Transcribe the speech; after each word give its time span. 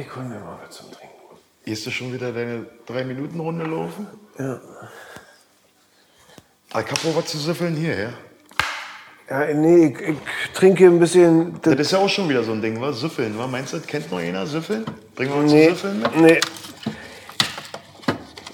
Ich 0.00 0.16
hol 0.16 0.24
mir 0.24 0.40
mal 0.40 0.58
was 0.66 0.76
zum 0.76 0.86
Trinken. 0.90 1.14
Gehst 1.64 1.86
du 1.86 1.90
schon 1.90 2.12
wieder 2.12 2.32
deine 2.32 2.64
Drei-Minuten-Runde 2.86 3.64
laufen? 3.66 4.06
Ja. 4.38 4.60
Ah, 6.72 6.80
Ich 6.80 6.86
hab 6.90 7.04
auch 7.04 7.16
was 7.16 7.26
zu 7.26 7.38
süffeln 7.38 7.76
hier, 7.76 7.98
ja? 7.98 8.10
Ja, 9.28 9.54
nee, 9.54 9.86
ich, 9.88 10.00
ich 10.08 10.16
trinke 10.54 10.86
ein 10.86 10.98
bisschen. 10.98 11.60
Das 11.62 11.74
ist 11.76 11.92
ja 11.92 11.98
auch 11.98 12.08
schon 12.08 12.28
wieder 12.28 12.42
so 12.42 12.52
ein 12.52 12.62
Ding, 12.62 12.80
was? 12.80 13.00
Süffeln, 13.00 13.36
was? 13.38 13.50
Meinst 13.50 13.72
du, 13.72 13.76
das 13.78 13.86
kennt 13.86 14.10
noch 14.10 14.18
einer? 14.18 14.46
Süffeln? 14.46 14.84
Bringen 15.14 15.32
wir 15.32 15.40
uns 15.40 15.52
Nee, 15.52 15.68
zu 15.68 15.74
Süffeln 15.74 16.00
mit? 16.00 16.16
nee. 16.20 16.40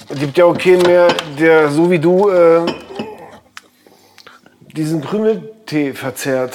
Es 0.09 0.19
gibt 0.19 0.37
ja 0.37 0.45
auch 0.45 0.57
keinen 0.59 0.83
mehr, 0.83 1.09
der 1.39 1.71
so 1.71 1.91
wie 1.91 1.99
du 1.99 2.29
äh, 2.31 2.67
diesen 4.61 5.01
Krümeltee 5.03 5.93
verzehrt. 5.95 6.55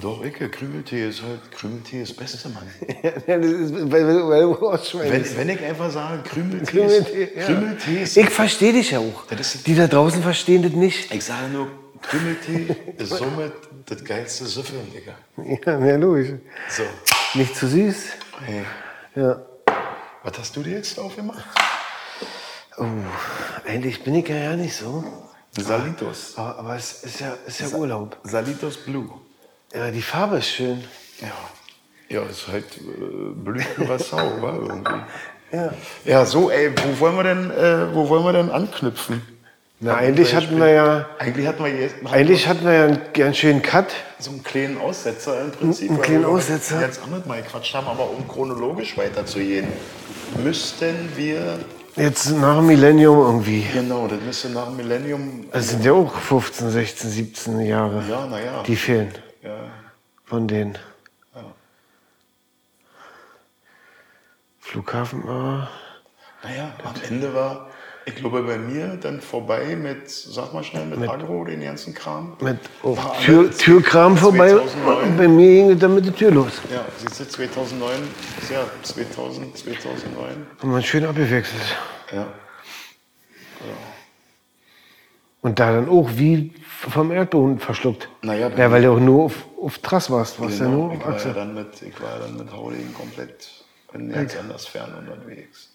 Doch, 0.00 0.24
Ecke, 0.24 0.48
Krümeltee 0.48 1.08
ist 1.08 1.22
halt, 1.22 1.50
Krümeltee 1.52 2.02
ist 2.02 2.10
das 2.12 2.16
Beste, 2.16 2.48
Mann. 2.48 2.62
Das 3.26 3.44
ist, 3.44 3.72
weil, 3.90 4.06
weil, 4.28 4.42
du. 4.42 4.98
Wenn, 5.00 5.36
wenn 5.36 5.48
ich 5.50 5.62
einfach 5.64 5.90
sage, 5.90 6.22
Krümeltee, 6.22 6.64
Krümeltee, 6.66 7.24
ist, 7.24 7.36
ja. 7.36 7.44
Krümeltee 7.46 8.02
ist, 8.02 8.16
Ich 8.16 8.30
verstehe 8.30 8.72
dich 8.72 8.90
ja 8.92 9.00
auch. 9.00 9.30
Ist- 9.30 9.66
Die 9.66 9.74
da 9.74 9.86
draußen 9.86 10.22
verstehen 10.22 10.62
das 10.62 10.72
nicht. 10.72 11.12
ich 11.12 11.24
sage 11.24 11.48
nur, 11.48 11.68
Krümeltee 12.02 12.74
ist 12.96 13.10
somit 13.10 13.52
das 13.86 14.04
geilste 14.04 14.46
Süffeln, 14.46 14.86
Digga. 14.92 15.14
Ja, 15.66 15.86
ja, 15.86 15.96
logisch. 15.96 16.30
So, 16.68 16.82
Nicht 17.38 17.54
zu 17.56 17.66
süß. 17.68 17.96
hey, 18.46 18.64
Ja. 19.16 19.42
was 20.22 20.38
hast 20.38 20.56
du 20.56 20.62
dir 20.62 20.76
jetzt 20.76 20.98
aufgemacht? 20.98 21.44
Oh, 22.78 22.86
eigentlich 23.66 24.02
bin 24.02 24.14
ich 24.14 24.28
ja, 24.28 24.36
ja 24.36 24.56
nicht 24.56 24.74
so. 24.76 25.04
Salitos. 25.58 26.34
Aber, 26.36 26.58
aber 26.58 26.76
es 26.76 27.02
ist 27.02 27.20
ja, 27.20 27.34
ist 27.46 27.60
ja 27.60 27.68
Urlaub. 27.76 28.16
Salitos 28.22 28.76
Blue. 28.78 29.10
Ja, 29.74 29.90
die 29.90 30.02
Farbe 30.02 30.38
ist 30.38 30.48
schön. 30.48 30.82
Ja. 31.20 31.28
Ja, 32.08 32.22
ist 32.22 32.48
halt 32.48 32.64
äh, 32.76 33.32
blüht 33.34 33.64
Curaçao, 33.76 34.42
wa, 34.42 34.54
irgendwie. 34.60 34.92
Ja. 35.52 35.72
Ja, 36.04 36.24
so, 36.26 36.48
ey, 36.48 36.70
wo 36.76 37.00
wollen 37.00 37.16
wir 37.16 37.24
denn, 37.24 37.50
äh, 37.50 37.92
wo 37.92 38.08
wollen 38.08 38.22
wir 38.22 38.32
denn 38.32 38.50
anknüpfen? 38.50 39.20
Na, 39.80 39.96
eigentlich 39.96 40.32
hatten 40.32 40.56
wir 40.60 40.68
ja, 40.68 41.06
Eigentlich 41.18 41.44
hatten 41.48 41.64
wir 41.64 41.74
jetzt 41.74 41.94
eigentlich 42.08 42.46
hatten 42.46 42.64
wir 42.64 42.72
ja 42.72 42.84
einen 42.84 43.00
ganz 43.12 43.36
schönen 43.38 43.60
Cut. 43.60 43.86
so 44.20 44.30
einen 44.30 44.44
kleinen 44.44 44.78
Aussetzer 44.78 45.40
im 45.40 45.50
Prinzip. 45.50 45.90
Einen 45.90 46.02
kleinen 46.02 46.20
wir 46.20 46.28
Aussetzer. 46.28 46.80
Jetzt 46.80 47.02
auch 47.02 47.08
nicht 47.08 47.26
mal 47.26 47.42
gequatscht 47.42 47.74
haben, 47.74 47.88
aber 47.88 48.08
um 48.10 48.28
chronologisch 48.28 48.96
weiterzugehen, 48.96 49.66
müssten 50.44 50.94
wir, 51.16 51.58
Jetzt 51.96 52.30
nach 52.30 52.58
dem 52.58 52.66
Millennium 52.68 53.18
irgendwie. 53.18 53.66
genau, 53.72 54.06
das 54.06 54.20
müsste 54.20 54.50
nach 54.50 54.66
dem 54.66 54.76
Millennium, 54.76 55.46
Es 55.50 55.70
sind 55.70 55.84
ja 55.84 55.92
auch 55.94 56.14
15, 56.14 56.70
16, 56.70 57.10
17 57.10 57.60
Jahre. 57.62 58.04
ja, 58.08 58.26
naja, 58.26 58.62
Die 58.64 58.76
fehlen 58.76 59.12
ja, 59.42 59.70
von 60.24 60.48
denen. 60.48 60.78
Ja. 61.34 61.44
Flughafen 64.58 65.26
war. 65.26 65.70
naja, 66.42 66.72
am 66.84 66.94
Ende 67.08 67.34
war, 67.34 67.70
ich 68.06 68.14
glaube, 68.14 68.42
bei 68.42 68.58
mir 68.58 68.96
dann 68.96 69.20
vorbei 69.20 69.76
mit, 69.76 70.08
sag 70.10 70.52
mal 70.52 70.64
schnell, 70.64 70.86
mit, 70.86 71.08
Agro, 71.08 71.44
den 71.44 71.60
ganzen 71.60 71.94
Kram. 71.94 72.36
Mit 72.40 72.58
oh, 72.82 72.96
Tür, 73.22 73.50
Türkram 73.50 74.16
vorbei. 74.16 74.50
2009. 74.50 75.08
Und 75.08 75.16
bei 75.16 75.28
mir 75.28 75.68
ging 75.68 75.78
dann 75.78 75.94
mit 75.94 76.06
der 76.06 76.14
Tür 76.14 76.30
los. 76.30 76.60
Ja, 76.72 76.84
siehst 76.98 77.20
du, 77.20 77.28
2009, 77.28 77.90
ist 78.40 78.50
ja 78.50 78.64
2000, 78.82 79.56
2009. 79.56 80.46
Haben 80.60 80.72
wir 80.72 80.82
schön 80.82 81.04
abgewechselt. 81.04 81.76
Ja. 82.12 82.26
Und 85.42 85.58
da 85.58 85.72
dann 85.72 85.88
auch 85.88 86.08
wie 86.14 86.52
vom 86.88 87.10
Erdboden 87.12 87.58
verschluckt. 87.58 88.08
Naja, 88.22 88.48
ja, 88.48 88.70
weil 88.70 88.82
du 88.82 88.92
auch 88.92 89.00
nur 89.00 89.24
auf, 89.24 89.34
auf 89.60 89.78
Trass 89.78 90.10
warst. 90.10 90.40
Warst 90.40 90.60
ja 90.60 90.66
Genau, 90.66 90.86
nur 90.88 90.94
ich, 90.94 91.04
war 91.04 91.18
ja 91.26 91.32
dann 91.32 91.54
mit, 91.54 91.82
ich 91.82 92.00
war 92.00 92.18
dann 92.18 92.36
mit 92.36 92.50
Howling 92.52 92.94
komplett 92.94 93.50
ganz 93.92 94.36
anders 94.36 94.66
fern 94.66 94.94
unterwegs. 94.94 95.70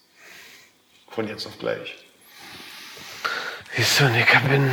Von 1.10 1.28
jetzt 1.28 1.46
auf 1.46 1.58
gleich. 1.58 1.96
Du, 3.76 4.04
und 4.04 4.14
ich 4.16 4.48
bin 4.48 4.70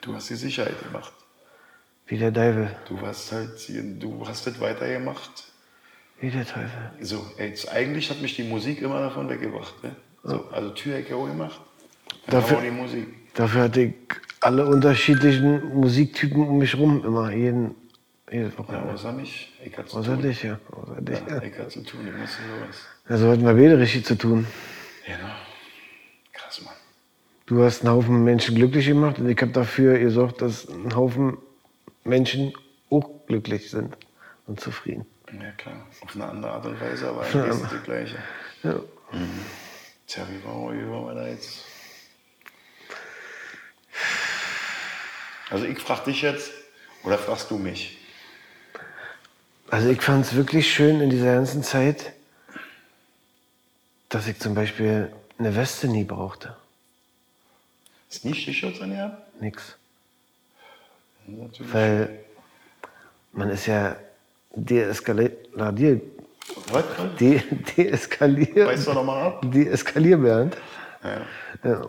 Du 0.00 0.14
hast 0.14 0.30
die 0.30 0.34
Sicherheit 0.36 0.80
gemacht. 0.82 1.12
wie 2.06 2.16
der 2.16 2.32
Teufel. 2.32 2.74
Du 2.88 3.00
hast 3.02 3.32
halt, 3.32 3.50
du 4.02 4.26
hast 4.26 4.46
das 4.46 4.58
weitergemacht. 4.60 5.30
Wie 6.20 6.30
der 6.30 6.44
Teufel. 6.46 6.70
So, 7.00 7.26
jetzt, 7.38 7.70
eigentlich 7.70 8.08
hat 8.10 8.20
mich 8.20 8.36
die 8.36 8.44
Musik 8.44 8.80
immer 8.82 9.00
davon 9.00 9.28
weggebracht. 9.28 9.82
Ne? 9.82 9.94
So, 10.22 10.48
also 10.52 10.70
Türecke 10.70 11.14
auch 11.16 11.26
gemacht. 11.26 11.60
Dafür- 12.28 12.60
die 12.62 12.70
Musik. 12.70 13.34
Dafür 13.34 13.62
hatte 13.64 13.82
ich 13.82 13.94
alle 14.40 14.66
unterschiedlichen 14.66 15.74
Musiktypen 15.74 16.48
um 16.48 16.58
mich 16.58 16.76
rum 16.76 17.04
immer. 17.04 17.30
Jeden, 17.30 17.74
jedes 18.30 18.52
Ja, 18.52 18.58
Wochenende. 18.58 18.94
außer 18.94 19.12
mich. 19.12 19.52
Ich 19.64 19.76
hatte 19.76 19.88
zu 19.88 19.98
Außer 19.98 20.14
tun. 20.14 20.22
dich, 20.22 20.42
ja. 20.42 20.58
Außer 20.72 21.00
dich. 21.00 21.18
Ja, 21.28 21.42
ich 21.42 21.58
hatte 21.58 21.68
zu 21.68 21.82
tun, 21.82 22.00
ich 22.06 22.18
musste 22.20 22.38
sowas. 22.42 22.76
Also 23.08 23.28
hatten 23.30 23.44
wir 23.44 23.54
beide 23.54 23.78
richtig 23.78 24.04
zu 24.06 24.16
tun. 24.16 24.46
Genau. 25.06 25.18
Krass, 26.32 26.62
Mann. 26.62 26.74
Du 27.46 27.62
hast 27.62 27.84
einen 27.84 27.94
Haufen 27.94 28.24
Menschen 28.24 28.54
glücklich 28.54 28.86
gemacht 28.86 29.18
und 29.18 29.28
ich 29.28 29.40
habe 29.40 29.52
dafür 29.52 29.98
gesorgt, 29.98 30.40
dass 30.40 30.68
ein 30.68 30.94
Haufen 30.94 31.36
Menschen 32.04 32.52
auch 32.90 33.08
glücklich 33.26 33.70
sind 33.70 33.96
und 34.46 34.60
zufrieden. 34.60 35.04
Ja, 35.32 35.50
klar. 35.52 35.86
Auf 36.00 36.14
eine 36.14 36.24
andere 36.26 36.52
Art 36.52 36.66
und 36.66 36.80
Weise, 36.80 37.08
aber 37.08 37.22
eigentlich 37.22 37.46
ist 37.62 37.62
das 37.72 37.82
Gleiche. 37.84 38.16
Ja. 38.62 38.74
Tja, 40.06 40.26
wie 40.30 40.44
war, 40.44 40.72
wie 40.72 40.88
war 40.90 41.06
wir 41.06 41.14
da 41.14 41.28
jetzt? 41.28 41.64
Also 45.50 45.64
ich 45.66 45.78
frage 45.80 46.04
dich 46.10 46.22
jetzt, 46.22 46.50
oder 47.04 47.18
fragst 47.18 47.50
du 47.50 47.58
mich? 47.58 47.98
Also 49.70 49.88
ich 49.88 50.00
fand 50.00 50.24
es 50.24 50.34
wirklich 50.34 50.72
schön 50.72 51.00
in 51.00 51.10
dieser 51.10 51.34
ganzen 51.34 51.62
Zeit, 51.62 52.12
dass 54.08 54.26
ich 54.26 54.38
zum 54.38 54.54
Beispiel 54.54 55.12
eine 55.38 55.54
Weste 55.54 55.88
nie 55.88 56.04
brauchte. 56.04 56.56
Ist 58.10 58.24
nie 58.24 58.34
Stichschutz 58.34 58.80
an 58.80 58.90
dir? 58.90 59.18
Nix. 59.40 59.76
Natürlich. 61.26 61.72
Weil 61.72 62.18
man 63.32 63.50
ist 63.50 63.66
ja 63.66 63.96
deeskaliert, 64.54 65.46
de, 65.78 66.00
Was? 66.72 66.84
de, 67.20 67.40
deeskaliert, 67.76 68.66
Weißt 68.68 68.88
du 68.88 68.92
nochmal 68.92 69.26
ab? 69.26 69.42
deeskalierbernd. 69.44 70.56
Ja. 71.04 71.26
Ja. 71.70 71.88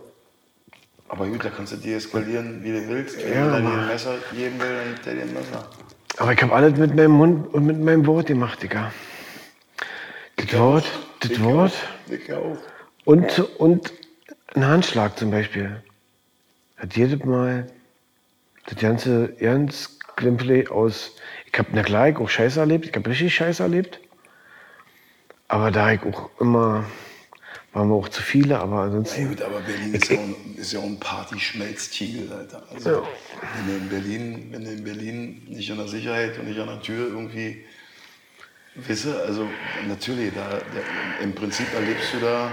Aber 1.12 1.26
gut, 1.26 1.44
da 1.44 1.50
kannst 1.50 1.74
du 1.74 1.76
deeskalieren, 1.76 2.64
wie 2.64 2.72
du 2.72 2.88
willst. 2.88 3.18
Wenn 3.22 3.34
Ja, 3.34 3.44
dir 3.60 3.66
aber- 3.66 3.80
ein 3.82 3.86
Messer 3.88 4.14
geben 4.34 4.58
will, 4.58 4.74
dann 4.76 4.94
gibt 4.94 5.06
er 5.06 5.14
dir 5.14 5.22
ein 5.24 5.34
Messer. 5.34 5.68
Aber 6.16 6.32
ich 6.32 6.42
habe 6.42 6.54
alles 6.54 6.78
mit 6.78 6.94
meinem 6.94 7.10
Mund 7.10 7.52
und 7.52 7.66
mit 7.66 7.78
meinem 7.78 8.06
Wort 8.06 8.28
gemacht, 8.28 8.62
Digga. 8.62 8.90
Das 10.36 10.58
Wort, 10.58 10.86
das 11.20 11.32
Ich 11.32 11.42
Wort 11.44 11.72
auch. 12.08 12.10
Ich 12.12 12.32
auch. 12.32 12.56
und, 13.04 13.38
und 13.58 13.92
ein 14.54 14.66
Handschlag 14.66 15.18
zum 15.18 15.30
Beispiel. 15.30 15.82
Hat 16.78 16.96
jedes 16.96 17.22
Mal 17.26 17.66
das 18.64 18.78
ganze 18.78 19.34
ganz 19.34 19.98
Glimpfle 20.16 20.70
aus. 20.70 21.14
Ich 21.44 21.58
habe, 21.58 21.68
na 21.74 21.82
klar, 21.82 22.08
ich 22.08 22.16
auch 22.16 22.28
Scheiße 22.30 22.58
erlebt, 22.58 22.86
ich 22.86 22.94
habe 22.96 23.10
richtig 23.10 23.34
Scheiße 23.34 23.62
erlebt. 23.62 24.00
Aber 25.48 25.70
da 25.70 25.92
ich 25.92 26.02
auch 26.04 26.30
immer, 26.40 26.86
waren 27.72 27.88
wir 27.88 27.94
auch 27.94 28.08
zu 28.08 28.22
viele, 28.22 28.58
aber 28.58 28.76
Ja, 28.76 28.82
ansonsten. 28.84 29.28
gut, 29.28 29.42
aber 29.42 29.60
Berlin 29.60 29.94
ist 29.94 30.10
ja, 30.10 30.18
auch, 30.18 30.22
ein- 30.22 30.54
ist 30.56 30.72
ja 30.72 30.78
auch 30.80 30.84
ein 30.84 31.00
Partyschmelztiegel, 31.00 32.32
Alter. 32.32 32.62
Also, 32.72 33.02
wenn, 33.56 33.66
du 33.66 33.76
in 33.76 33.88
Berlin, 33.88 34.48
wenn 34.50 34.64
du 34.64 34.70
in 34.72 34.84
Berlin 34.84 35.42
nicht 35.48 35.70
an 35.70 35.78
der 35.78 35.88
Sicherheit 35.88 36.38
und 36.38 36.46
nicht 36.48 36.60
an 36.60 36.66
der 36.68 36.82
Tür 36.82 37.08
irgendwie, 37.08 37.64
wisse, 38.74 39.22
also 39.22 39.46
natürlich, 39.88 40.32
da, 40.34 40.48
da, 40.50 41.22
im 41.22 41.34
Prinzip 41.34 41.66
erlebst 41.74 42.12
du 42.14 42.20
da 42.20 42.50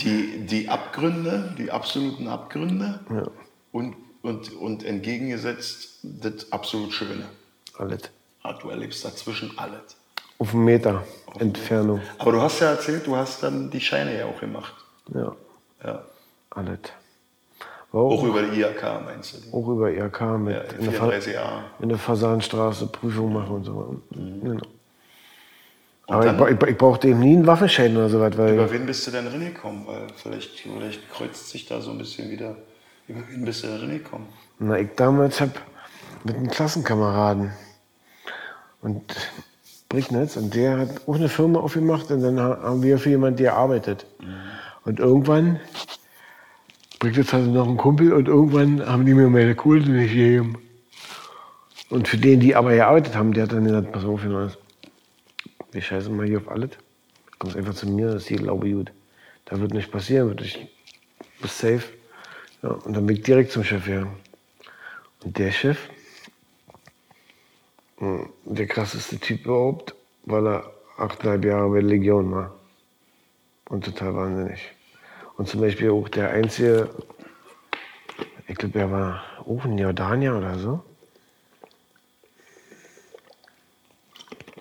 die, 0.00 0.38
die 0.46 0.68
Abgründe, 0.68 1.54
die 1.58 1.70
absoluten 1.70 2.28
Abgründe 2.28 3.00
Ja. 3.10 3.26
und, 3.72 3.96
und, 4.22 4.52
und 4.54 4.84
entgegengesetzt 4.84 6.00
das 6.02 6.50
absolut 6.52 6.92
Schöne. 6.92 7.26
Alles. 7.78 8.02
Ah, 8.42 8.52
Du 8.54 8.68
erlebst 8.68 9.04
dazwischen 9.04 9.56
alles. 9.58 9.96
Auf 10.44 10.54
einen 10.54 10.64
Meter 10.64 11.02
Entfernung. 11.38 12.00
Aber 12.18 12.32
du 12.32 12.40
hast 12.42 12.60
ja 12.60 12.70
erzählt, 12.72 13.06
du 13.06 13.16
hast 13.16 13.42
dann 13.42 13.70
die 13.70 13.80
Scheine 13.80 14.16
ja 14.18 14.26
auch 14.26 14.38
gemacht. 14.38 14.74
Ja, 15.12 15.34
Ja. 15.84 16.04
alles. 16.50 16.78
Auch 17.92 18.10
auch, 18.18 18.24
über 18.24 18.42
die 18.42 18.60
IHK 18.60 18.82
meinst 19.04 19.34
du? 19.34 19.56
auch 19.56 19.68
über 19.68 19.90
IRK 19.90 20.20
mit 20.38 20.54
Ja, 20.54 20.62
in, 20.78 20.84
der 20.84 20.92
Fa 20.92 21.08
34a. 21.08 21.62
in 21.80 21.88
der 21.88 21.98
Fasanstraße 21.98 22.86
Prüfung 22.88 23.32
machen 23.32 23.50
und 23.56 23.64
so. 23.64 24.00
Genau. 24.10 24.50
Und 26.06 26.14
Aber 26.14 26.50
ich, 26.50 26.60
ich, 26.60 26.68
ich 26.70 26.76
brauchte 26.76 27.08
eben 27.08 27.20
nie 27.20 27.36
einen 27.36 27.46
Waffenschein 27.46 27.96
oder 27.96 28.08
so 28.10 28.20
was, 28.20 28.36
weil 28.36 28.54
über 28.54 28.70
wen 28.70 28.84
bist 28.84 29.06
du 29.06 29.10
denn 29.12 29.26
reingekommen? 29.28 29.86
Weil 29.86 30.06
vielleicht, 30.16 30.60
vielleicht 30.60 31.10
kreuzt 31.10 31.48
sich 31.50 31.66
da 31.66 31.80
so 31.80 31.92
ein 31.92 31.98
bisschen 31.98 32.30
wieder. 32.30 32.56
Über 33.08 33.20
wen 33.28 33.44
bist 33.44 33.62
du 33.62 33.68
denn 33.68 33.80
reingekommen? 33.80 34.26
na, 34.58 34.78
ich 34.78 34.88
damals 34.96 35.40
hab 35.40 35.50
mit 36.24 36.36
einem 36.36 36.48
Klassenkameraden 36.48 37.52
und 38.82 39.02
Brignitz 39.94 40.36
und 40.36 40.54
der 40.54 40.78
hat 40.78 41.08
auch 41.08 41.14
eine 41.14 41.28
Firma 41.28 41.60
aufgemacht 41.60 42.10
und 42.10 42.20
dann 42.20 42.40
ha- 42.40 42.58
haben 42.62 42.82
wir 42.82 42.98
für 42.98 43.10
jemanden 43.10 43.38
gearbeitet. 43.42 44.06
Und 44.84 44.98
irgendwann, 44.98 45.60
Brignitz 46.98 47.32
hatte 47.32 47.46
noch 47.46 47.66
einen 47.68 47.76
Kumpel 47.76 48.12
und 48.12 48.28
irgendwann 48.28 48.84
haben 48.84 49.06
die 49.06 49.14
mir 49.14 49.28
meine 49.28 49.54
Kohle 49.54 49.80
nicht 49.88 50.10
gegeben. 50.12 50.58
Und 51.90 52.08
für 52.08 52.16
den, 52.16 52.40
die 52.40 52.56
aber 52.56 52.74
gearbeitet 52.74 53.14
haben, 53.14 53.32
der 53.32 53.44
hat 53.44 53.52
dann 53.52 53.64
gesagt, 53.64 53.92
pass 53.92 54.04
auf, 54.04 54.20
wir 54.24 55.82
scheißen 55.82 56.16
mal 56.16 56.26
hier 56.26 56.38
auf 56.38 56.48
alles. 56.48 56.70
Kommst 57.38 57.56
einfach 57.56 57.74
zu 57.74 57.88
mir, 57.88 58.06
das 58.06 58.22
ist 58.22 58.28
hier 58.28 58.38
glaube 58.38 58.70
gut. 58.70 58.92
Da 59.44 59.60
wird 59.60 59.74
nichts 59.74 59.90
passieren, 59.90 60.28
wird 60.28 60.40
nicht, 60.40 60.58
bist 61.40 61.58
safe. 61.58 61.84
Ja, 62.62 62.70
und 62.70 62.96
dann 62.96 63.06
bin 63.06 63.16
ich 63.16 63.22
direkt 63.22 63.52
zum 63.52 63.62
Chef 63.64 63.84
gegangen. 63.84 64.16
Und 65.24 65.38
der 65.38 65.52
Chef, 65.52 65.78
der 68.44 68.66
krasseste 68.66 69.18
Typ 69.18 69.44
überhaupt, 69.44 69.94
weil 70.24 70.46
er 70.46 70.72
achteinhalb 70.96 71.44
Jahre 71.44 71.68
bei 71.68 71.80
der 71.80 71.88
Legion 71.88 72.30
war. 72.32 72.54
Und 73.68 73.84
total 73.84 74.14
wahnsinnig. 74.14 74.60
Und 75.36 75.48
zum 75.48 75.60
Beispiel 75.60 75.90
auch 75.90 76.08
der 76.08 76.30
einzige, 76.30 76.90
ich 78.46 78.56
glaube, 78.56 78.78
er 78.78 78.90
war 78.90 79.22
auch 79.46 79.64
in 79.64 79.78
Jordanier 79.78 80.36
oder 80.36 80.58
so. 80.58 80.84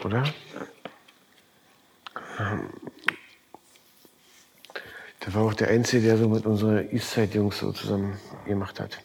Oder? 0.03 0.23
Ähm, 2.39 2.69
Der 5.25 5.33
war 5.35 5.43
auch 5.43 5.53
der 5.53 5.69
Einzige, 5.69 6.07
der 6.07 6.17
so 6.17 6.27
mit 6.27 6.45
unseren 6.45 6.89
Eastside-Jungs 6.91 7.59
so 7.59 7.71
zusammen 7.71 8.19
gemacht 8.45 8.79
hat. 8.79 8.99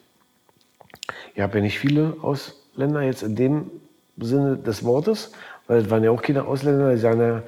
Ihr 1.37 1.45
habt 1.45 1.55
ja 1.55 1.61
nicht 1.61 1.79
viele 1.79 2.17
Ausländer 2.23 3.03
jetzt 3.03 3.23
in 3.23 3.37
dem 3.37 3.71
Sinne 4.21 4.57
des 4.59 4.85
Wortes, 4.85 5.33
weil 5.67 5.83
es 5.83 5.91
waren 5.91 6.03
ja 6.05 6.11
auch 6.11 6.23
keine 6.23 6.45
Ausländer, 6.45 6.93
die 6.93 6.99
sahen 7.01 7.21
ja 7.21 7.43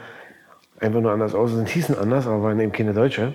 einfach 0.79 1.01
nur 1.01 1.13
anders 1.13 1.35
aus 1.35 1.53
und 1.53 1.69
hießen 1.69 1.97
anders, 1.99 2.27
aber 2.27 2.43
waren 2.43 2.61
eben 2.61 2.73
keine 2.73 2.95
Deutsche. 2.95 3.35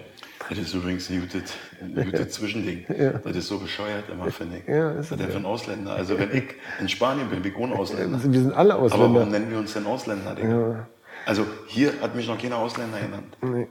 Das 0.49 0.59
ist 0.59 0.73
übrigens 0.75 1.09
ein 1.09 1.21
gutes, 1.21 1.53
ein 1.81 1.95
gutes 2.11 2.29
Zwischending. 2.33 2.85
Das 3.23 3.35
ist 3.35 3.47
so 3.47 3.57
bescheuert 3.57 4.03
immer, 4.11 4.29
finde 4.31 4.57
ich. 4.59 4.67
Ja, 4.67 4.91
ist 4.91 5.11
es 5.11 5.17
der 5.17 5.29
für 5.29 5.37
ein 5.37 5.45
Ausländer? 5.45 5.93
Also 5.93 6.19
wenn 6.19 6.31
ich 6.35 6.43
in 6.79 6.87
Spanien 6.87 7.29
bin, 7.29 7.41
bin 7.41 7.51
ich 7.51 7.57
ohne 7.57 7.73
Ausländer. 7.75 8.19
Wir 8.23 8.39
sind 8.39 8.53
alle 8.53 8.75
Aber 8.75 8.83
Ausländer. 8.83 9.19
warum 9.21 9.31
nennen 9.31 9.49
wir 9.49 9.57
uns 9.57 9.73
denn 9.73 9.85
Ausländer, 9.87 10.35
Digga? 10.35 10.87
Also 11.25 11.45
hier 11.67 11.93
hat 12.01 12.15
mich 12.15 12.27
noch 12.27 12.39
keiner 12.39 12.57
Ausländer 12.57 12.99
genannt. 12.99 13.35
Nee. 13.41 13.67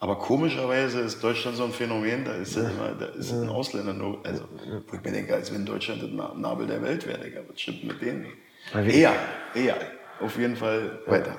Aber 0.00 0.18
komischerweise 0.18 1.00
ist 1.00 1.22
Deutschland 1.22 1.56
so 1.56 1.64
ein 1.64 1.70
Phänomen, 1.70 2.24
da 2.24 2.32
ist, 2.32 2.56
das 2.56 2.64
immer, 2.64 2.88
da 2.98 3.06
ist 3.06 3.32
ein 3.32 3.48
Ausländer 3.48 3.94
nur, 3.94 4.18
also 4.24 4.42
wo 4.88 4.96
ich 4.96 5.02
mir 5.04 5.12
denke, 5.12 5.32
als 5.34 5.54
wenn 5.54 5.64
Deutschland 5.64 6.02
das 6.02 6.10
Na- 6.12 6.34
Nabel 6.36 6.66
der 6.66 6.82
Welt 6.82 7.06
wäre, 7.06 7.20
Digga. 7.20 7.40
Was 7.48 7.60
stimmt 7.60 7.84
mit 7.84 8.02
denen 8.02 8.22
nicht? 8.22 8.34
Eher, 8.74 9.14
eher. 9.54 9.76
Auf 10.20 10.38
jeden 10.38 10.56
Fall 10.56 11.00
weiter. 11.06 11.36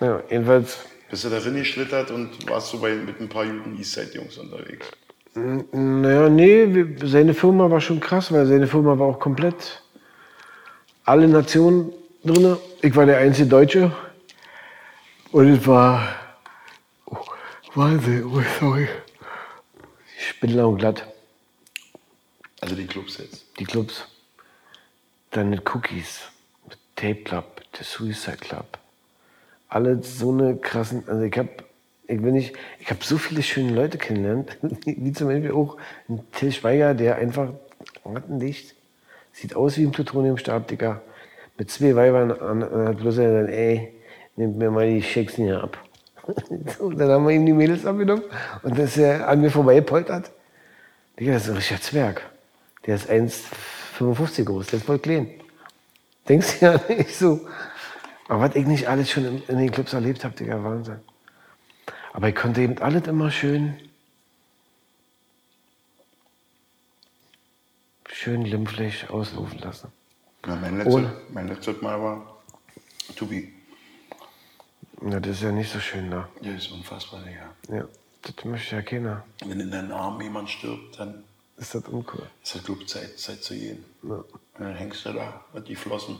Ja, 0.00 0.22
jedenfalls, 0.30 0.78
Bist 1.10 1.24
du 1.24 1.28
da 1.28 1.38
geschlittert 1.38 2.10
und 2.10 2.48
warst 2.50 2.72
du 2.72 2.80
bei, 2.80 2.94
mit 2.94 3.20
ein 3.20 3.28
paar 3.28 3.44
Juden 3.44 3.78
Eastside-Jungs 3.78 4.38
unterwegs? 4.38 4.86
naja, 5.34 6.28
nee, 6.28 6.86
seine 7.04 7.32
Firma 7.34 7.70
war 7.70 7.80
schon 7.80 8.00
krass, 8.00 8.30
weil 8.32 8.46
seine 8.46 8.66
Firma 8.66 8.98
war 8.98 9.06
auch 9.08 9.18
komplett 9.18 9.82
alle 11.04 11.26
Nationen 11.26 11.92
drin. 12.22 12.56
Ich 12.82 12.94
war 12.94 13.06
der 13.06 13.18
einzige 13.18 13.48
Deutsche. 13.48 13.92
Und 15.30 15.48
es 15.48 15.66
war 15.66 16.06
oh, 17.06 17.16
Wahnsinn, 17.74 18.24
oh, 18.26 18.42
sorry. 18.60 18.88
Spindler 20.18 20.68
und 20.68 20.76
glatt, 20.78 21.06
Also 22.60 22.74
die 22.74 22.86
Clubs 22.86 23.18
jetzt. 23.18 23.46
die 23.58 23.64
Clubs. 23.64 24.06
Dann 25.30 25.48
mit 25.48 25.62
Cookies, 25.74 26.20
Tape 27.02 27.24
Club, 27.24 27.62
der 27.76 27.84
Suicide 27.84 28.36
Club. 28.36 28.78
Alle 29.68 30.00
so 30.04 30.30
eine 30.30 30.56
krassen, 30.56 31.02
also 31.08 31.22
ich 31.22 31.36
habe 31.36 31.48
ich 32.06 32.22
bin 32.22 32.36
ich 32.36 32.52
habe 32.84 33.00
so 33.02 33.18
viele 33.18 33.42
schöne 33.42 33.72
Leute 33.72 33.98
kennengelernt, 33.98 34.56
wie 34.84 35.12
zum 35.12 35.26
Beispiel 35.26 35.50
auch 35.50 35.78
Till 36.30 36.52
Schweiger, 36.52 36.94
der 36.94 37.16
einfach 37.16 37.48
Rattenlicht, 38.04 38.76
sieht 39.32 39.56
aus 39.56 39.78
wie 39.78 39.84
ein 39.84 39.90
Plutoniumstab, 39.90 40.70
mit 41.58 41.70
zwei 41.72 41.96
Weibern 41.96 42.30
an, 42.30 42.62
an 42.62 42.96
bloß 42.96 43.16
gesagt, 43.16 43.50
ey, 43.50 43.92
nehmt 44.36 44.58
mir 44.58 44.70
mal 44.70 44.88
die 44.88 45.02
Shakes 45.02 45.34
hier 45.34 45.60
ab. 45.60 45.78
So, 46.78 46.90
dann 46.90 47.10
haben 47.10 47.26
wir 47.26 47.34
ihm 47.34 47.44
die 47.44 47.52
Mädels 47.52 47.84
abgenommen 47.84 48.22
und 48.62 48.78
dann 48.78 48.84
ist 48.84 48.96
er 48.96 49.28
an 49.28 49.40
mir 49.40 49.50
vorbeigepoltert. 49.50 50.30
Digga, 51.18 51.32
das 51.32 51.44
ist 51.44 51.50
ein 51.50 51.56
richtiger 51.56 51.80
Zwerg. 51.80 52.30
Der 52.86 52.94
ist 52.94 53.10
1,55 53.10 54.44
groß, 54.44 54.68
der 54.68 54.78
ist 54.78 54.86
voll 54.86 55.00
klein. 55.00 55.41
Denkst 56.28 56.60
du 56.60 56.66
ja 56.66 56.80
nicht 56.88 57.14
so. 57.16 57.46
Aber 58.28 58.40
was 58.48 58.54
ich 58.56 58.66
nicht 58.66 58.86
alles 58.88 59.10
schon 59.10 59.42
in, 59.46 59.58
den 59.58 59.70
Clubs 59.70 59.92
erlebt 59.92 60.24
habe, 60.24 60.34
Digga, 60.34 60.62
Wahnsinn. 60.62 61.00
Aber 62.12 62.28
ich 62.28 62.34
konnte 62.34 62.60
eben 62.60 62.78
alles 62.78 63.06
immer 63.06 63.30
schön, 63.30 63.76
schön 68.08 68.44
glimpflich 68.44 69.10
auslaufen 69.10 69.58
lassen. 69.58 69.90
Ja, 70.46 70.56
mein, 70.56 70.76
letztes, 70.76 70.94
Ohne- 70.94 71.12
mein 71.32 71.48
letztes 71.48 71.80
Mal 71.82 72.00
war 72.00 72.42
Tubi. 73.16 73.52
Ja, 75.08 75.18
das 75.20 75.36
ist 75.36 75.42
ja 75.42 75.52
nicht 75.52 75.72
so 75.72 75.80
schön 75.80 76.10
da. 76.10 76.28
Ja, 76.40 76.52
ist 76.54 76.70
unfassbar, 76.70 77.20
Digga. 77.24 77.54
Ja, 77.76 77.88
das 78.22 78.44
möchte 78.44 78.76
ja 78.76 78.82
keiner. 78.82 79.24
Wenn 79.44 79.60
in 79.60 79.70
deinem 79.70 79.92
Arm 79.92 80.20
jemand 80.20 80.48
stirbt, 80.50 80.98
dann 80.98 81.24
Ist 81.56 81.74
das 81.74 81.84
uncool. 81.88 82.26
ist 82.42 82.54
das 82.54 82.62
Club 82.64 82.88
Zeit, 82.88 83.18
Zeit 83.18 83.42
zu 83.42 83.54
gehen. 83.54 83.84
Ja. 84.02 84.24
Und 84.62 84.68
dann 84.68 84.76
hängst 84.76 85.04
du 85.04 85.12
da 85.12 85.44
mit 85.52 85.66
die 85.66 85.74
Flossen 85.74 86.18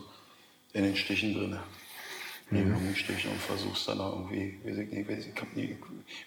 in 0.72 0.82
den 0.82 0.96
Stichen 0.96 1.32
drin. 1.32 1.56
Neben 2.50 2.74
den 2.74 2.96
Stichen 2.96 3.30
und 3.30 3.40
versuchst 3.40 3.86
dann 3.86 3.98
irgendwie, 3.98 4.58
weiß 4.64 4.78
ich 4.78 4.90
nicht, 4.90 5.08
weiß, 5.08 5.26
ich, 5.26 5.40
hab 5.40 5.54
nie, 5.54 5.76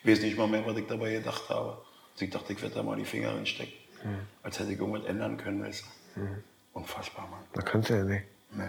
weiß 0.05 0.21
nicht 0.21 0.37
mal 0.37 0.47
mehr, 0.47 0.65
was 0.65 0.77
ich 0.77 0.87
dabei 0.87 1.11
gedacht 1.11 1.43
habe. 1.49 1.71
Also 2.13 2.23
ich 2.25 2.31
dachte, 2.31 2.53
ich 2.53 2.61
werde 2.61 2.75
da 2.75 2.83
mal 2.83 2.95
die 2.95 3.03
Finger 3.03 3.35
reinstecken. 3.35 3.73
Als 4.43 4.57
hätte 4.59 4.71
ich 4.71 4.79
irgendwas 4.79 5.03
ändern 5.09 5.35
können, 5.35 5.61
weißt 5.61 5.83
du. 6.15 6.21
Unfassbar, 6.71 7.27
Mann. 7.27 7.41
Da 7.51 7.61
kannst 7.61 7.89
du 7.89 7.95
ja 7.95 8.03
nicht. 8.05 8.23
Nee. 8.51 8.63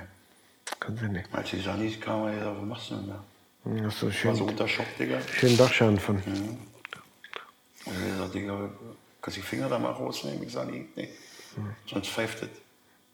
Kannst 0.80 1.02
du 1.02 1.06
nicht. 1.06 1.32
Als 1.32 1.50
die 1.50 1.58
Janis 1.58 2.00
kam, 2.00 2.22
habe 2.22 2.32
ich 2.32 2.38
gesagt, 2.40 2.56
was 2.58 2.66
machst 2.66 2.90
du 2.90 2.94
denn 2.96 3.06
da? 3.06 3.24
Hm, 3.62 3.84
Hast 3.86 4.02
du 4.02 4.08
Ich 4.08 4.24
war 4.24 4.34
so 4.34 4.38
schön, 4.40 4.48
unter 4.50 4.66
Schock, 4.68 4.86
Digga. 4.98 5.20
schönen 5.20 5.56
Dachschaden 5.56 6.00
von. 6.00 6.16
Und 6.16 6.58
ich 7.86 8.12
gesagt, 8.12 8.34
Digga, 8.34 8.70
kannst 9.22 9.36
du 9.36 9.40
die 9.40 9.46
Finger 9.46 9.68
da 9.68 9.78
mal 9.78 9.92
rausnehmen? 9.92 10.42
Ich 10.42 10.52
sage, 10.52 10.72
nee, 10.72 10.86
nee. 10.96 11.08
Sonst 11.86 12.08
pfeift 12.08 12.42
es. 12.42 12.48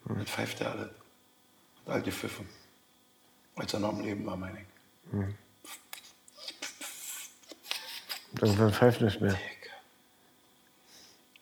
Das 0.04 0.28
pfeift 0.30 0.60
er 0.60 0.70
alle. 0.72 0.94
Hat 1.86 1.94
alte 1.94 2.12
Pfiffen. 2.12 2.48
Als 3.56 3.72
er 3.74 3.80
noch 3.80 3.90
am 3.90 4.00
Leben 4.00 4.24
war, 4.26 4.36
meine 4.36 4.60
ich. 4.60 4.66
Irgendwann 8.40 8.72
pfeift 8.72 9.00
nicht 9.00 9.20
mehr. 9.20 9.38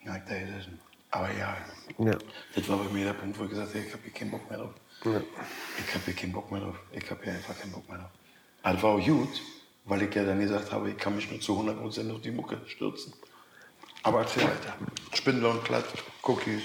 Ja, 0.04 0.16
ich 0.16 0.22
da 0.24 0.38
gesessen. 0.38 0.80
Aber 1.10 1.30
ja, 1.32 1.56
Ja. 1.98 2.16
das 2.54 2.68
war 2.68 2.78
bei 2.78 2.90
mir 2.90 3.06
der 3.06 3.12
Punkt, 3.14 3.38
wo 3.38 3.44
ich 3.44 3.50
gesagt 3.50 3.70
habe, 3.70 3.80
ich 3.80 3.92
habe 3.92 4.02
hier 4.04 4.12
keinen 4.12 4.30
Bock 4.30 4.48
mehr 4.48 4.58
drauf. 4.58 4.74
Ja. 5.04 5.20
Ich 5.78 5.94
habe 5.94 6.04
hier 6.04 6.14
keinen 6.14 6.32
Bock 6.32 6.50
mehr 6.50 6.60
drauf. 6.60 6.76
Ich 6.92 7.10
habe 7.10 7.22
hier 7.24 7.32
einfach 7.32 7.58
keinen 7.58 7.72
Bock 7.72 7.88
mehr 7.88 7.98
drauf. 7.98 8.10
Aber 8.62 8.74
das 8.74 8.82
war 8.82 8.90
auch 8.90 9.04
gut, 9.04 9.40
weil 9.84 10.02
ich 10.02 10.14
ja 10.14 10.24
dann 10.24 10.40
gesagt 10.40 10.72
habe, 10.72 10.90
ich 10.90 10.98
kann 10.98 11.16
mich 11.16 11.30
nur 11.30 11.40
zu 11.40 11.52
100% 11.58 12.12
auf 12.14 12.20
die 12.20 12.30
Mucke 12.30 12.60
stürzen. 12.66 13.12
Aber 14.02 14.20
erzähl 14.20 14.44
weiter. 14.44 14.74
Spindler 15.12 15.50
und 15.50 15.64
Glatt, 15.64 15.84
Cookies. 16.22 16.62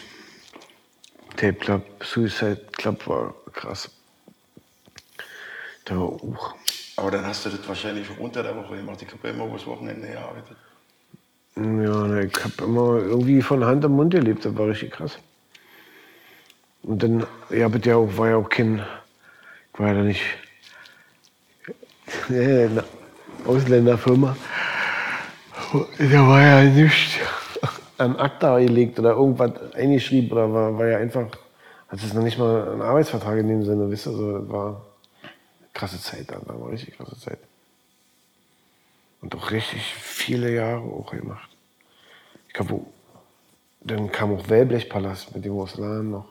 Tape 1.36 1.54
Club, 1.54 1.84
Suicide 2.04 2.62
Club 2.74 3.08
war 3.08 3.34
krass. 3.54 3.89
Da 5.86 5.96
war 5.96 6.04
auch. 6.04 6.56
Aber 6.98 7.12
dann 7.12 7.25
hast 7.25 7.46
du 7.46 7.50
das 7.50 7.68
wahrscheinlich 7.68 8.08
unter 8.20 8.42
der 8.42 8.56
Woche 8.56 8.77
gemacht. 8.77 9.01
Ich 9.01 9.12
habe 9.12 9.27
ja 9.27 9.34
immer 9.34 9.46
übers 9.46 9.65
Wochenende 9.65 10.08
gearbeitet. 10.08 10.58
Ja, 11.58 11.63
ne, 11.63 12.25
ich 12.25 12.44
habe 12.44 12.63
immer 12.63 12.98
irgendwie 12.98 13.42
von 13.42 13.63
Hand 13.63 13.86
im 13.86 13.94
Mund 13.94 14.13
gelebt, 14.13 14.44
das 14.44 14.58
war 14.58 14.68
richtig 14.68 14.92
krass. 14.92 15.18
Und 16.84 17.01
dann, 17.01 17.25
ja, 17.50 17.68
bitte 17.70 17.92
ja 17.92 17.96
auch, 17.96 18.18
war 18.18 18.30
ja 18.30 18.36
auch 18.36 18.50
kein, 18.50 18.86
ich 19.74 19.80
war 19.80 19.94
ja 19.94 20.04
nicht 20.04 20.22
Ausländerfirma. 23.46 24.36
Da 25.98 26.27
war 26.27 26.42
ja 26.42 26.63
nichts 26.63 27.20
an 27.98 28.16
Akta 28.18 28.60
gelegt 28.60 29.00
oder 29.00 29.12
irgendwas 29.12 29.74
eingeschrieben 29.74 30.32
oder 30.32 30.54
war, 30.54 30.78
war 30.78 30.88
ja 30.88 30.98
einfach, 30.98 31.28
hat 31.88 32.00
es 32.00 32.14
noch 32.14 32.24
nicht 32.24 32.38
mal 32.38 32.70
einen 32.70 32.82
Arbeitsvertrag 32.82 33.40
in 33.40 33.48
dem 33.48 33.64
Sinne, 33.64 33.90
wisst 33.90 34.08
ihr, 34.08 34.14
so, 34.14 34.40
das 34.40 34.50
war 34.50 34.68
eine 34.68 35.30
krasse 35.74 36.02
Zeit 36.02 36.25
dann, 36.30 36.42
war 36.46 36.70
richtig 36.70 36.98
krasse 36.98 37.20
Zeit. 37.20 37.40
Und 39.22 39.36
auch 39.36 39.52
richtig 39.52 39.82
viele 39.96 40.54
Jahre 40.54 40.82
auch 40.82 41.12
gemacht. 41.12 41.50
Ich 42.48 42.54
glaube, 42.54 42.82
dann 43.82 44.12
kam 44.12 44.34
auch 44.34 44.50
Wellblechpalast 44.50 45.34
mit 45.36 45.46
dem 45.46 45.54
Russland 45.54 46.12
noch. 46.12 46.25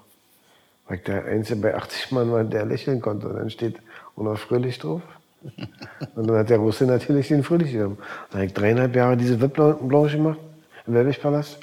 Weil 0.87 0.99
ich 0.99 1.05
der 1.05 1.25
Einzige 1.25 1.61
bei 1.61 1.75
80 1.75 2.13
Mann 2.13 2.31
war, 2.31 2.45
der 2.45 2.67
lächeln 2.67 3.01
konnte. 3.01 3.29
Und 3.29 3.37
dann 3.37 3.51
steht 3.51 3.77
Olaf 4.17 4.41
Fröhlich 4.41 4.79
drauf. 4.79 5.03
Und 6.15 6.29
dann 6.29 6.37
hat 6.37 6.51
der 6.51 6.59
Russe 6.59 6.85
natürlich 6.85 7.29
den 7.29 7.43
Fröhlich 7.43 7.73
genommen. 7.73 7.99
Dann 8.31 8.41
habe 8.41 8.47
ich 8.47 8.55
dreieinhalb 8.55 8.95
Jahre 8.95 9.17
diese 9.17 9.41
Webblanche 9.41 10.17
gemacht 10.17 10.39
im 10.87 10.95
Wellblechpalast. 10.95 11.59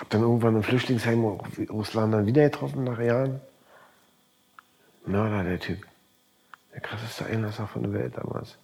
Hab 0.00 0.10
dann 0.10 0.22
irgendwann 0.22 0.56
im 0.56 0.62
Flüchtlingsheim 0.62 1.22
Russland 1.70 2.12
dann 2.14 2.26
wieder 2.26 2.42
getroffen 2.44 2.84
nach 2.84 2.98
Jahren. 2.98 3.40
Mörder, 5.06 5.44
der 5.44 5.60
Typ. 5.60 5.86
Der 6.72 6.80
krasseste 6.80 7.26
Einlasser 7.26 7.66
von 7.68 7.82
der 7.84 7.92
Welt 7.92 8.14
damals. 8.16 8.56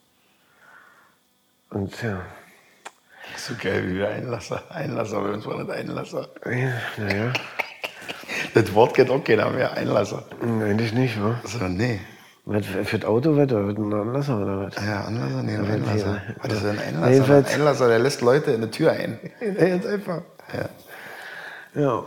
Und 1.70 2.02
ja, 2.02 2.22
So 3.36 3.54
geil 3.62 3.86
wie 3.88 3.96
wir 3.98 4.08
Einlasser. 4.08 4.62
Einlasser, 4.70 5.20
bei 5.20 5.30
uns 5.30 5.46
war 5.46 5.62
das 5.64 5.76
Einlasser. 5.76 6.28
ja, 6.46 6.72
naja, 6.96 7.32
Das 8.54 8.74
Wort 8.74 8.94
kennt 8.94 9.10
auch 9.10 9.22
keiner 9.22 9.50
mehr, 9.50 9.72
Einlasser. 9.74 10.24
eigentlich 10.42 10.92
nicht, 10.92 11.22
wa? 11.22 11.40
So, 11.44 11.58
nee. 11.68 12.00
Was, 12.46 12.66
für 12.66 12.98
das 12.98 13.08
Auto 13.08 13.36
wird 13.36 13.52
oder 13.52 13.68
ein 13.68 13.92
Anlasser 13.92 14.40
oder 14.40 14.60
was? 14.66 14.74
Ja, 14.84 15.02
Anlasser, 15.04 15.42
nee, 15.42 15.54
ein 15.56 15.64
Ja, 15.64 15.70
Einlasser. 15.74 16.14
ja. 16.26 16.34
Was 16.42 16.52
ist 16.52 16.62
denn 16.64 16.70
ein 16.70 16.78
Einlasser? 16.88 17.12
Jedenfalls- 17.12 17.48
Ein 17.48 17.54
Einlasser, 17.54 17.88
der 17.88 17.98
lässt 17.98 18.20
Leute 18.22 18.50
in 18.52 18.62
die 18.62 18.70
Tür 18.70 18.92
ein. 18.92 19.18
Ganz 19.58 19.86
einfach. 19.86 20.22
Ja. 21.74 21.80
Ja. 21.80 22.04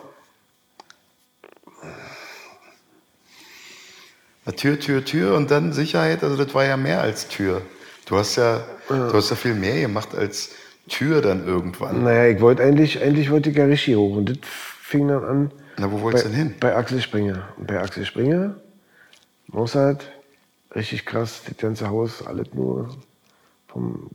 Tür, 4.58 4.80
Tür, 4.80 5.06
Tür 5.06 5.36
und 5.36 5.52
dann 5.52 5.72
Sicherheit, 5.72 6.24
also 6.24 6.36
das 6.44 6.54
war 6.54 6.66
ja 6.66 6.76
mehr 6.76 7.02
als 7.02 7.28
Tür. 7.30 7.62
Du 8.08 8.18
hast 8.18 8.36
ja, 8.36 8.62
du 8.90 9.14
hast 9.14 9.30
ja 9.30 9.36
viel 9.38 9.54
mehr 9.54 9.80
gemacht 9.82 10.14
als 10.16 10.50
Tür 10.90 11.22
dann 11.22 11.48
irgendwann. 11.48 12.04
Naja, 12.04 12.26
ich 12.36 12.42
wollte 12.42 12.62
eigentlich, 12.64 13.02
eigentlich 13.02 13.32
wollte 13.32 13.52
ich 13.52 13.56
ja 13.58 13.64
richtig 13.66 13.96
hoch. 13.96 14.18
Und 14.18 14.30
das 14.30 14.38
fing 14.44 15.08
dann 15.08 15.24
an. 15.24 15.52
Na, 15.78 15.90
wo 15.90 16.02
wolltest 16.02 16.26
du 16.26 16.30
denn 16.30 16.38
hin? 16.38 16.56
Bei 16.60 16.76
Axel 16.76 17.00
Springer. 17.02 17.48
Und 17.56 17.68
bei 17.68 17.80
Axel 17.80 18.06
Springer, 18.06 18.56
Mossad, 19.48 20.04
richtig 20.76 21.06
krass, 21.06 21.42
das 21.48 21.58
ganze 21.58 21.90
Haus, 21.90 22.26
alles 22.26 22.54
nur 22.54 22.90
vom 23.68 24.10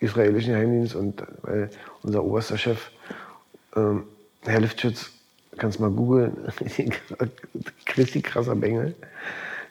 israelischen 0.00 0.52
Geheimdienst 0.52 0.94
und 0.94 1.22
weil 1.42 1.70
unser 2.02 2.22
oberster 2.24 2.56
Chef, 2.58 2.90
ähm, 3.76 4.04
Herr 4.42 4.60
Liftschütz, 4.60 5.10
kannst 5.56 5.80
mal 5.80 5.90
googeln, 5.90 6.36
richtig 7.96 8.24
krasser 8.24 8.54
Bengel, 8.54 8.94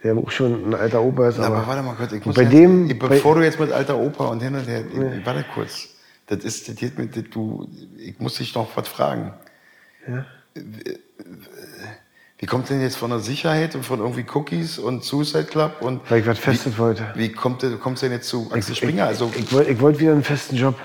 der 0.04 0.18
auch 0.18 0.30
schon 0.30 0.70
ein 0.70 0.74
alter 0.76 1.02
Opa 1.02 1.30
ist. 1.30 1.38
Na, 1.38 1.46
aber 1.48 1.58
aber 1.58 1.68
warte 1.68 1.82
mal 1.84 1.96
kurz, 1.96 2.12
ich 2.12 2.26
muss 2.26 2.36
bei 2.36 2.44
jetzt, 2.44 2.54
dem, 2.54 2.90
ich, 2.90 3.00
bei- 3.00 3.08
bevor 3.08 3.36
du 3.36 3.44
jetzt 3.44 3.60
mit 3.60 3.72
alter 3.72 3.98
Opa 3.98 4.28
und 4.28 4.42
hin 4.42 4.56
und 4.56 4.68
her, 4.68 4.84
ich, 4.86 5.26
warte 5.26 5.46
kurz. 5.54 5.90
Das 6.28 6.44
ist, 6.44 6.68
das 6.68 6.92
mit, 6.98 7.16
das, 7.16 7.24
du, 7.32 7.70
ich 7.98 8.20
muss 8.20 8.36
dich 8.36 8.54
noch 8.54 8.76
was 8.76 8.88
fragen. 8.90 9.34
Wie 12.40 12.46
kommt 12.46 12.70
denn 12.70 12.82
jetzt 12.82 12.98
von 12.98 13.10
der 13.10 13.20
Sicherheit 13.20 13.74
und 13.74 13.84
von 13.84 14.00
irgendwie 14.00 14.26
Cookies 14.34 14.78
und 14.78 15.04
Suicide 15.04 15.46
Club 15.46 15.78
und 15.82 16.02
weil 16.10 16.22
ich 16.22 16.28
was 16.28 16.38
Festes 16.38 16.76
wie, 16.76 16.78
wollte. 16.78 17.06
wie 17.16 17.32
kommt 17.32 17.64
du 17.64 17.78
kommst 17.78 18.04
denn 18.04 18.12
jetzt 18.12 18.28
zu 18.30 18.48
Axel 18.52 18.76
Springer? 18.76 19.06
Also 19.06 19.32
ich, 19.36 19.42
ich 19.46 19.54
wollte 19.54 19.72
ich 19.72 19.80
wollte 19.80 20.00
wieder 20.00 20.12
einen 20.12 20.24
festen 20.24 20.56
Job. 20.56 20.76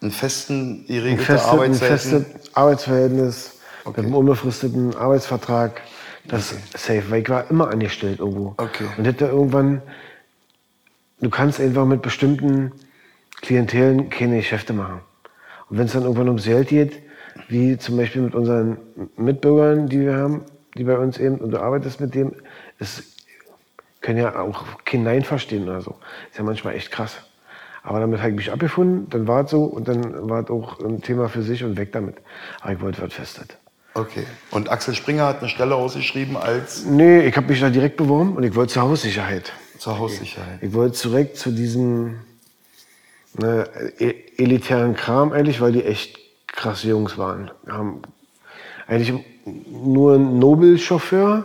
einen 0.00 0.10
festen, 0.10 0.80
Ein 0.80 0.86
geregelte 0.86 1.24
festes, 1.24 1.48
ein 1.48 1.58
Arbeitszeiten. 1.58 1.98
festes 1.98 2.56
Arbeitsverhältnis 2.56 3.58
Okay. 3.84 4.00
mit 4.00 4.06
einem 4.06 4.14
unbefristeten 4.14 4.94
Arbeitsvertrag. 4.94 5.80
Das 6.28 6.52
ist 6.52 6.78
safe, 6.78 7.02
weil 7.10 7.22
ich 7.22 7.28
war 7.28 7.50
immer 7.50 7.68
angestellt 7.68 8.20
irgendwo. 8.20 8.54
Okay. 8.58 8.84
Und 8.96 9.04
hätte 9.06 9.24
irgendwann, 9.26 9.82
du 11.20 11.28
kannst 11.28 11.60
einfach 11.60 11.84
mit 11.84 12.00
bestimmten 12.00 12.70
Klientelen 13.40 14.08
keine 14.08 14.36
Geschäfte 14.36 14.72
machen. 14.72 15.00
Und 15.68 15.78
wenn 15.78 15.86
es 15.86 15.92
dann 15.94 16.02
irgendwann 16.04 16.28
ums 16.28 16.44
Geld 16.44 16.68
geht, 16.68 17.02
wie 17.48 17.76
zum 17.76 17.96
Beispiel 17.96 18.22
mit 18.22 18.36
unseren 18.36 18.76
Mitbürgern, 19.16 19.88
die 19.88 20.00
wir 20.00 20.14
haben, 20.14 20.42
die 20.74 20.84
bei 20.84 20.96
uns 20.98 21.18
eben, 21.18 21.36
und 21.38 21.50
du 21.50 21.58
arbeitest 21.60 22.00
mit 22.00 22.14
dem, 22.14 22.32
es 22.78 23.02
können 24.00 24.18
ja 24.18 24.38
auch 24.40 24.64
kein 24.84 25.02
Nein 25.04 25.22
verstehen 25.22 25.64
oder 25.68 25.80
so. 25.80 25.96
Ist 26.30 26.38
ja 26.38 26.44
manchmal 26.44 26.74
echt 26.74 26.90
krass. 26.90 27.16
Aber 27.84 28.00
damit 28.00 28.20
habe 28.20 28.30
ich 28.30 28.36
mich 28.36 28.52
abgefunden, 28.52 29.08
dann 29.10 29.26
war 29.26 29.44
es 29.44 29.50
so 29.50 29.64
und 29.64 29.88
dann 29.88 30.28
war 30.30 30.42
es 30.44 30.50
auch 30.50 30.78
ein 30.80 31.02
Thema 31.02 31.28
für 31.28 31.42
sich 31.42 31.64
und 31.64 31.76
weg 31.76 31.92
damit. 31.92 32.16
Aber 32.60 32.72
ich 32.72 32.80
wollte 32.80 33.02
was 33.02 33.12
Festes. 33.12 33.46
Okay. 33.94 34.24
Und 34.50 34.70
Axel 34.70 34.94
Springer 34.94 35.26
hat 35.26 35.40
eine 35.40 35.48
Stelle 35.48 35.74
ausgeschrieben 35.74 36.36
als 36.36 36.84
Nee, 36.86 37.26
ich 37.26 37.36
habe 37.36 37.48
mich 37.48 37.60
da 37.60 37.68
direkt 37.70 37.96
beworben 37.96 38.36
und 38.36 38.42
ich 38.44 38.54
wollte 38.54 38.72
zur 38.72 38.82
Haussicherheit. 38.82 39.52
zur 39.78 39.98
Haussicherheit. 39.98 40.62
Ich 40.62 40.72
wollte 40.72 40.94
zurück 40.94 41.36
zu 41.36 41.50
diesem 41.50 42.20
ne, 43.38 43.68
e- 43.98 44.14
elitären 44.38 44.94
Kram 44.94 45.32
eigentlich, 45.32 45.60
weil 45.60 45.72
die 45.72 45.84
echt 45.84 46.18
krasse 46.46 46.88
Jungs 46.88 47.18
waren. 47.18 47.50
Haben 47.68 48.02
eigentlich 48.86 49.12
nur 49.44 50.14
einen 50.14 50.38
Nobelchauffeur 50.38 51.44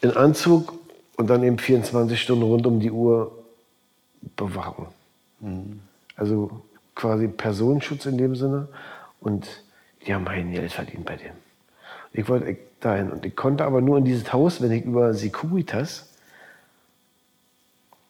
in 0.00 0.10
Anzug 0.10 0.74
und 1.16 1.28
dann 1.28 1.42
eben 1.42 1.58
24 1.58 2.20
Stunden 2.20 2.44
rund 2.44 2.66
um 2.66 2.80
die 2.80 2.90
Uhr 2.90 3.32
Bewachung. 4.36 4.88
Also 6.16 6.62
quasi 6.94 7.28
Personenschutz 7.28 8.06
in 8.06 8.18
dem 8.18 8.36
Sinne. 8.36 8.68
Und 9.20 9.62
die 10.06 10.14
haben 10.14 10.24
mein 10.24 10.52
Geld 10.52 10.72
verdient 10.72 11.04
bei 11.04 11.16
dem. 11.16 11.32
Ich 12.12 12.28
wollte 12.28 12.56
dahin. 12.80 13.10
Und 13.10 13.26
ich 13.26 13.34
konnte 13.34 13.64
aber 13.64 13.80
nur 13.80 13.98
in 13.98 14.04
dieses 14.04 14.32
Haus, 14.32 14.62
wenn 14.62 14.70
ich 14.70 14.84
über 14.84 15.14
Securitas 15.14 16.10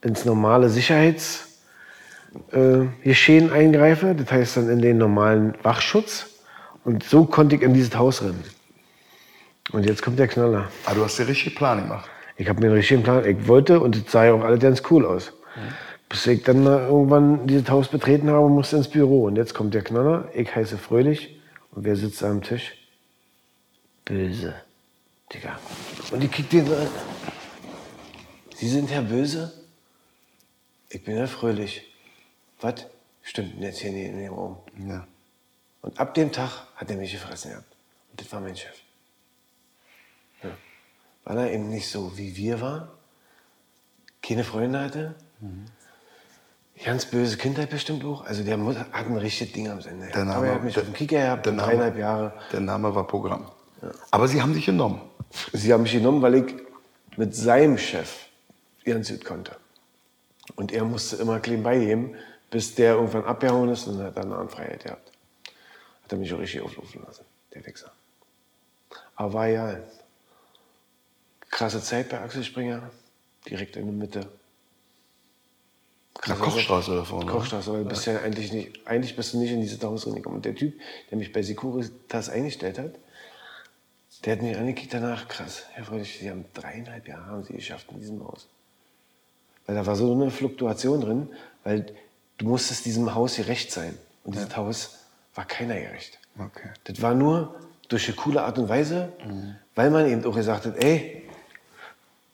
ins 0.02 0.24
normale 0.24 0.68
Sicherheitsgeschehen 0.68 3.48
äh, 3.48 3.52
eingreife. 3.52 4.14
Das 4.14 4.30
heißt 4.30 4.58
dann 4.58 4.68
in 4.68 4.82
den 4.82 4.98
normalen 4.98 5.54
Wachschutz. 5.62 6.26
Und 6.84 7.02
so 7.02 7.24
konnte 7.24 7.56
ich 7.56 7.62
in 7.62 7.72
dieses 7.72 7.96
Haus 7.96 8.22
rennen. 8.22 8.44
Und 9.72 9.86
jetzt 9.86 10.02
kommt 10.02 10.18
der 10.18 10.28
Knaller. 10.28 10.70
Ah, 10.84 10.94
du 10.94 11.04
hast 11.04 11.18
den 11.18 11.26
richtigen 11.26 11.54
Plan 11.54 11.82
gemacht. 11.82 12.08
Ich 12.36 12.48
habe 12.48 12.60
mir 12.60 12.66
einen 12.66 12.76
richtigen 12.76 13.02
Plan. 13.02 13.24
Ich 13.24 13.46
wollte, 13.48 13.80
und 13.80 13.96
es 13.96 14.10
sah 14.10 14.24
ja 14.24 14.34
auch 14.34 14.42
alles 14.42 14.60
ganz 14.60 14.82
cool 14.90 15.06
aus. 15.06 15.32
Bis 16.08 16.26
ich 16.26 16.42
dann 16.42 16.66
irgendwann 16.66 17.46
dieses 17.46 17.68
Haus 17.70 17.88
betreten 17.88 18.30
habe, 18.30 18.48
musste 18.48 18.76
ins 18.76 18.88
Büro. 18.88 19.24
Und 19.24 19.36
jetzt 19.36 19.54
kommt 19.54 19.74
der 19.74 19.82
Knaller. 19.82 20.28
Ich 20.34 20.54
heiße 20.54 20.78
Fröhlich. 20.78 21.40
Und 21.72 21.84
wer 21.84 21.96
sitzt 21.96 22.22
da 22.22 22.30
am 22.30 22.42
Tisch? 22.42 22.72
Böse. 24.04 24.54
Digga. 25.32 25.58
Und 26.10 26.22
ich 26.22 26.30
kick 26.30 26.50
den 26.50 26.66
so 26.66 26.74
an. 26.74 26.88
Sie 28.54 28.68
sind 28.68 28.90
Herr 28.90 29.02
Böse? 29.02 29.52
Ich 30.90 31.02
bin 31.02 31.16
Herr 31.16 31.26
Fröhlich. 31.26 31.82
Was? 32.60 32.86
Stimmt 33.22 33.60
jetzt 33.60 33.80
hier 33.80 33.90
nicht 33.90 34.10
in 34.10 34.18
dem 34.18 34.34
Raum? 34.34 34.58
Ja. 34.86 35.06
Und 35.80 35.98
ab 35.98 36.14
dem 36.14 36.30
Tag 36.30 36.66
hat 36.76 36.90
er 36.90 36.96
mich 36.96 37.12
gefressen 37.12 37.50
gehabt. 37.50 37.74
Und 38.10 38.20
das 38.20 38.30
war 38.32 38.40
mein 38.40 38.54
Chef. 38.54 38.83
Ja. 41.26 41.30
Weil 41.32 41.38
er 41.38 41.52
eben 41.52 41.68
nicht 41.68 41.88
so 41.90 42.16
wie 42.16 42.36
wir 42.36 42.60
war, 42.60 42.88
keine 44.22 44.44
Freunde 44.44 44.80
hatte, 44.80 45.14
ganz 46.84 47.06
böse 47.06 47.36
Kindheit 47.36 47.70
bestimmt 47.70 48.04
auch. 48.04 48.24
Also 48.24 48.42
der 48.42 48.56
muss, 48.56 48.76
hat 48.76 48.88
ein 48.92 49.16
richtiges 49.16 49.52
Ding 49.52 49.68
am 49.68 49.78
Ende. 49.78 50.06
Der 50.08 50.24
Name- 50.24 50.36
Aber 50.36 50.46
er 50.48 50.54
hat 50.56 50.64
mich 50.64 50.74
der- 50.74 50.82
auf 50.82 50.88
den 50.88 50.94
Kicker 50.94 51.16
gehabt, 51.18 51.46
der 51.46 51.52
Name- 51.52 51.68
dreieinhalb 51.68 51.98
Jahre. 51.98 52.32
Der 52.52 52.60
Name 52.60 52.94
war 52.94 53.06
Programm. 53.06 53.46
Aber 54.10 54.28
sie 54.28 54.40
haben 54.40 54.54
dich 54.54 54.64
genommen. 54.66 55.00
Sie 55.52 55.72
haben 55.72 55.82
mich 55.82 55.92
genommen, 55.92 56.22
weil 56.22 56.34
ich 56.36 56.54
mit 57.16 57.34
seinem 57.34 57.76
Chef 57.76 58.26
ihren 58.84 59.04
Süd 59.04 59.24
konnte. 59.24 59.56
Und 60.56 60.72
er 60.72 60.84
musste 60.84 61.16
immer 61.16 61.40
clean 61.40 61.62
beigeben, 61.62 62.14
bis 62.50 62.74
der 62.74 62.94
irgendwann 62.94 63.24
abgehauen 63.24 63.68
ist 63.70 63.86
und 63.86 64.02
hat 64.02 64.16
dann 64.16 64.32
eine 64.32 64.48
Freiheit 64.48 64.84
gehabt. 64.84 65.10
Hat 66.04 66.12
er 66.12 66.18
mich 66.18 66.32
auch 66.32 66.38
richtig 66.38 66.60
auflaufen 66.62 67.02
lassen, 67.06 67.24
der 67.54 67.64
Wichser. 67.66 67.90
Aber 69.16 69.32
war 69.32 69.46
ja 69.48 69.76
krasse 71.54 71.80
Zeit 71.80 72.08
bei 72.08 72.20
Axel 72.20 72.42
Springer, 72.42 72.90
direkt 73.48 73.76
in 73.76 73.86
der 73.86 73.94
Mitte. 73.94 74.20
Na, 76.26 76.34
Krasser 76.34 76.42
Kochstraße 76.42 76.96
da 76.96 77.04
vorne. 77.04 77.30
Kochstraße, 77.30 77.72
weil 77.72 77.82
du 77.84 77.88
bist 77.88 78.06
ja 78.06 78.20
eigentlich 78.20 78.52
nicht, 78.52 78.86
eigentlich 78.86 79.14
bist 79.16 79.32
du 79.32 79.38
nicht 79.38 79.52
in 79.52 79.60
dieses 79.60 79.82
Haus 79.82 80.06
reingekommen. 80.06 80.36
Und 80.36 80.44
der 80.44 80.54
Typ, 80.54 80.78
der 81.10 81.18
mich 81.18 81.32
bei 81.32 81.42
Securitas 81.42 82.28
eingestellt 82.28 82.78
hat, 82.78 82.94
der 84.24 84.32
hat 84.32 84.42
mich 84.42 84.56
angekickt 84.56 84.92
danach, 84.92 85.28
krass, 85.28 85.64
Herr 85.72 85.84
Fröhlich, 85.84 86.18
Sie 86.18 86.28
haben 86.28 86.44
dreieinhalb 86.54 87.06
Jahre 87.06 87.26
haben 87.26 87.44
Sie 87.44 87.52
geschafft 87.52 87.86
in 87.92 88.00
diesem 88.00 88.24
Haus. 88.24 88.48
Weil 89.66 89.76
da 89.76 89.86
war 89.86 89.96
so 89.96 90.12
eine 90.12 90.30
Fluktuation 90.30 91.00
drin, 91.00 91.28
weil 91.62 91.86
du 92.38 92.46
musstest 92.46 92.84
diesem 92.84 93.14
Haus 93.14 93.36
gerecht 93.36 93.70
sein. 93.70 93.96
Und 94.24 94.34
dieses 94.34 94.56
Haus 94.56 94.98
war 95.34 95.44
keiner 95.46 95.74
gerecht. 95.74 96.18
Okay. 96.38 96.70
Das 96.84 97.00
war 97.00 97.14
nur 97.14 97.54
durch 97.88 98.08
eine 98.08 98.16
coole 98.16 98.42
Art 98.42 98.58
und 98.58 98.68
Weise, 98.68 99.12
weil 99.74 99.90
man 99.90 100.08
eben 100.08 100.24
auch 100.24 100.34
gesagt 100.34 100.66
hat, 100.66 100.76
ey, 100.82 101.23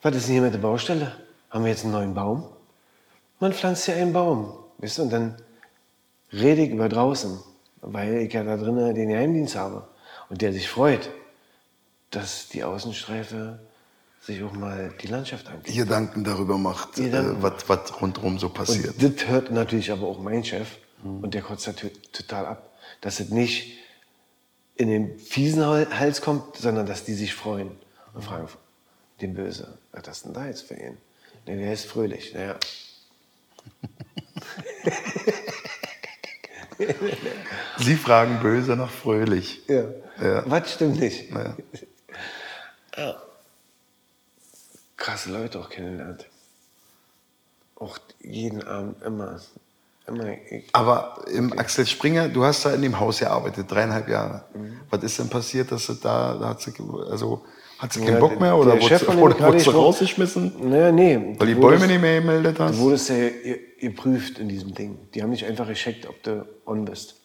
was 0.03 0.17
ist 0.17 0.27
denn 0.27 0.35
hier 0.35 0.43
mit 0.43 0.55
der 0.55 0.59
Baustelle? 0.59 1.13
Haben 1.51 1.65
wir 1.65 1.71
jetzt 1.71 1.85
einen 1.85 1.93
neuen 1.93 2.15
Baum? 2.15 2.45
Man 3.39 3.53
pflanzt 3.53 3.87
ja 3.89 3.95
einen 3.95 4.13
Baum, 4.13 4.55
weißt 4.79 4.99
du, 4.99 5.03
und 5.03 5.11
dann 5.11 5.37
rede 6.33 6.63
ich 6.63 6.71
über 6.71 6.89
draußen, 6.89 7.39
weil 7.81 8.19
ich 8.19 8.33
ja 8.33 8.45
da 8.45 8.57
drinnen 8.57 8.95
den 8.95 9.09
Geheimdienst 9.09 9.57
habe 9.57 9.89
und 10.29 10.43
der 10.43 10.53
sich 10.53 10.69
freut, 10.69 11.11
dass 12.11 12.49
die 12.49 12.65
Außenstreife 12.65 13.61
sich 14.23 14.43
auch 14.43 14.53
mal 14.53 14.93
die 15.01 15.07
Landschaft 15.07 15.49
anguckt. 15.49 15.75
Gedanken 15.75 16.25
darüber 16.25 16.59
macht, 16.59 16.99
äh, 16.99 17.43
was, 17.43 17.69
was 17.69 18.01
rundherum 18.03 18.39
so 18.39 18.51
passiert. 18.51 19.03
Und 19.03 19.19
das 19.21 19.29
hört 19.29 19.51
natürlich 19.51 19.91
aber 19.91 20.07
auch 20.07 20.19
mein 20.21 20.45
Chef 20.45 20.69
und 21.03 21.33
der 21.33 21.41
kotzt 21.41 21.65
t- 21.79 21.89
total 22.13 22.45
ab, 22.47 22.71
dass 23.01 23.21
es 23.21 23.31
nicht 23.31 23.79
in 24.77 24.89
den 24.89 25.19
fiesen 25.19 25.65
Hal- 25.65 25.89
Hals 25.99 26.21
kommt, 26.21 26.57
sondern 26.57 26.85
dass 26.85 27.05
die 27.05 27.15
sich 27.15 27.35
freuen 27.35 27.71
und 28.13 28.23
fragen, 28.23 28.49
den 29.23 29.35
Böse, 29.35 29.79
was 29.93 30.09
ist 30.09 30.25
denn 30.25 30.33
da 30.33 30.47
jetzt 30.47 30.63
für 30.63 30.75
ihn? 30.75 30.97
Nee, 31.47 31.57
der 31.57 31.73
ist 31.73 31.87
fröhlich, 31.87 32.35
naja. 32.35 32.59
Sie 37.79 37.97
fragen 37.97 38.41
böse 38.41 38.77
nach 38.77 38.91
fröhlich. 38.91 39.63
Ja. 39.69 39.85
Ja. 40.21 40.45
Was 40.47 40.73
stimmt 40.73 41.01
nicht? 41.01 41.31
Ja. 41.31 41.57
Krasse 44.97 45.31
Leute 45.33 45.59
auch 45.59 45.71
kennengelernt. 45.71 46.27
Auch 47.77 47.99
jeden 48.21 48.63
Abend 48.63 49.03
immer. 49.03 49.41
immer 50.07 50.37
Aber 50.73 51.25
im 51.29 51.59
Axel 51.59 51.87
Springer, 51.87 52.29
du 52.29 52.45
hast 52.45 52.67
da 52.67 52.75
in 52.75 52.83
dem 52.83 53.01
Haus 53.01 53.21
gearbeitet, 53.21 53.71
dreieinhalb 53.71 54.09
Jahre. 54.09 54.45
Was 54.91 55.03
ist 55.03 55.19
denn 55.19 55.31
passiert, 55.31 55.73
dass 55.73 55.87
du 55.87 55.95
da, 55.95 56.35
da 56.35 56.49
hat 56.51 56.61
sie, 56.61 56.75
also 57.11 57.45
Hat 57.81 57.93
sie 57.95 58.05
keinen 58.05 58.21
Bock 58.21 58.39
mehr 58.39 58.55
oder 58.57 58.75
der 58.77 58.83
Chef 58.83 59.01
wurde, 59.03 59.05
von 59.07 59.15
dem 59.17 59.21
wurde, 59.23 59.35
gerade 59.37 59.53
wurde 59.55 59.61
sie 59.65 59.71
rausgeschmissen? 59.71 60.69
Naja, 60.69 60.93
nee. 60.93 61.17
Weil 61.39 61.47
die 61.47 61.55
Du 61.55 61.61
Bäume 61.61 61.77
wurdest- 61.77 61.87
nicht 61.91 62.01
mehr 62.03 62.21
gemeldet 62.21 62.59
Du 62.59 62.63
hast? 62.65 62.79
wurdest 62.79 63.09
ja 63.09 63.17
ge- 63.17 63.61
geprüft 63.81 64.39
in 64.39 64.49
diesem 64.51 64.75
Ding. 64.75 64.99
Die 65.15 65.23
haben 65.23 65.31
nicht 65.31 65.47
einfach 65.47 65.67
gecheckt, 65.67 66.07
ob 66.07 66.23
du 66.23 66.47
on 66.67 66.85
bist. 66.85 67.17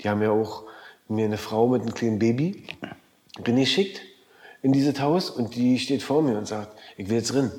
Die 0.00 0.08
haben 0.08 0.22
ja 0.22 0.30
auch 0.30 0.64
mir 1.08 1.24
eine 1.24 1.36
Frau 1.36 1.66
mit 1.66 1.82
einem 1.82 1.94
kleinen 1.94 2.18
Baby 2.20 2.64
geschickt 3.42 4.02
in 4.62 4.72
dieses 4.72 5.00
Haus 5.00 5.30
und 5.30 5.56
die 5.56 5.78
steht 5.80 6.02
vor 6.02 6.22
mir 6.22 6.38
und 6.38 6.46
sagt, 6.46 6.78
ich 6.96 7.08
will 7.08 7.16
jetzt 7.16 7.34
rein. 7.34 7.50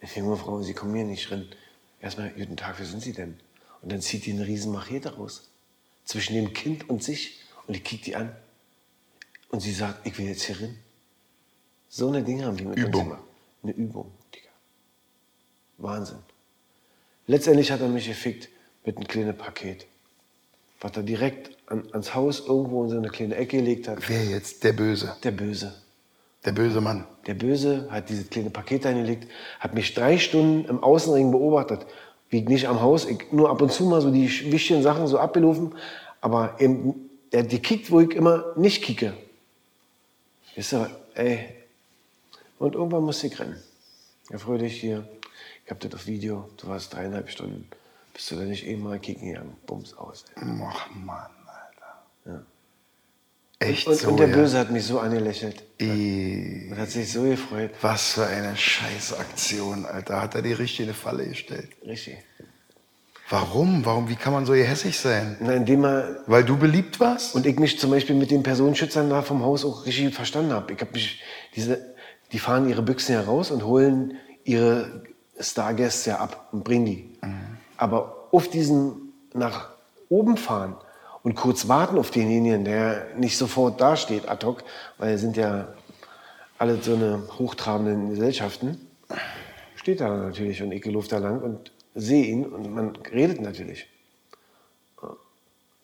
Ich 0.00 0.12
denke, 0.14 0.36
Frau, 0.36 0.60
Sie 0.62 0.74
kommen 0.74 0.94
hier 0.96 1.04
nicht 1.04 1.30
rein. 1.30 1.46
Erstmal, 2.00 2.30
guten 2.30 2.56
Tag, 2.56 2.74
wer 2.78 2.86
sind 2.86 3.00
Sie 3.02 3.12
denn? 3.12 3.36
Und 3.80 3.92
dann 3.92 4.00
zieht 4.00 4.26
die 4.26 4.32
eine 4.32 4.44
riesen 4.46 4.72
Machete 4.72 5.14
raus. 5.14 5.50
Zwischen 6.04 6.34
dem 6.34 6.52
Kind 6.52 6.88
und 6.90 7.02
sich. 7.04 7.38
Und 7.68 7.76
ich 7.76 7.84
kick 7.84 8.02
die 8.02 8.16
an. 8.16 8.32
Und 9.50 9.60
sie 9.60 9.72
sagt, 9.72 10.04
ich 10.04 10.18
will 10.18 10.26
jetzt 10.26 10.42
hier 10.42 10.60
rein. 10.60 10.74
So 11.94 12.08
eine 12.08 12.22
Dinge 12.22 12.46
haben 12.46 12.56
die 12.56 12.64
mit 12.64 12.78
uns 12.78 12.86
Übung. 12.86 13.04
gemacht. 13.04 13.22
Eine 13.62 13.72
Übung, 13.72 14.10
Digga. 14.34 14.48
Wahnsinn. 15.76 16.16
Letztendlich 17.26 17.70
hat 17.70 17.82
er 17.82 17.88
mich 17.88 18.08
gefickt 18.08 18.48
mit 18.86 18.96
einem 18.96 19.06
kleinen 19.06 19.36
Paket. 19.36 19.84
Was 20.80 20.96
er 20.96 21.02
direkt 21.02 21.50
an, 21.66 21.86
ans 21.92 22.14
Haus 22.14 22.46
irgendwo 22.46 22.84
in 22.84 22.88
so 22.88 22.96
eine 22.96 23.10
kleine 23.10 23.36
Ecke 23.36 23.58
gelegt 23.58 23.88
hat. 23.88 24.08
Wer 24.08 24.24
jetzt? 24.24 24.64
Der 24.64 24.72
Böse. 24.72 25.14
Der 25.22 25.32
Böse. 25.32 25.74
Der 26.46 26.52
böse 26.52 26.80
Mann. 26.80 27.04
Der 27.26 27.34
Böse 27.34 27.86
hat 27.90 28.08
dieses 28.08 28.30
kleine 28.30 28.48
Paket 28.48 28.86
eingelegt, 28.86 29.28
hat 29.60 29.74
mich 29.74 29.92
drei 29.92 30.16
Stunden 30.16 30.64
im 30.64 30.82
Außenring 30.82 31.30
beobachtet. 31.30 31.84
Wie 32.30 32.38
ich 32.38 32.48
nicht 32.48 32.68
am 32.68 32.80
Haus, 32.80 33.04
ich 33.04 33.30
nur 33.32 33.50
ab 33.50 33.60
und 33.60 33.70
zu 33.70 33.84
mal 33.84 34.00
so 34.00 34.10
die 34.10 34.50
wichtigen 34.50 34.82
Sachen 34.82 35.06
so 35.08 35.18
abgelaufen. 35.18 35.74
Aber 36.22 36.58
eben, 36.58 37.10
der 37.32 37.40
hat 37.42 37.50
gekickt, 37.50 37.90
wo 37.90 38.00
ich 38.00 38.12
immer 38.12 38.54
nicht 38.56 38.82
kicke. 38.82 39.12
Wisst 40.54 40.72
ihr, 40.72 40.90
ey. 41.16 41.61
Und 42.62 42.76
irgendwann 42.76 43.02
musste 43.02 43.26
ich 43.26 43.40
rennen. 43.40 43.60
Ja, 44.30 44.38
freu 44.38 44.56
dich 44.56 44.80
hier. 44.80 45.04
Ich 45.64 45.70
hab 45.72 45.80
das 45.80 45.94
auf 45.94 46.06
Video. 46.06 46.48
Du 46.58 46.68
warst 46.68 46.94
dreieinhalb 46.94 47.28
Stunden. 47.28 47.68
Bist 48.14 48.30
du 48.30 48.36
da 48.36 48.42
nicht 48.42 48.64
eben 48.64 48.84
mal 48.84 49.00
kicken 49.00 49.30
gegangen? 49.30 49.56
Bums 49.66 49.94
aus. 49.94 50.26
Ey. 50.36 50.44
Ach 50.64 50.88
Mann, 50.94 51.30
Alter. 51.44 52.02
Ja. 52.24 52.42
Echt 53.58 53.88
Und, 53.88 53.96
so, 53.96 54.10
und 54.10 54.16
der 54.18 54.28
ja? 54.28 54.36
Böse 54.36 54.58
hat 54.60 54.70
mich 54.70 54.84
so 54.84 55.00
angelächelt. 55.00 55.60
Ih, 55.80 56.68
Und 56.70 56.78
hat 56.78 56.90
sich 56.90 57.10
so 57.10 57.24
gefreut. 57.24 57.72
Was 57.80 58.12
für 58.12 58.26
eine 58.26 58.56
Scheißaktion, 58.56 59.84
Alter. 59.84 60.22
Hat 60.22 60.36
er 60.36 60.42
die 60.42 60.52
richtig 60.52 60.80
in 60.80 60.84
eine 60.86 60.94
Falle 60.94 61.26
gestellt. 61.26 61.70
Richtig. 61.84 62.18
Warum? 63.28 63.84
Warum? 63.84 64.08
Wie 64.08 64.14
kann 64.14 64.32
man 64.32 64.46
so 64.46 64.54
hässlich 64.54 65.00
sein? 65.00 65.36
Na, 65.40 65.54
indem 65.54 65.84
er 65.84 66.22
Weil 66.26 66.44
du 66.44 66.56
beliebt 66.56 67.00
warst? 67.00 67.34
Und 67.34 67.44
ich 67.44 67.58
mich 67.58 67.80
zum 67.80 67.90
Beispiel 67.90 68.14
mit 68.14 68.30
den 68.30 68.44
Personenschützern 68.44 69.10
da 69.10 69.22
vom 69.22 69.42
Haus 69.42 69.64
auch 69.64 69.84
richtig 69.84 70.14
verstanden 70.14 70.52
habe. 70.52 70.72
Ich 70.72 70.80
habe 70.80 70.92
mich, 70.92 71.22
diese, 71.56 71.91
die 72.32 72.38
fahren 72.38 72.68
ihre 72.68 72.82
Büchsen 72.82 73.14
heraus 73.14 73.50
und 73.50 73.64
holen 73.64 74.16
ihre 74.44 75.02
Stargäste 75.38 76.10
ja 76.10 76.18
ab 76.18 76.48
und 76.52 76.64
bringen 76.64 76.86
die. 76.86 77.10
Aber 77.76 78.28
auf 78.32 78.48
diesen 78.48 79.12
nach 79.34 79.70
oben 80.08 80.36
fahren 80.36 80.76
und 81.22 81.34
kurz 81.34 81.68
warten 81.68 81.98
auf 81.98 82.10
denjenigen, 82.10 82.64
der 82.64 83.14
nicht 83.16 83.36
sofort 83.36 83.80
dasteht 83.80 84.28
ad 84.28 84.44
hoc, 84.44 84.64
weil 84.98 85.14
es 85.14 85.20
sind 85.20 85.36
ja 85.36 85.68
alle 86.58 86.80
so 86.82 86.94
eine 86.94 87.22
hochtrabenden 87.38 88.10
Gesellschaften, 88.10 88.88
steht 89.76 90.00
da 90.00 90.16
natürlich 90.16 90.62
und 90.62 90.72
ich 90.72 90.84
laufe 90.84 91.08
da 91.08 91.18
lang 91.18 91.40
und 91.42 91.72
sehe 91.94 92.24
ihn 92.24 92.46
und 92.46 92.72
man 92.72 92.96
redet 93.12 93.40
natürlich. 93.40 93.86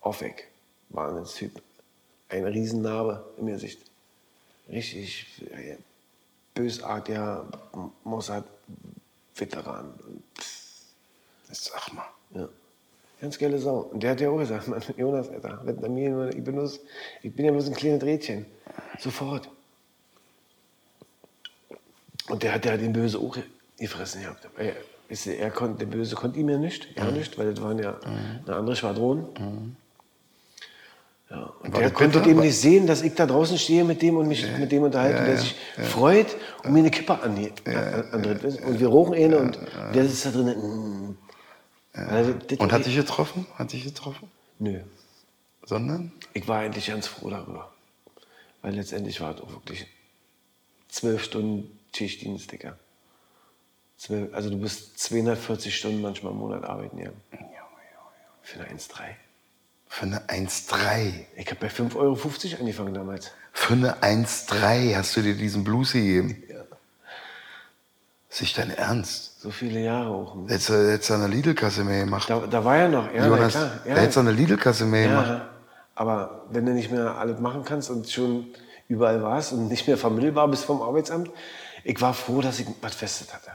Auf 0.00 0.20
weg. 0.20 0.48
Wahnsinnstyp. 0.90 1.60
Ein 2.28 2.44
Riesennarbe 2.44 3.24
im 3.36 3.46
Gesicht. 3.46 3.80
Richtig 4.70 5.42
äh, 5.52 5.76
bösartiger 6.58 7.46
Mossad-Veteran. 8.04 9.94
Sag 11.50 11.92
mal. 11.94 12.04
Ja. 12.34 12.48
Ganz 13.20 13.38
geile 13.38 13.58
Sau. 13.58 13.80
Und 13.92 14.02
der 14.02 14.10
hat 14.10 14.20
ja 14.20 14.30
auch 14.30 14.38
gesagt, 14.38 14.68
Mann, 14.68 14.82
Jonas, 14.96 15.28
Alter, 15.28 15.60
wenn 15.64 15.94
mir 15.94 16.28
ich, 16.30 16.42
bin 16.42 16.54
bloß, 16.54 16.80
ich 17.22 17.34
bin 17.34 17.46
ja 17.46 17.52
bloß 17.52 17.68
ein 17.68 17.74
kleines 17.74 18.02
Rädchen. 18.02 18.46
Sofort. 18.98 19.48
Und 22.28 22.42
der 22.42 22.52
hat 22.54 22.64
ja 22.64 22.76
den 22.76 22.92
Böse 22.92 23.18
auch 23.18 23.36
gefressen 23.78 24.22
gehabt. 24.22 24.48
Er, 24.56 24.74
er 25.38 25.50
konnte, 25.50 25.86
der 25.86 25.86
Böse 25.86 26.14
konnte 26.14 26.38
ihm 26.38 26.48
ja 26.48 26.58
nicht, 26.58 26.94
gar 26.94 27.10
nicht, 27.10 27.38
weil 27.38 27.54
das 27.54 27.62
waren 27.62 27.78
ja 27.78 27.98
eine 28.46 28.56
andere 28.56 28.76
Schwadron. 28.76 29.76
Ja, 31.30 31.52
und 31.60 31.76
der 31.76 31.90
konnte 31.90 32.20
eben 32.20 32.40
nicht 32.40 32.58
sehen, 32.58 32.86
dass 32.86 33.02
ich 33.02 33.14
da 33.14 33.26
draußen 33.26 33.58
stehe 33.58 33.84
mit 33.84 34.00
dem 34.00 34.16
und 34.16 34.28
mich 34.28 34.46
mit 34.58 34.72
dem 34.72 34.84
unterhalte, 34.84 35.18
Ja, 35.18 35.24
der 35.24 35.34
ja, 35.34 35.40
sich 35.40 35.56
ja. 35.76 35.84
freut 35.84 36.36
und 36.64 36.72
mir 36.72 36.78
eine 36.78 36.90
Kippe 36.90 37.12
an, 37.20 37.36
an, 37.36 38.04
andreht. 38.12 38.42
ihr? 38.44 38.66
Und 38.66 38.80
wir 38.80 38.88
rauchen 38.88 39.14
eine 39.14 39.38
und 39.38 39.58
der 39.94 40.08
sitzt 40.08 40.24
da 40.24 40.30
drin. 40.30 41.16
Also, 41.92 42.34
Und 42.58 42.72
hat 42.72 42.86
dich 42.86 42.96
getroffen? 42.96 43.46
Hat 43.56 43.72
dich 43.72 43.84
getroffen? 43.84 44.30
Nö. 44.58 44.80
Sondern? 45.64 46.12
Ich 46.32 46.48
war 46.48 46.60
eigentlich 46.60 46.86
ganz 46.86 47.06
froh 47.06 47.28
darüber. 47.28 47.72
Weil 48.62 48.74
letztendlich 48.74 49.20
war 49.20 49.34
es 49.34 49.40
auch 49.42 49.50
wirklich 49.50 49.86
zwölf 50.88 51.22
Stunden 51.24 51.78
Schichtdienst, 51.94 52.52
Digga. 52.52 52.78
Also 54.32 54.50
du 54.50 54.58
bist 54.58 54.98
240 55.00 55.76
Stunden 55.76 56.00
manchmal 56.00 56.32
im 56.32 56.38
Monat 56.38 56.64
arbeiten, 56.64 56.98
ja. 56.98 57.10
Für 58.42 58.60
eine 58.60 58.78
1,3. 58.78 59.16
Für 59.88 60.06
eine 60.06 60.20
1,3. 60.28 61.12
Ich 61.36 61.46
habe 61.46 61.60
bei 61.60 61.68
5,50 61.68 61.96
Euro 61.96 62.18
angefangen 62.60 62.94
damals. 62.94 63.30
Für 63.52 63.72
eine 63.72 63.96
1,3 63.96 64.94
hast 64.96 65.16
du 65.16 65.22
dir 65.22 65.34
diesen 65.34 65.64
Blues 65.64 65.92
gegeben. 65.92 66.42
Ja. 66.48 66.56
Ist 68.30 68.42
nicht 68.42 68.58
dein 68.58 68.70
Ernst? 68.70 69.40
So 69.40 69.50
viele 69.50 69.80
Jahre 69.80 70.10
auch. 70.10 70.34
Du 70.34 70.48
hättest 70.48 71.10
du 71.10 71.14
eine 71.14 71.26
Lidl-Kasse 71.28 71.84
mehr 71.84 72.04
gemacht. 72.04 72.28
Da, 72.28 72.40
da 72.46 72.64
war 72.64 72.76
ja 72.76 72.88
noch, 72.88 73.12
ja, 73.12 73.26
Jonas, 73.26 73.54
na 73.54 73.60
klar. 73.60 73.70
da 73.84 73.90
Ja, 73.90 73.96
hättest 73.96 74.16
du 74.16 74.20
eine 74.20 74.32
Lidl-Kasse 74.32 74.84
mehr 74.84 75.08
gemacht. 75.08 75.28
ja. 75.28 75.48
Aber 75.94 76.44
wenn 76.50 76.64
du 76.64 76.72
nicht 76.72 76.92
mehr 76.92 77.16
alles 77.16 77.40
machen 77.40 77.64
kannst 77.64 77.90
und 77.90 78.08
schon 78.08 78.46
überall 78.86 79.20
warst 79.22 79.52
und 79.52 79.68
nicht 79.68 79.88
mehr 79.88 79.96
vermittelbar 79.96 80.46
bist 80.46 80.64
vom 80.64 80.80
Arbeitsamt, 80.80 81.30
ich 81.82 82.00
war 82.00 82.14
froh, 82.14 82.40
dass 82.40 82.60
ich 82.60 82.66
was 82.82 82.94
Festes 82.94 83.32
hatte. 83.34 83.50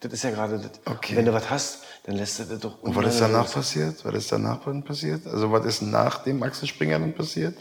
Das 0.00 0.12
ist 0.12 0.22
ja 0.22 0.30
gerade 0.30 0.58
das. 0.58 0.70
Okay. 0.84 1.16
Wenn 1.16 1.24
du 1.24 1.32
was 1.32 1.50
hast, 1.50 1.84
dann 2.04 2.16
lässt 2.16 2.38
du 2.38 2.44
das 2.44 2.58
doch 2.60 2.82
Und 2.82 2.94
was 2.96 3.14
ist 3.14 3.20
danach 3.20 3.44
los. 3.44 3.52
passiert? 3.54 4.04
Was 4.04 4.14
ist 4.14 4.32
danach 4.32 4.60
passiert? 4.84 5.26
Also 5.26 5.52
was 5.52 5.64
ist 5.66 5.82
nach 5.82 6.22
dem 6.24 6.42
Axel 6.42 6.66
Springer 6.68 6.98
dann 6.98 7.14
passiert? 7.14 7.56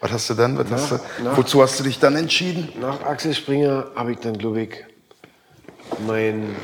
Was 0.00 0.12
hast 0.12 0.30
du 0.30 0.34
dann? 0.34 0.56
Was 0.58 0.70
hast 0.70 0.92
Nach- 0.92 1.00
du, 1.18 1.22
nach- 1.24 1.36
wozu 1.36 1.62
hast 1.62 1.80
du 1.80 1.84
dich 1.84 1.98
dann 1.98 2.16
entschieden? 2.16 2.68
Nach 2.80 3.00
Axel 3.02 3.34
Springer 3.34 3.90
habe 3.96 4.12
ich 4.12 4.18
dann, 4.18 4.36
glaube 4.38 4.62
ich, 4.62 4.84
meinen 6.06 6.54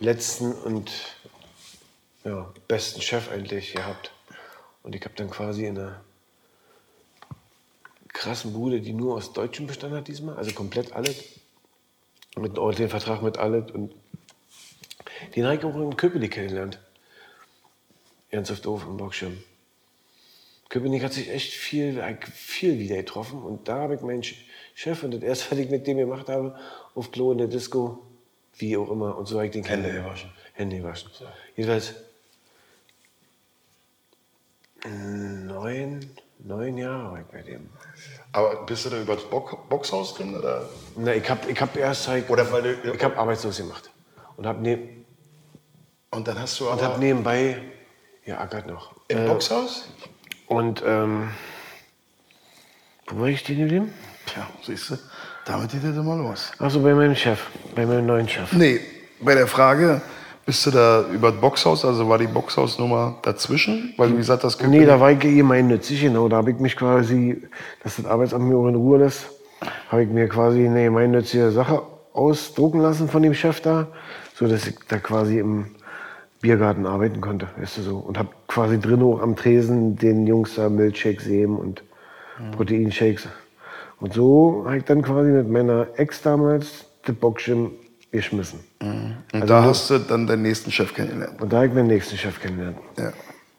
letzten 0.00 0.52
und 0.52 0.90
ja, 2.24 2.46
besten 2.68 3.00
Chef 3.00 3.30
eigentlich 3.32 3.72
gehabt. 3.72 4.12
Und 4.82 4.94
ich 4.94 5.02
habe 5.04 5.14
dann 5.16 5.30
quasi 5.30 5.66
in 5.66 5.78
einer 5.78 6.00
krassen 8.08 8.52
Bude, 8.52 8.80
die 8.80 8.92
nur 8.92 9.16
aus 9.16 9.32
Deutschen 9.32 9.66
bestanden 9.66 9.98
hat 9.98 10.08
diesmal, 10.08 10.36
also 10.36 10.52
komplett 10.52 10.92
alles, 10.92 11.16
mit 12.36 12.50
einem 12.52 12.58
ordentlichen 12.58 12.90
Vertrag 12.90 13.22
mit 13.22 13.38
alles 13.38 13.70
und 13.70 13.94
den 15.36 15.44
habe 15.44 15.56
ich 15.56 15.64
auch 15.64 15.74
in 15.76 15.96
Köpenick 15.96 16.32
kennengelernt. 16.32 16.78
Ernsthaft 18.30 18.64
doof 18.64 18.84
im 18.86 18.96
Blockschirm. 18.96 19.42
Köpenick 20.68 21.02
hat 21.02 21.12
sich 21.12 21.28
echt 21.30 21.52
viel, 21.52 22.00
viel 22.32 22.78
wieder 22.78 22.96
getroffen 22.96 23.42
und 23.42 23.66
da 23.68 23.78
habe 23.80 23.96
ich 23.96 24.00
meinen 24.02 24.22
Ch- 24.22 24.36
Chef 24.74 25.02
und 25.02 25.10
das 25.12 25.22
erste, 25.22 25.50
was 25.52 25.58
ich 25.58 25.68
mit 25.70 25.86
dem 25.86 25.98
gemacht 25.98 26.28
habe, 26.28 26.56
auf 26.94 27.10
Klo 27.10 27.32
in 27.32 27.38
der 27.38 27.48
Disco, 27.48 28.02
wie 28.56 28.76
auch 28.76 28.90
immer, 28.90 29.16
und 29.16 29.26
so 29.26 29.36
habe 29.36 29.46
ich 29.46 29.52
den 29.52 29.64
Hände 29.64 29.92
gewaschen. 29.92 30.30
Hände 30.52 30.76
gewaschen. 30.78 31.10
Jedenfalls 31.56 31.94
neun, 34.86 36.00
neun 36.38 36.78
Jahre 36.78 37.10
war 37.12 37.20
ich 37.20 37.26
bei 37.26 37.42
dem. 37.42 37.68
Aber 38.32 38.64
bist 38.64 38.84
du 38.86 38.90
da 38.90 39.00
über 39.02 39.14
das 39.16 39.24
Bock 39.24 39.68
Boxhaus 39.68 40.14
drin? 40.14 40.36
Oder? 40.36 40.68
Na, 40.96 41.14
ich 41.14 41.28
habe 41.28 41.50
ich 41.50 41.60
hab 41.60 41.76
erst 41.76 42.08
halt, 42.08 42.30
Oder 42.30 42.50
weil 42.52 42.62
du- 42.76 42.92
ich 42.94 43.02
hab 43.04 43.18
arbeitslos 43.18 43.56
gemacht 43.58 43.90
und 44.36 44.46
habe 44.46 44.62
ne, 44.62 44.78
Und 46.12 46.26
dann 46.26 46.40
hast 46.40 46.58
du 46.58 46.66
und 46.66 46.72
aber 46.72 46.94
hab 46.94 46.98
nebenbei 46.98 47.58
geackert 48.24 48.66
noch. 48.66 48.94
im 49.08 49.18
Äh, 49.18 49.26
Boxhaus? 49.28 49.88
Und 50.48 50.82
ähm, 50.84 51.30
wo 53.06 53.20
war 53.20 53.28
ich 53.28 53.40
stehen 53.40 53.60
geblieben? 53.60 53.92
Tja, 54.26 54.44
siehst 54.66 54.90
du, 54.90 54.98
damit 55.44 55.70
geht 55.70 55.84
das 55.84 55.96
immer 55.96 56.16
los. 56.16 56.50
Achso, 56.58 56.80
bei 56.80 56.94
meinem 56.94 57.14
Chef, 57.14 57.46
bei 57.76 57.86
meinem 57.86 58.06
neuen 58.06 58.28
Chef. 58.28 58.52
Nee, 58.52 58.80
bei 59.20 59.34
der 59.36 59.46
Frage, 59.46 60.02
bist 60.44 60.66
du 60.66 60.72
da 60.72 61.04
über 61.12 61.30
das 61.30 61.40
Boxhaus, 61.40 61.84
also 61.84 62.08
war 62.08 62.18
die 62.18 62.26
Boxhausnummer 62.26 63.18
dazwischen? 63.22 63.94
Weil 63.96 64.10
du 64.10 64.16
gesagt 64.16 64.42
hast, 64.42 64.60
Nee, 64.62 64.84
da 64.84 64.98
war 64.98 65.12
ich 65.12 65.20
gemeinnützig, 65.20 66.00
genau. 66.00 66.28
Da 66.28 66.38
habe 66.38 66.50
ich 66.50 66.58
mich 66.58 66.76
quasi, 66.76 67.40
dass 67.84 67.96
das 67.96 68.06
Arbeitsamt 68.06 68.48
mir 68.48 68.56
auch 68.56 68.66
in 68.66 68.74
Ruhe 68.74 68.98
lässt, 68.98 69.26
habe 69.88 70.02
ich 70.02 70.08
mir 70.08 70.28
quasi 70.28 70.66
eine 70.66 70.82
gemeinnützige 70.84 71.52
Sache 71.52 71.82
ausdrucken 72.12 72.80
lassen 72.80 73.08
von 73.08 73.22
dem 73.22 73.34
Chef 73.34 73.60
da, 73.60 73.86
so 74.34 74.48
dass 74.48 74.66
ich 74.66 74.74
da 74.88 74.98
quasi 74.98 75.38
im 75.38 75.76
Biergarten 76.40 76.86
arbeiten 76.86 77.20
konnte, 77.20 77.48
weißt 77.58 77.78
du 77.78 77.82
so. 77.82 77.98
Und 77.98 78.18
habe 78.18 78.30
quasi 78.48 78.80
drin 78.80 79.02
auch 79.02 79.20
am 79.20 79.36
Tresen 79.36 79.96
den 79.96 80.26
Jungs 80.26 80.54
da 80.54 80.68
Milchshakes 80.68 81.24
geben 81.26 81.58
und 81.58 81.82
Proteinshakes. 82.52 83.28
Und 84.00 84.14
so 84.14 84.62
habe 84.64 84.78
ich 84.78 84.84
dann 84.84 85.02
quasi 85.02 85.30
mit 85.30 85.48
meiner 85.48 85.88
Ex 85.96 86.22
damals 86.22 86.86
das 87.04 87.14
Boxgym 87.14 87.72
geschmissen. 88.10 88.60
Und 88.80 89.48
da 89.48 89.62
hast 89.62 89.90
du 89.90 89.98
dann 89.98 90.26
deinen 90.26 90.42
nächsten 90.42 90.72
Chef 90.72 90.94
kennengelernt. 90.94 91.40
Und 91.40 91.52
da 91.52 91.58
habe 91.58 91.66
ich 91.66 91.74
meinen 91.74 91.88
nächsten 91.88 92.16
Chef 92.16 92.40
kennengelernt. 92.40 92.78
Ja. 92.98 93.12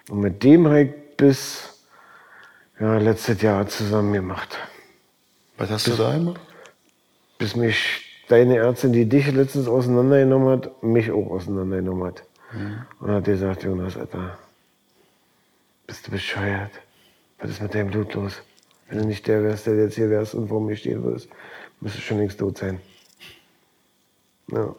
Und 0.10 0.20
mit 0.20 0.44
dem 0.44 0.67
habe 0.67 0.82
ich 0.82 0.91
bis 1.15 1.86
ja, 2.80 2.98
letztes 2.98 3.41
Jahr 3.41 3.67
zusammen 3.67 4.13
gemacht. 4.13 4.58
Was 5.58 5.70
hast 5.70 5.88
du 5.88 5.91
da 5.91 6.13
gemacht? 6.13 6.41
Bis 7.38 7.56
mich 7.56 8.24
deine 8.28 8.58
Ärztin, 8.58 8.94
die 8.94 9.06
dich 9.06 9.32
letztens 9.32 9.67
auseinandergenommen 9.67 10.50
hat, 10.50 10.84
mich 10.84 11.12
auch 11.12 11.30
auseinandergenommen 11.30 12.06
hat. 12.06 12.24
Und 13.00 13.12
hat 13.12 13.24
gesagt, 13.24 13.64
Jonas, 13.64 13.98
Alter, 13.98 14.38
bist 15.88 16.08
du 16.08 16.12
bescheuert? 16.12 16.72
Was 17.40 17.52
ist 17.52 17.62
mit 17.62 17.74
deinem 17.74 17.90
Blut 17.92 18.14
los? 18.14 18.42
Wenn 18.90 19.00
du 19.00 19.06
nicht 19.06 19.26
der 19.28 19.44
wärst, 19.44 19.68
der 19.68 19.76
jetzt 19.76 19.96
hier 19.96 20.10
wärst 20.10 20.34
und 20.34 20.50
vor 20.50 20.62
mir 20.62 20.76
stehen 20.76 21.04
würdest, 21.04 21.30
müsstest 21.80 22.04
du 22.04 22.08
schon 22.10 22.18
längst 22.20 22.40
tot 22.40 22.58
sein. 22.58 22.80
Ja. 24.52 24.76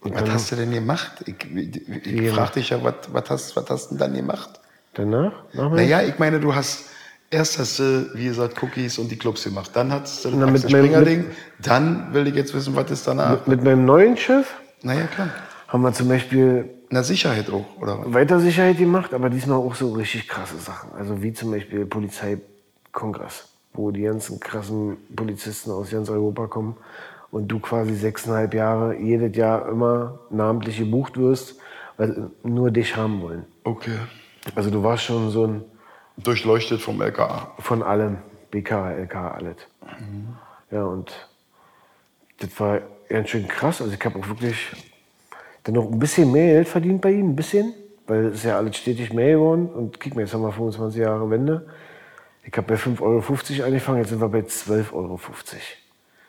Und 0.00 0.14
Was 0.14 0.22
dann, 0.22 0.32
hast 0.32 0.52
du 0.52 0.56
denn 0.56 0.70
gemacht? 0.70 1.24
Ich, 1.26 1.34
ich, 1.54 1.88
ich 1.88 2.02
gemacht? 2.04 2.34
frag 2.34 2.52
dich 2.52 2.70
ja, 2.70 2.82
was, 2.84 2.94
was, 3.12 3.30
hast, 3.30 3.56
was 3.56 3.68
hast 3.68 3.86
du 3.86 3.96
denn 3.96 3.98
dann 3.98 4.14
gemacht? 4.14 4.60
danach? 4.94 5.32
Naja, 5.52 6.02
ich 6.02 6.18
meine, 6.18 6.40
du 6.40 6.54
hast 6.54 6.86
erst 7.30 7.58
hast 7.58 7.78
du, 7.78 8.10
wie 8.14 8.24
gesagt, 8.26 8.62
Cookies 8.62 8.98
und 8.98 9.10
die 9.10 9.16
Clubs 9.16 9.44
gemacht. 9.44 9.70
Dann 9.74 9.92
hast 9.92 10.24
du 10.24 10.30
das 10.30 10.50
mit 10.50 10.62
Springer-Ding. 10.62 11.26
Dann 11.62 12.12
will 12.14 12.26
ich 12.26 12.34
jetzt 12.34 12.54
wissen, 12.54 12.74
was 12.74 12.90
ist 12.90 13.06
danach. 13.06 13.46
Mit 13.46 13.62
meinem 13.62 13.84
neuen 13.84 14.16
Chef 14.16 14.46
Naja, 14.82 15.06
klar. 15.06 15.30
haben 15.68 15.82
wir 15.82 15.92
zum 15.92 16.08
Beispiel 16.08 16.70
Na, 16.90 17.02
Sicherheit 17.02 17.50
auch, 17.50 17.66
oder 17.80 17.98
was? 17.98 18.14
weiter 18.14 18.40
Sicherheit 18.40 18.78
gemacht, 18.78 19.12
aber 19.12 19.28
diesmal 19.28 19.58
auch 19.58 19.74
so 19.74 19.92
richtig 19.92 20.26
krasse 20.26 20.56
Sachen. 20.56 20.92
Also 20.92 21.22
wie 21.22 21.32
zum 21.32 21.50
Beispiel 21.50 21.84
Polizeikongress, 21.84 23.48
wo 23.74 23.90
die 23.90 24.02
ganzen 24.02 24.40
krassen 24.40 24.96
Polizisten 25.14 25.70
aus 25.70 25.90
ganz 25.90 26.08
Europa 26.08 26.46
kommen 26.46 26.76
und 27.30 27.48
du 27.48 27.58
quasi 27.58 27.94
sechseinhalb 27.94 28.54
Jahre 28.54 28.96
jedes 28.96 29.36
Jahr 29.36 29.68
immer 29.68 30.18
namentlich 30.30 30.78
gebucht 30.78 31.18
wirst, 31.18 31.56
weil 31.98 32.30
nur 32.42 32.70
dich 32.70 32.96
haben 32.96 33.20
wollen. 33.20 33.44
Okay. 33.64 33.98
Also 34.54 34.70
du 34.70 34.82
warst 34.82 35.04
schon 35.04 35.30
so 35.30 35.46
ein 35.46 35.64
Durchleuchtet 36.16 36.80
vom 36.80 37.00
LKA. 37.00 37.52
von 37.58 37.82
allem, 37.82 38.18
BK, 38.50 38.92
LK, 38.92 39.14
alles. 39.14 39.56
Ja, 40.70 40.84
und 40.84 41.12
das 42.40 42.58
war 42.58 42.80
ganz 43.08 43.28
schön 43.28 43.46
krass. 43.46 43.80
Also 43.80 43.92
ich 43.92 44.04
habe 44.04 44.18
auch 44.18 44.26
wirklich 44.28 44.72
noch 45.72 45.90
ein 45.90 45.98
bisschen 45.98 46.30
mehr 46.32 46.54
Geld 46.54 46.68
verdient 46.68 47.00
bei 47.00 47.12
ihm, 47.12 47.30
ein 47.30 47.36
bisschen, 47.36 47.74
weil 48.06 48.26
es 48.26 48.36
ist 48.36 48.44
ja 48.44 48.56
alles 48.56 48.76
stetig 48.76 49.12
mehr 49.12 49.32
geworden. 49.32 49.68
Und 49.68 50.00
guck 50.00 50.14
mal, 50.14 50.22
jetzt 50.22 50.34
haben 50.34 50.42
wir 50.42 50.52
25 50.52 51.00
Jahre 51.00 51.30
Wende. 51.30 51.66
Ich 52.44 52.56
habe 52.56 52.66
bei 52.66 52.74
5,50 52.74 53.00
Euro 53.02 53.66
angefangen, 53.66 53.98
jetzt 53.98 54.08
sind 54.08 54.20
wir 54.20 54.28
bei 54.28 54.40
12,50 54.40 54.92
Euro. 54.92 55.20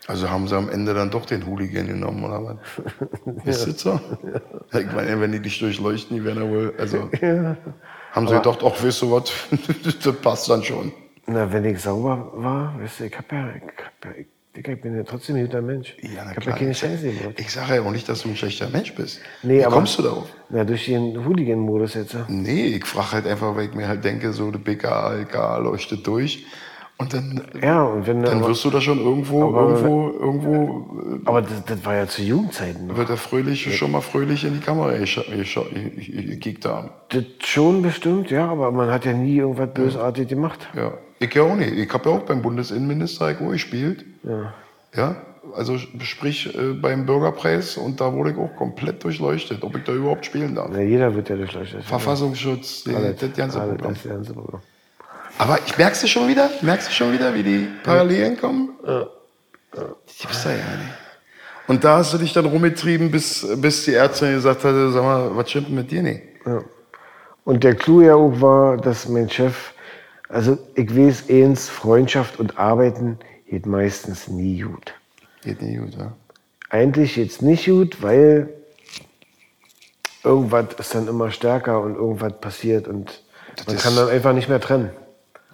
Also 0.07 0.29
haben 0.29 0.47
sie 0.47 0.55
am 0.55 0.69
Ende 0.69 0.95
dann 0.95 1.11
doch 1.11 1.25
den 1.25 1.45
Hooligan 1.45 1.85
genommen, 1.85 2.23
oder 2.23 2.43
was? 2.43 3.45
Ist 3.45 3.67
das 3.67 3.79
so? 3.81 4.01
Ich 4.73 4.91
meine, 4.91 5.21
wenn 5.21 5.31
die 5.31 5.39
dich 5.39 5.59
durchleuchten, 5.59 6.17
die 6.17 6.23
werden 6.23 6.43
ja 6.43 6.49
wohl, 6.49 6.73
also 6.79 7.09
haben 8.11 8.27
sie 8.27 8.33
gedacht, 8.33 8.59
ach, 8.63 8.83
weißt 8.83 9.03
du 9.03 9.11
was, 9.11 9.31
das 10.03 10.15
passt 10.15 10.49
dann 10.49 10.63
schon. 10.63 10.91
Na, 11.27 11.53
wenn 11.53 11.63
ich 11.63 11.79
sauber 11.79 12.31
war, 12.33 12.73
weißt 12.81 13.01
du, 13.01 13.03
ich 13.03 13.17
habe 13.17 13.35
ja, 13.35 13.49
ich, 13.55 13.61
hab 13.63 14.05
ja 14.05 14.11
ich, 14.19 14.27
Digga, 14.55 14.71
ich 14.73 14.81
bin 14.81 14.95
ja 14.95 15.03
trotzdem 15.03 15.35
ein 15.35 15.45
guter 15.45 15.61
Mensch. 15.61 15.95
Ja, 16.01 16.23
na 16.25 16.31
ich 16.31 16.37
habe 16.37 16.49
ja 16.49 16.55
keine 16.57 16.73
Scheiße 16.73 17.03
gemacht. 17.13 17.35
Ich 17.39 17.51
sage 17.51 17.75
ja 17.75 17.81
auch 17.83 17.91
nicht, 17.91 18.09
dass 18.09 18.23
du 18.23 18.29
ein 18.29 18.35
schlechter 18.35 18.67
Mensch 18.69 18.95
bist. 18.95 19.21
Nee, 19.43 19.59
Wie 19.59 19.65
aber- 19.65 19.75
kommst 19.75 19.97
du 19.99 20.03
darauf? 20.03 20.27
Na, 20.49 20.63
durch 20.63 20.85
den 20.85 21.23
Hooligan-Modus 21.23 21.93
jetzt. 21.93 22.13
ja. 22.13 22.25
Nee, 22.27 22.65
ich 22.77 22.85
frage 22.85 23.11
halt 23.11 23.27
einfach, 23.27 23.55
weil 23.55 23.65
ich 23.69 23.75
mir 23.75 23.87
halt 23.87 24.03
denke, 24.03 24.33
so 24.33 24.49
der 24.49 24.57
BKA, 24.59 25.13
LKA 25.13 25.57
leuchtet 25.59 26.05
durch. 26.07 26.45
Und 26.97 27.13
dann, 27.13 27.41
Ja, 27.61 27.83
und 27.83 28.07
wenn 28.07 28.23
dann 28.23 28.39
aber, 28.39 28.49
wirst 28.49 28.65
du 28.65 28.71
da 28.71 28.81
schon 28.81 28.99
irgendwo, 28.99 29.47
aber- 29.47 29.69
irgendwo, 29.69 30.09
irgendwo 30.19 31.21
aber 31.23 31.43
das, 31.43 31.63
das 31.65 31.85
war 31.85 31.95
ja 31.95 32.07
zu 32.07 32.21
Jugendzeiten. 32.23 32.87
noch. 32.87 32.95
äh, 32.95 32.97
wird 32.97 33.09
der 33.09 33.17
Fröhliche 33.17 33.71
schon 33.71 33.91
mal 33.91 34.01
fröhlich 34.01 34.43
in 34.43 34.55
die 34.55 34.59
Kamera 34.59 34.91
gekickt 34.97 36.65
haben. 36.65 36.89
Das 37.09 37.23
schon 37.43 37.83
bestimmt, 37.83 38.31
ja, 38.31 38.49
aber 38.49 38.71
man 38.71 38.89
hat 38.91 39.05
ja 39.05 39.13
nie 39.13 39.37
irgendwas 39.37 39.73
bösartig 39.73 40.27
gemacht. 40.27 40.67
Ja, 40.75 40.97
ich 41.19 41.33
ja 41.33 41.43
auch 41.43 41.55
nicht. 41.55 41.73
Ich 41.73 41.91
habe 41.93 42.09
ja 42.09 42.15
auch 42.15 42.21
beim 42.21 42.41
Bundesinnenminister 42.41 43.31
ich 43.31 43.39
auch 43.39 43.51
gespielt. 43.51 44.05
Ja. 44.23 44.53
Ja, 44.95 45.15
also 45.55 45.77
sprich 45.77 46.55
äh, 46.57 46.73
beim 46.73 47.05
Bürgerpreis 47.05 47.77
und 47.77 48.01
da 48.01 48.11
wurde 48.11 48.31
ich 48.31 48.37
auch 48.37 48.55
komplett 48.55 49.03
durchleuchtet, 49.03 49.63
ob 49.63 49.75
ich 49.77 49.83
da 49.83 49.93
überhaupt 49.93 50.25
spielen 50.25 50.55
darf. 50.55 50.69
Na, 50.71 50.81
jeder 50.81 51.13
wird 51.13 51.29
ja 51.29 51.35
durchleuchtet. 51.35 51.83
Verfassungsschutz, 51.83 52.83
die, 52.85 52.95
Alles, 52.95 53.17
das 53.19 53.33
ganze 53.33 53.61
alles, 53.61 53.75
Programm. 53.75 53.93
das 53.93 54.03
ganze 54.03 54.33
Programm. 54.33 54.61
Aber 55.37 55.59
ich 55.65 55.77
merkst 55.77 56.03
du 56.03 56.07
schon 56.07 56.27
wieder? 56.27 56.49
Merkst 56.61 56.89
du 56.89 56.91
schon 56.91 57.13
wieder, 57.13 57.33
wie 57.33 57.43
die 57.43 57.67
Parallelen 57.83 58.37
kommen? 58.37 58.71
Ja. 58.85 59.07
Das 59.71 60.17
gibt's 60.19 60.43
da 60.43 60.49
ja 60.49 60.55
nicht. 60.57 60.93
Und 61.67 61.83
da 61.83 61.97
hast 61.97 62.13
du 62.13 62.17
dich 62.17 62.33
dann 62.33 62.45
rumgetrieben, 62.45 63.11
bis, 63.11 63.47
bis 63.57 63.85
die 63.85 63.93
Ärztin 63.93 64.33
gesagt 64.33 64.63
hatte, 64.63 64.91
sag 64.91 65.03
mal, 65.03 65.35
was 65.35 65.49
stimmt 65.51 65.69
mit 65.69 65.91
dir 65.91 66.01
nicht? 66.01 66.23
Ja. 66.45 66.63
Und 67.45 67.63
der 67.63 67.75
Clou 67.75 68.01
ja 68.01 68.15
auch 68.15 68.41
war, 68.41 68.77
dass 68.77 69.07
mein 69.07 69.29
Chef, 69.29 69.73
also 70.29 70.57
ich 70.75 70.95
weiß 70.95 71.25
eins, 71.29 71.67
Freundschaft 71.69 72.39
und 72.39 72.57
Arbeiten 72.57 73.17
geht 73.49 73.65
meistens 73.65 74.27
nie 74.27 74.61
gut. 74.61 74.93
Geht 75.43 75.61
nicht 75.61 75.79
gut, 75.79 75.95
ja? 75.97 76.13
Eigentlich 76.69 77.15
jetzt 77.15 77.41
nicht 77.41 77.65
gut, 77.65 78.01
weil 78.01 78.49
irgendwas 80.23 80.65
ist 80.77 80.93
dann 80.95 81.07
immer 81.07 81.31
stärker 81.31 81.81
und 81.81 81.95
irgendwas 81.95 82.39
passiert 82.39 82.87
und 82.87 83.23
man 83.65 83.75
ist- 83.75 83.83
kann 83.83 83.95
dann 83.95 84.09
einfach 84.09 84.33
nicht 84.33 84.49
mehr 84.49 84.59
trennen. 84.61 84.91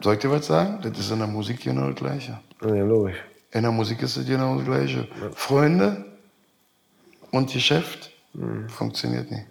Soll 0.02 0.16
ich 0.16 0.20
dir 0.20 0.32
was 0.32 0.46
sagen? 0.48 0.80
Das 0.84 1.00
ist 1.00 1.10
in 1.12 1.20
der 1.20 1.28
Musik 1.28 1.62
genau 1.64 1.88
das 1.90 1.96
Gleiche. 1.96 2.40
Ja, 2.62 2.68
logisch. 2.84 3.16
In 3.52 3.62
der 3.62 3.72
Musik 3.72 4.02
ist 4.02 4.18
es 4.18 4.26
genau 4.28 4.58
das 4.58 4.66
Gleiche. 4.66 5.08
Freunde 5.34 6.04
und 7.32 7.52
Geschäft 7.54 8.12
funktioniert 8.68 9.32
nicht. 9.32 9.46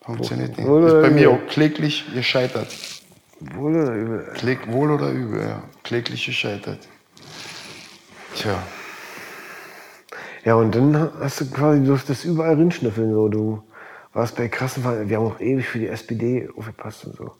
Funktioniert 0.00 0.56
nicht. 0.56 0.66
Ist 0.66 1.02
bei 1.02 1.10
mir 1.10 1.30
auch 1.30 1.46
kläglich 1.48 2.06
gescheitert. 2.14 2.68
Wohl 3.40 3.76
oder 3.76 3.94
übel? 3.94 4.30
Kläg, 4.34 4.70
wohl 4.70 4.90
oder 4.90 5.10
übel, 5.10 5.42
ja. 5.42 5.62
Kläglich 5.82 6.26
gescheitert. 6.26 6.86
Tja. 8.34 8.62
Ja, 10.44 10.54
und 10.54 10.74
dann 10.74 11.10
hast 11.20 11.40
du 11.40 11.50
quasi, 11.50 11.80
du 11.80 11.86
durftest 11.86 12.24
überall 12.24 12.54
rinschnüffeln. 12.54 13.12
So. 13.12 13.28
Du 13.28 13.62
warst 14.12 14.36
bei 14.36 14.48
krassen 14.48 14.82
Ver 14.82 15.08
Wir 15.08 15.16
haben 15.16 15.26
auch 15.26 15.40
ewig 15.40 15.66
für 15.66 15.78
die 15.78 15.88
SPD 15.88 16.48
aufgepasst 16.56 17.06
und 17.06 17.16
so. 17.16 17.32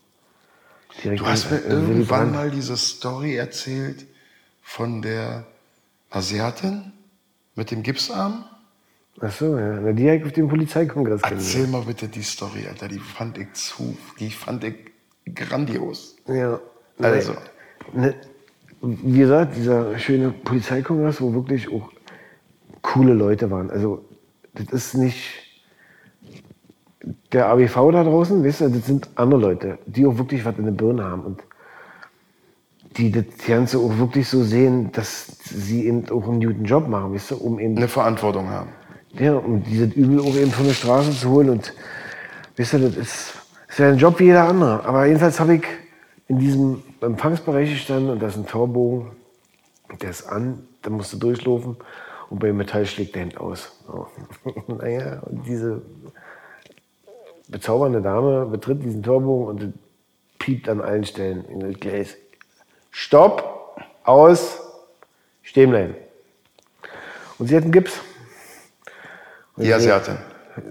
Direkt 1.03 1.21
Du 1.21 1.27
hast 1.27 1.51
mir 1.51 1.63
Willy 1.65 1.73
irgendwann 1.73 2.33
mal 2.33 2.51
diese 2.51 2.77
Story 2.77 3.37
erzählt 3.37 4.07
von 4.63 5.03
der 5.03 5.47
Asiatin 6.11 6.93
mit 7.55 7.71
dem 7.71 7.83
Gipsarm. 7.83 8.45
Ach 9.21 9.33
so, 9.33 9.59
ja. 9.59 9.81
Na, 9.81 9.93
die 9.93 10.07
habe 10.07 10.17
ich 10.19 10.25
auf 10.25 10.33
dem 10.33 10.49
Polizeikongress. 10.49 11.21
Erzähl 11.23 11.67
mal 11.67 11.83
bitte 11.83 12.09
die 12.09 12.23
Story, 12.23 12.67
Alter. 12.67 12.89
Die 12.89 12.99
fand 12.99 13.39
ich 13.39 13.53
zu, 13.53 13.97
die 14.19 14.31
fand 14.31 14.65
ich 14.65 14.91
grandios. 15.35 16.17
Ja. 16.27 16.61
Also. 16.99 17.35
Ne, 17.93 18.15
wie 18.83 19.19
gesagt, 19.19 19.57
dieser 19.57 19.99
schöne 19.99 20.31
Polizeikongress, 20.31 21.21
wo 21.21 21.35
wirklich 21.35 21.71
auch 21.71 21.91
coole 22.83 23.13
Leute 23.13 23.51
waren. 23.51 23.71
Also, 23.71 24.05
das 24.55 24.73
ist 24.73 24.95
nicht 24.95 25.51
der 27.33 27.47
ABV 27.49 27.93
da 27.93 28.05
draußen, 28.05 28.45
weißt 28.45 28.63
du, 28.63 28.69
das 28.71 28.87
sind 28.87 29.09
andere 29.15 29.41
Leute, 29.41 29.79
die 29.87 30.07
auch 30.07 30.19
wirklich 30.19 30.45
was 30.45 30.57
in 30.59 30.65
der 30.65 30.73
Birne 30.73 31.05
haben 31.05 31.23
und 31.23 31.43
die 32.97 33.11
das 33.11 33.25
Ganze 33.47 33.79
auch 33.79 33.99
wirklich 33.99 34.29
so 34.29 34.43
sehen, 34.43 34.91
dass 34.93 35.27
sie 35.45 35.87
eben 35.87 36.09
auch 36.11 36.29
einen 36.29 36.41
guten 36.41 36.65
Job 36.65 36.89
machen, 36.89 37.15
weißt 37.15 37.33
du, 37.33 37.37
um 37.37 37.59
eben 37.61 37.77
Eine 37.77 37.89
Verantwortung 37.89 38.49
haben. 38.51 38.71
ja, 39.19 39.35
um 39.35 39.63
dieses 39.63 39.95
Übel 39.95 40.21
auch 40.21 40.35
eben 40.35 40.51
von 40.51 40.67
der 40.67 40.75
Straße 40.75 41.13
zu 41.13 41.31
holen. 41.31 41.51
Und 41.51 41.73
wisst 42.57 42.73
ihr, 42.73 42.81
das 42.81 42.97
ist 42.97 43.40
ja 43.81 43.89
ein 43.89 43.99
Job 43.99 44.19
wie 44.19 44.25
jeder 44.25 44.45
andere. 44.45 44.85
Aber 44.85 45.07
jedenfalls 45.07 45.41
habe 45.41 45.57
ich 45.57 45.65
in 46.29 46.39
diesem 46.39 46.83
Empfangsbereich 47.01 47.71
gestanden 47.71 48.11
und 48.11 48.23
da 48.23 48.29
ist 48.29 48.37
ein 48.37 48.47
Torbogen. 48.47 49.13
Der 50.01 50.11
ist 50.11 50.27
an, 50.27 50.67
da 50.83 50.91
musst 50.91 51.13
du 51.13 51.17
durchlaufen 51.17 51.77
und 52.31 52.39
bei 52.39 52.53
Metall 52.53 52.87
schlägt 52.87 53.17
der 53.17 53.23
Hand 53.23 53.39
aus. 53.39 53.83
So. 53.87 54.07
naja, 54.75 55.21
und 55.23 55.47
diese 55.47 55.83
bezaubernde 57.49 58.01
Dame 58.01 58.47
betritt 58.47 58.85
diesen 58.85 59.03
Torbogen 59.03 59.49
und 59.49 59.75
piept 60.39 60.69
an 60.69 60.81
allen 60.81 61.05
Stellen 61.05 61.45
in 61.47 61.61
das 61.61 61.75
Gleis. 61.81 62.17
Stopp, 62.91 63.77
aus, 64.05 64.61
stehen 65.43 65.71
bleiben. 65.71 65.95
Und 67.39 67.49
sie 67.49 67.57
hat 67.57 67.65
einen 67.65 67.73
Gips. 67.73 68.01
Die 69.57 69.73
Asiatin. 69.73 70.17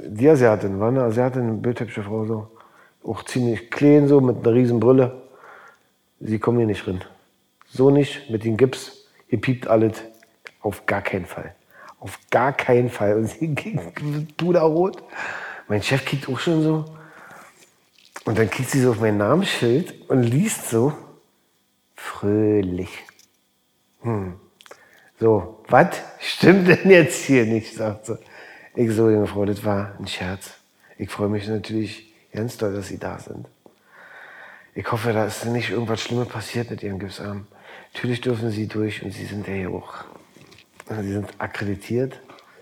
Die 0.06 0.30
Asiatin, 0.30 0.80
war 0.80 0.90
eine 0.90 1.04
Asiatin, 1.04 1.42
eine 1.42 1.54
bildhübsche 1.54 2.04
Frau, 2.04 2.26
so. 2.26 2.59
Auch 3.04 3.24
ziemlich 3.24 3.72
klein, 3.72 4.08
so, 4.08 4.22
mit 4.22 4.38
einer 4.38 4.54
riesen 4.54 4.80
Brille. 4.80 5.22
Sie 6.20 6.40
kommen 6.40 6.58
hier 6.58 6.68
nicht 6.68 6.88
rein. 6.88 7.04
So 7.70 7.90
nicht, 7.90 8.30
mit 8.30 8.44
dem 8.44 8.58
Gips. 8.58 9.06
Hier 9.28 9.40
piept 9.40 9.68
alles. 9.68 10.02
Auf 10.62 10.86
gar 10.86 11.02
keinen 11.02 11.26
Fall. 11.26 11.56
Auf 12.00 12.20
gar 12.30 12.54
keinen 12.54 12.90
Fall. 12.90 13.16
Und 13.16 13.28
sie 13.28 13.48
ging 13.56 14.28
puderrot. 14.38 15.02
Mein 15.68 15.82
Chef 15.84 16.04
kickt 16.06 16.28
auch 16.28 16.40
schon 16.40 16.64
so. 16.64 16.86
Und 18.26 18.38
dann 18.38 18.50
kickt 18.50 18.70
sie 18.70 18.82
so 18.82 18.92
auf 18.92 19.00
mein 19.00 19.18
Namensschild 19.18 20.10
und 20.10 20.24
liest 20.24 20.70
so. 20.70 20.94
Fröhlich. 21.96 22.90
So, 25.20 25.64
was 25.68 25.98
stimmt 26.20 26.68
denn 26.68 26.90
jetzt 26.90 27.26
hier 27.26 27.46
nicht, 27.46 27.74
sagt 27.76 28.06
sie. 28.06 28.18
Ich 28.76 28.92
so, 28.94 29.10
junge 29.10 29.28
Frau, 29.28 29.46
das 29.46 29.64
war 29.66 29.96
ein 30.00 30.08
Scherz. 30.08 30.52
Ich 30.98 31.10
freue 31.10 31.28
mich 31.28 31.48
natürlich 31.48 32.09
ganz 32.32 32.58
doll, 32.58 32.74
dass 32.74 32.88
Sie 32.88 32.98
da 32.98 33.20
sind. 33.20 33.48
Ich 34.76 34.92
hoffe, 34.92 35.14
da 35.14 35.26
ist 35.26 35.46
nicht 35.46 35.72
irgendwas 35.72 36.02
Schlimmes 36.02 36.28
passiert 36.28 36.70
mit 36.70 36.84
Ihrem 36.84 37.00
Gipsarm. 37.00 37.48
Natürlich 37.94 38.22
dürfen 38.22 38.52
Sie 38.52 38.68
durch 38.68 39.04
und 39.04 39.12
Sie 39.12 39.26
sind 39.26 39.48
ja 39.48 39.54
hier 39.54 39.72
auch. 39.72 39.94
Also 40.88 41.02
Sie 41.02 41.14
sind 41.14 41.28
akkreditiert. 41.38 42.20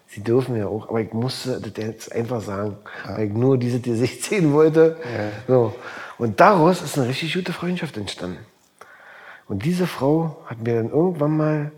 Sie 0.10 0.23
dürfen 0.23 0.56
ja 0.56 0.67
auch, 0.67 0.88
aber 0.88 1.01
ich 1.01 1.12
musste 1.12 1.60
das 1.60 1.73
jetzt 1.75 2.13
einfach 2.13 2.41
sagen, 2.41 2.77
weil 3.06 3.27
ich 3.27 3.34
nur 3.34 3.58
diese 3.58 3.82
Gesicht 3.82 4.23
sehen 4.23 4.53
wollte. 4.53 4.97
So. 5.47 5.75
Und 6.17 6.39
daraus 6.39 6.82
ist 6.82 6.97
eine 6.97 7.10
richtig 7.10 7.34
gute 7.34 7.51
Freundschaft 7.51 7.97
entstanden. 7.97 8.39
Und 9.47 9.65
diese 9.65 9.86
Frau 9.86 10.38
hat 10.45 10.60
mir 10.60 10.75
dann 10.75 10.89
irgendwann 10.89 11.36
mal, 11.36 11.71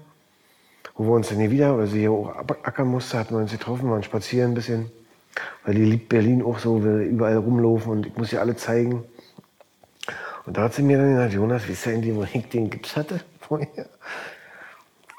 wo 0.95 1.05
wir 1.05 1.13
uns 1.13 1.29
dann 1.29 1.39
hier 1.39 1.51
wieder, 1.51 1.77
weil 1.77 1.87
sie 1.87 2.01
hier 2.01 2.11
auch 2.11 2.35
ackern 2.63 2.87
musste, 2.87 3.17
hatten 3.17 3.33
wir 3.33 3.41
uns 3.41 3.51
getroffen, 3.51 3.89
waren 3.89 4.03
spazieren 4.03 4.51
ein 4.51 4.55
bisschen. 4.55 4.91
Weil 5.65 5.75
die 5.75 5.85
liebt 5.85 6.09
Berlin 6.09 6.43
auch 6.43 6.59
so, 6.59 6.83
will 6.83 7.01
überall 7.01 7.37
rumlaufen 7.37 7.91
und 7.91 8.05
ich 8.05 8.15
muss 8.15 8.33
ihr 8.33 8.41
alle 8.41 8.55
zeigen. 8.55 9.03
Und 10.45 10.57
da 10.57 10.63
hat 10.63 10.73
sie 10.73 10.81
mir 10.81 10.97
dann 10.97 11.13
gesagt, 11.13 11.33
Jonas, 11.33 11.67
wie 11.67 11.73
ist 11.73 11.85
denn 11.85 12.01
die, 12.01 12.15
wo 12.15 12.23
ich 12.23 12.49
den 12.49 12.69
Gips 12.69 12.95
hatte 12.95 13.19
vorher? 13.39 13.87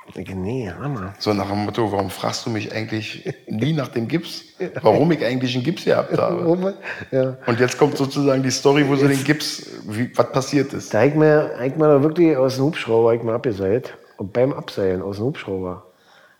Ich 0.08 0.14
denke, 0.14 0.34
nee, 0.34 0.68
Hammer. 0.68 1.14
So 1.20 1.32
nach 1.32 1.48
dem 1.48 1.66
Motto, 1.66 1.92
warum 1.92 2.10
fragst 2.10 2.44
du 2.44 2.50
mich 2.50 2.72
eigentlich 2.72 3.32
nie 3.46 3.72
nach 3.72 3.86
dem 3.86 4.08
Gips? 4.08 4.42
Warum 4.82 5.12
ich 5.12 5.24
eigentlich 5.24 5.54
einen 5.54 5.62
Gips 5.62 5.84
gehabt 5.84 6.18
habe? 6.18 6.74
Ja. 7.12 7.36
Und 7.46 7.60
jetzt 7.60 7.78
kommt 7.78 7.96
sozusagen 7.96 8.42
die 8.42 8.50
Story, 8.50 8.88
wo 8.88 8.96
sie 8.96 9.06
den 9.06 9.22
Gips, 9.22 9.70
wie, 9.86 10.10
was 10.16 10.32
passiert 10.32 10.72
ist. 10.72 10.92
Da 10.92 11.04
ich 11.04 11.14
mir, 11.14 11.52
ich 11.64 11.76
mir 11.76 11.86
da 11.86 12.02
wirklich 12.02 12.36
aus 12.36 12.56
dem 12.56 12.64
Hubschrauber 12.64 13.14
ich 13.14 13.22
mir 13.22 13.34
abgeseilt. 13.34 13.96
Und 14.16 14.32
beim 14.32 14.52
Abseilen 14.52 15.00
aus 15.00 15.18
dem 15.18 15.26
Hubschrauber 15.26 15.86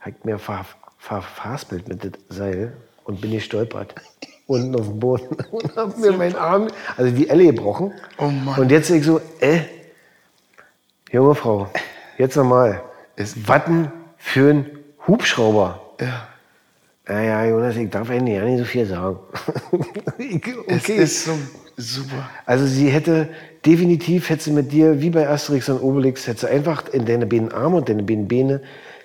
habe 0.01 0.17
ich 0.19 0.25
mir 0.25 0.39
ver, 0.39 0.67
verfaspelt 0.99 1.87
mit 1.87 2.03
dem 2.03 2.13
Seil 2.29 2.73
und 3.11 3.21
bin 3.21 3.33
gestolpert. 3.33 3.95
Unten 4.47 4.75
auf 4.75 4.87
dem 4.87 4.99
Boden. 4.99 5.37
Und 5.53 5.77
habe 5.77 5.97
mir 6.01 6.13
meinen 6.13 6.35
Arm, 6.35 6.69
also 6.97 7.15
die 7.15 7.29
Elle 7.29 7.45
gebrochen. 7.47 7.93
Oh 8.19 8.27
Mann. 8.27 8.59
Und 8.59 8.71
jetzt 8.73 8.91
ich 8.91 9.05
so, 9.05 9.21
äh, 9.41 9.61
junge 11.13 11.35
Frau, 11.37 11.69
jetzt 12.19 12.37
nochmal. 12.37 12.83
Watten 13.47 13.93
für 14.17 14.51
einen 14.51 14.67
Hubschrauber. 15.07 15.81
Ja. 16.01 16.27
Naja, 17.07 17.45
Jonas, 17.45 17.77
ich 17.77 17.91
darf 17.91 18.11
Ihnen 18.11 18.27
ja 18.29 18.45
nicht 18.45 18.59
so 18.59 18.65
viel 18.65 18.87
sagen. 18.87 19.19
Ich- 20.19 20.43
Es 20.67 20.89
ist 20.89 21.25
so 21.27 21.33
super. 21.77 22.29
Also 22.47 22.67
sie 22.67 22.89
hätte 22.89 23.29
definitiv, 23.67 24.29
hätte 24.31 24.45
sie 24.45 24.53
mit 24.53 24.73
dir, 24.73 25.01
wie 25.01 25.11
bei 25.11 25.29
Asterix 25.29 25.69
und 25.69 25.81
Obelix, 25.81 26.27
hätte 26.27 26.41
sie 26.41 26.51
einfach 26.51 26.89
in 26.89 27.05
deine 27.07 27.27
beiden 27.27 27.53
Arme 27.53 27.77
und 27.77 27.89
deine 27.89 28.03
beiden 28.03 28.27
Beine 28.29 28.63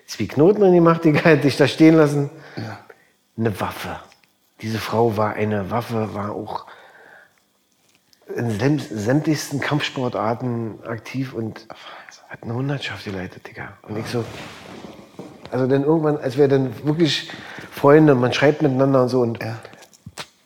zwei 0.08 0.26
Knoten 0.26 0.72
gemacht, 0.74 1.04
die 1.04 1.14
hätte 1.14 1.44
dich 1.44 1.58
da 1.58 1.68
stehen 1.68 1.96
lassen. 1.96 2.30
Ja. 2.58 2.80
Eine 3.38 3.60
Waffe. 3.60 4.00
Diese 4.62 4.78
Frau 4.80 5.18
war 5.18 5.34
eine 5.34 5.70
Waffe, 5.72 6.14
war 6.14 6.32
auch 6.32 6.66
in 8.36 8.50
säm- 8.60 8.80
sämtlichsten 8.80 9.60
Kampfsportarten 9.60 10.84
aktiv 10.86 11.34
und 11.34 11.68
hat 12.30 12.44
eine 12.44 12.54
Hundertschaft 12.56 13.06
geleitet, 13.06 13.48
Digga. 13.48 13.74
Und 13.84 13.98
ich 13.98 14.08
so, 14.08 14.24
also 15.52 15.68
dann 15.68 15.84
irgendwann, 15.84 16.18
als 16.18 16.38
wir 16.38 16.48
dann 16.48 16.74
wirklich 16.86 17.30
Freunde, 17.72 18.16
man 18.16 18.34
schreibt 18.34 18.62
miteinander 18.62 19.04
und 19.04 19.10
so 19.10 19.22
und 19.22 19.44
Ja. 19.44 19.58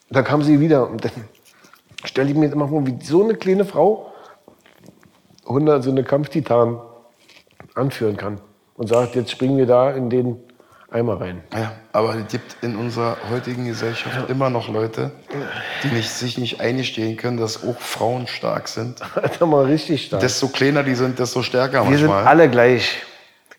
da 0.09 0.23
kam 0.23 0.41
sie 0.41 0.59
wieder 0.59 0.89
und 0.89 1.05
dann 1.05 1.11
stelle 2.03 2.29
ich 2.31 2.35
mir 2.35 2.51
immer 2.51 2.67
vor, 2.67 2.85
wie 2.87 2.97
so 3.03 3.23
eine 3.23 3.35
kleine 3.35 3.63
Frau 3.65 4.11
100 5.45 5.83
so 5.83 5.91
eine 5.91 6.03
Kampftitan 6.03 6.79
anführen 7.75 8.17
kann 8.17 8.41
und 8.75 8.87
sagt, 8.87 9.15
jetzt 9.15 9.31
springen 9.31 9.57
wir 9.57 9.67
da 9.67 9.91
in 9.91 10.09
den 10.09 10.43
Eimer 10.91 11.21
rein. 11.21 11.43
Ja, 11.53 11.73
aber 11.91 12.15
es 12.15 12.27
gibt 12.31 12.57
in 12.63 12.75
unserer 12.75 13.17
heutigen 13.29 13.65
Gesellschaft 13.65 14.29
immer 14.29 14.49
noch 14.49 14.69
Leute, 14.69 15.11
die 15.83 15.87
nicht, 15.95 16.09
sich 16.09 16.37
nicht 16.37 16.61
eingestehen 16.61 17.15
können, 17.15 17.37
dass 17.37 17.63
auch 17.63 17.79
Frauen 17.79 18.25
stark 18.27 18.67
sind. 18.67 18.99
Alter, 19.15 19.45
mal 19.45 19.65
richtig 19.65 20.05
stark. 20.05 20.21
Desto 20.21 20.47
kleiner 20.47 20.81
die 20.83 20.95
sind, 20.95 21.19
desto 21.19 21.43
stärker 21.43 21.87
wir 21.87 21.97
sind 21.97 22.07
manchmal. 22.07 22.27
alle 22.27 22.49
gleich. 22.49 23.03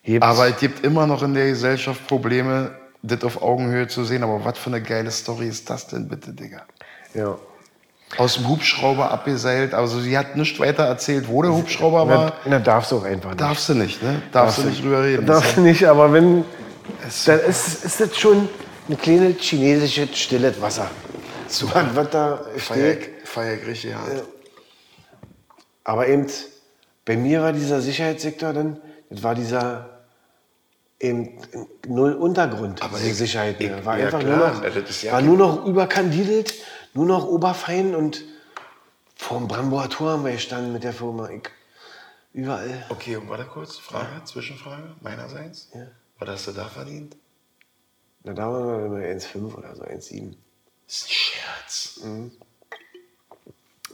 Hebt's. 0.03 0.27
Aber 0.27 0.47
es 0.47 0.57
gibt 0.57 0.83
immer 0.83 1.07
noch 1.07 1.23
in 1.23 1.33
der 1.33 1.47
Gesellschaft 1.47 2.05
Probleme, 2.07 2.71
das 3.01 3.23
auf 3.23 3.41
Augenhöhe 3.41 3.87
zu 3.87 4.03
sehen. 4.03 4.23
Aber 4.23 4.43
was 4.43 4.57
für 4.57 4.69
eine 4.69 4.81
geile 4.81 5.11
Story 5.11 5.47
ist 5.47 5.69
das 5.69 5.87
denn 5.87 6.07
bitte, 6.07 6.33
Digga? 6.33 6.63
ja. 7.13 7.35
Aus 8.17 8.33
dem 8.33 8.49
Hubschrauber 8.49 9.09
abgeseilt. 9.09 9.73
Also 9.73 10.01
sie 10.01 10.17
hat 10.17 10.35
nicht 10.35 10.59
weiter 10.59 10.83
erzählt, 10.83 11.29
wo 11.29 11.43
der 11.43 11.53
Hubschrauber 11.53 12.03
Na, 12.05 12.13
war. 12.13 12.33
na, 12.45 12.59
darfst 12.59 12.91
du 12.91 12.97
auch 12.97 13.05
einfach 13.05 13.29
nicht. 13.29 13.39
Darfst 13.39 13.69
du 13.69 13.73
nicht, 13.73 14.03
ne? 14.03 14.21
Darfst 14.33 14.57
du 14.57 14.63
nicht 14.63 14.83
drüber 14.83 15.01
reden. 15.01 15.25
Darfst 15.25 15.55
du 15.55 15.61
nicht, 15.61 15.85
aber 15.85 16.11
wenn, 16.11 16.43
dann 17.27 17.39
ist, 17.41 17.83
ist 17.85 17.99
das 17.99 18.17
schon 18.17 18.49
eine 18.87 18.97
kleine 18.97 19.29
chinesische 19.37 20.07
stilles 20.13 20.59
Wasser. 20.61 20.89
So, 21.47 21.67
da 21.67 22.43
Feier, 22.57 22.93
steht. 22.93 23.27
feier 23.27 23.55
ich 23.55 23.67
richtig 23.67 23.93
hart. 23.93 24.23
Aber 25.83 26.07
eben, 26.07 26.27
bei 27.05 27.17
mir 27.17 27.41
war 27.41 27.53
dieser 27.53 27.81
Sicherheitssektor 27.81 28.53
dann, 28.53 28.79
das 29.09 29.23
war 29.23 29.35
dieser 29.35 30.03
eben 30.99 31.39
null 31.87 32.13
Untergrund, 32.13 32.81
Aber 32.81 32.97
diese 32.97 33.09
ich- 33.11 33.17
Sicherheit. 33.17 33.59
ich- 33.59 33.85
war 33.85 33.97
ja, 33.97 34.05
einfach 34.05 34.19
klar, 34.19 34.37
nur 34.63 34.75
noch, 34.75 35.01
ja 35.03 35.11
war 35.13 35.21
nur 35.21 35.37
noch 35.37 35.65
überkandidelt, 35.65 36.53
nur 36.93 37.05
noch 37.05 37.25
oberfein 37.25 37.95
und 37.95 38.23
vor 39.15 39.39
dem 39.39 39.47
Brandenburger 39.47 39.89
Tor 39.89 40.11
haben 40.11 40.25
wir 40.25 40.31
gestanden 40.31 40.73
mit 40.73 40.83
der 40.83 40.93
Firma. 40.93 41.29
Ich, 41.29 41.41
überall. 42.33 42.85
Okay, 42.89 43.15
und 43.17 43.27
warte 43.29 43.45
kurz, 43.45 43.77
Frage, 43.77 44.23
Zwischenfrage 44.25 44.95
meinerseits. 45.01 45.69
Ja. 45.73 45.87
Was 46.21 46.29
hast 46.29 46.47
du 46.47 46.51
da 46.51 46.65
verdient? 46.65 47.17
Na, 48.23 48.33
da 48.33 48.43
waren 48.43 48.67
wir 48.67 48.85
immer 48.85 49.19
1,5 49.19 49.55
oder 49.55 49.75
so, 49.75 49.81
1,7. 49.81 50.35
Das 50.85 50.95
ist 50.95 51.07
ein 51.07 51.09
Scherz. 51.09 51.99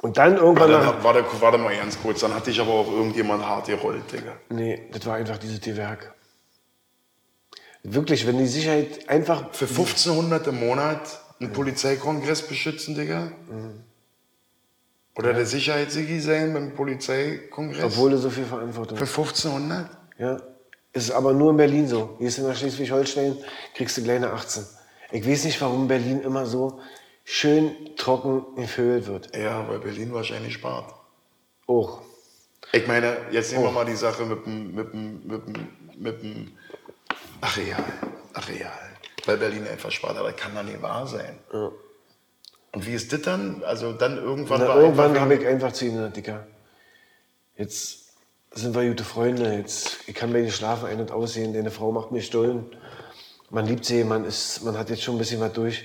Und 0.01 0.17
dann 0.17 0.35
irgendwann 0.35 0.73
Warte, 0.73 0.85
nach, 0.85 1.03
warte, 1.05 1.23
warte 1.39 1.57
mal 1.57 1.73
ganz 1.73 1.97
kurz, 2.01 2.19
dann 2.19 2.35
hat 2.35 2.45
dich 2.45 2.59
aber 2.59 2.71
auch 2.71 2.91
irgendjemand 2.91 3.45
hart 3.45 3.67
gerollt, 3.67 4.11
Digga. 4.11 4.35
Nee, 4.49 4.89
das 4.91 5.05
war 5.05 5.15
einfach 5.15 5.37
dieses 5.37 5.61
T-Werk. 5.61 6.13
Wirklich, 7.83 8.27
wenn 8.27 8.37
die 8.37 8.47
Sicherheit 8.47 9.07
einfach. 9.07 9.53
Für 9.53 9.65
1500 9.65 10.47
im 10.47 10.59
Monat 10.59 11.21
einen 11.39 11.53
Polizeikongress 11.53 12.41
beschützen, 12.41 12.95
Digga? 12.95 13.31
Oder 15.15 15.31
der 15.31 15.45
Sicherheitssigi 15.45 16.19
sein 16.19 16.53
beim 16.53 16.75
Polizeikongress? 16.75 17.85
Obwohl 17.85 18.11
du 18.11 18.17
so 18.17 18.29
viel 18.29 18.43
Verantwortung 18.43 18.97
Für 18.97 19.05
hast. 19.05 19.17
1500? 19.17 19.89
Ja. 20.17 20.41
Ist 20.97 21.12
aber 21.12 21.31
nur 21.31 21.51
in 21.51 21.57
Berlin 21.57 21.88
so. 21.88 22.15
Gehst 22.17 22.39
du 22.39 22.41
nach 22.41 22.55
Schleswig-Holstein, 22.55 23.38
kriegst 23.75 23.97
du 23.97 24.03
kleine 24.03 24.31
18. 24.31 24.65
Ich 25.12 25.27
weiß 25.27 25.43
nicht, 25.45 25.62
warum 25.62 25.88
Berlin 25.88 26.21
immer 26.21 26.47
so 26.47 26.81
schön 27.23 27.95
trocken 27.97 28.55
gefüllt 28.55 29.05
wird. 29.05 29.36
Ja, 29.36 29.69
weil 29.69 29.77
Berlin 29.77 30.12
wahrscheinlich 30.12 30.53
spart. 30.53 30.91
Auch. 31.67 32.01
Ich 32.71 32.88
meine, 32.88 33.15
jetzt 33.31 33.51
nehmen 33.51 33.65
wir 33.65 33.71
mal 33.71 33.86
die 33.86 33.95
Sache 33.95 34.25
mit 34.25 34.43
dem, 34.47 34.73
mit 34.73 34.91
dem, 34.91 35.27
mit 35.27 35.47
dem, 35.47 35.67
mit 35.97 36.23
dem 36.23 36.51
Areal. 37.41 37.83
Areal. 38.33 38.71
Weil 39.25 39.38
Berlin 39.38 39.67
einfach 39.67 39.91
spart, 39.91 40.17
aber 40.17 40.31
das 40.31 40.41
kann 40.41 40.55
doch 40.55 40.63
nicht 40.63 40.81
wahr 40.81 41.05
sein. 41.05 41.38
Und 42.71 42.86
wie 42.88 42.93
ist 42.93 43.13
das 43.13 43.21
dann? 43.21 43.63
Also 43.63 43.93
dann 43.93 44.17
irgendwann 44.17 44.62
Na, 44.62 44.69
war 44.69 44.77
irgendwann 44.81 45.19
habe 45.19 45.36
ich 45.36 45.45
einfach 45.45 45.73
zu 45.73 45.86
ihnen 45.86 46.12
Dicker, 46.12 46.47
jetzt 47.55 48.06
sind 48.57 48.73
wir 48.75 48.87
gute 48.87 49.03
Freunde, 49.03 49.53
jetzt, 49.53 49.99
ich 50.07 50.15
kann 50.15 50.33
bei 50.33 50.41
dir 50.41 50.51
schlafen, 50.51 50.87
ein- 50.87 50.99
und 50.99 51.11
aussehen, 51.11 51.53
deine 51.53 51.69
Frau 51.69 51.91
macht 51.91 52.11
mir 52.11 52.21
Stullen. 52.21 52.65
Man 53.51 53.67
liebt 53.67 53.85
sie, 53.85 54.03
man, 54.03 54.25
ist, 54.25 54.63
man 54.63 54.77
hat 54.77 54.89
jetzt 54.89 55.03
schon 55.03 55.15
ein 55.15 55.19
bisschen 55.19 55.39
was 55.39 55.53
durch. 55.53 55.83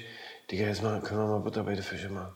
Digga, 0.51 0.65
jetzt 0.67 0.83
mal, 0.83 1.01
können 1.03 1.21
wir 1.21 1.27
mal 1.27 1.39
Butter 1.41 1.65
bei 1.65 1.75
den 1.75 1.83
Fische 1.83 2.09
machen. 2.09 2.33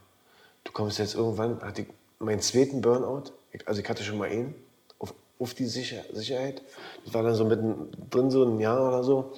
Du 0.64 0.72
kommst 0.72 0.99
jetzt 0.99 1.14
irgendwann, 1.14 1.61
hatte 1.62 1.83
ich 1.83 1.88
meinen 2.18 2.40
zweiten 2.40 2.83
Burnout, 2.83 3.33
ich, 3.53 3.66
also 3.66 3.81
ich 3.81 3.88
hatte 3.88 4.05
schon 4.05 4.18
mal 4.18 4.29
einen, 4.29 4.55
auf, 4.99 5.14
auf 5.38 5.55
die 5.55 5.66
Sicher 5.66 6.03
Sicherheit. 6.12 6.62
Das 7.05 7.14
war 7.14 7.22
dann 7.22 7.35
so 7.35 7.46
mittendrin, 7.46 8.31
so 8.31 8.44
ein 8.44 8.61
Jahr 8.61 8.88
oder 8.88 9.05
so, 9.05 9.33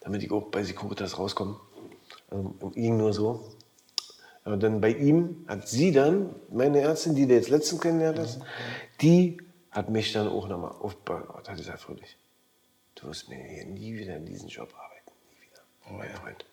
damit 0.00 0.22
ich 0.22 0.30
auch 0.30 0.44
bei 0.50 0.62
Securitas 0.62 1.18
rauskomme. 1.18 1.56
Also, 2.30 2.70
ging 2.74 2.98
nur 2.98 3.14
so. 3.14 3.44
Aber 4.44 4.58
dann 4.58 4.80
bei 4.80 4.90
ihm 4.90 5.44
hat 5.48 5.68
sie 5.68 5.90
dann, 5.90 6.34
meine 6.52 6.80
Ärztin, 6.80 7.14
die 7.14 7.26
du 7.26 7.34
jetzt 7.34 7.48
letztens 7.48 7.80
kennengelernt 7.80 8.18
hast, 8.18 8.40
die 9.00 9.38
hat 9.76 9.90
mich 9.90 10.12
dann 10.12 10.28
auch 10.28 10.48
nochmal 10.48 10.72
auf 10.72 10.96
Burnout. 10.96 11.46
Hat 11.46 11.56
gesagt, 11.56 11.80
Friedrich, 11.80 12.16
du 12.94 13.08
wirst 13.08 13.28
mir 13.28 13.36
hier 13.36 13.66
nie 13.66 13.94
wieder 13.94 14.16
in 14.16 14.24
diesem 14.24 14.48
Job 14.48 14.74
arbeiten. 14.74 15.12
Nie 15.30 15.46
wieder. 15.46 15.62
Oh, 15.88 15.92
mein 15.92 16.10
Freund. 16.10 16.44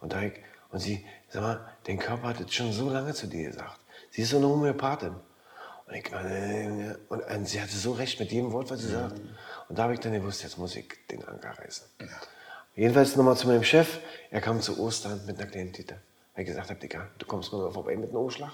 Und, 0.00 0.12
da 0.12 0.22
ich, 0.22 0.32
und 0.70 0.80
sie, 0.80 1.04
sag 1.28 1.42
mal, 1.42 1.68
dein 1.84 1.98
Körper 1.98 2.28
hat 2.28 2.40
jetzt 2.40 2.54
schon 2.54 2.72
so 2.72 2.88
lange 2.88 3.12
zu 3.12 3.26
dir 3.26 3.50
gesagt. 3.50 3.80
Sie 4.10 4.22
ist 4.22 4.30
so 4.30 4.38
eine 4.38 4.48
Homöopathin. 4.48 5.14
Und, 5.86 5.94
ich, 5.94 6.10
meine, 6.10 6.98
und, 7.10 7.22
und 7.22 7.46
sie 7.46 7.60
hatte 7.60 7.76
so 7.76 7.92
recht 7.92 8.18
mit 8.18 8.32
jedem 8.32 8.50
Wort, 8.52 8.70
was 8.70 8.80
sie 8.80 8.88
sagt. 8.88 9.20
Und 9.68 9.78
da 9.78 9.84
habe 9.84 9.94
ich 9.94 10.00
dann 10.00 10.14
gewusst, 10.14 10.42
jetzt 10.42 10.56
muss 10.56 10.74
ich 10.74 10.88
den 11.10 11.22
Anker 11.24 11.50
reißen. 11.58 11.86
Jedenfalls 12.74 13.14
nochmal 13.16 13.36
zu 13.36 13.46
meinem 13.46 13.62
Chef. 13.62 14.00
Er 14.30 14.40
kam 14.40 14.62
zu 14.62 14.80
Ostern 14.80 15.24
mit 15.26 15.38
einer 15.38 15.50
kleinen 15.50 15.72
Tüte. 15.72 16.00
Weil 16.34 16.44
ich 16.44 16.48
gesagt 16.48 16.70
habe, 16.70 16.80
Digga, 16.80 17.08
du 17.18 17.26
kommst 17.26 17.52
runter 17.52 17.70
vorbei 17.70 17.94
mit 17.96 18.08
einem 18.08 18.18
Umschlag. 18.18 18.52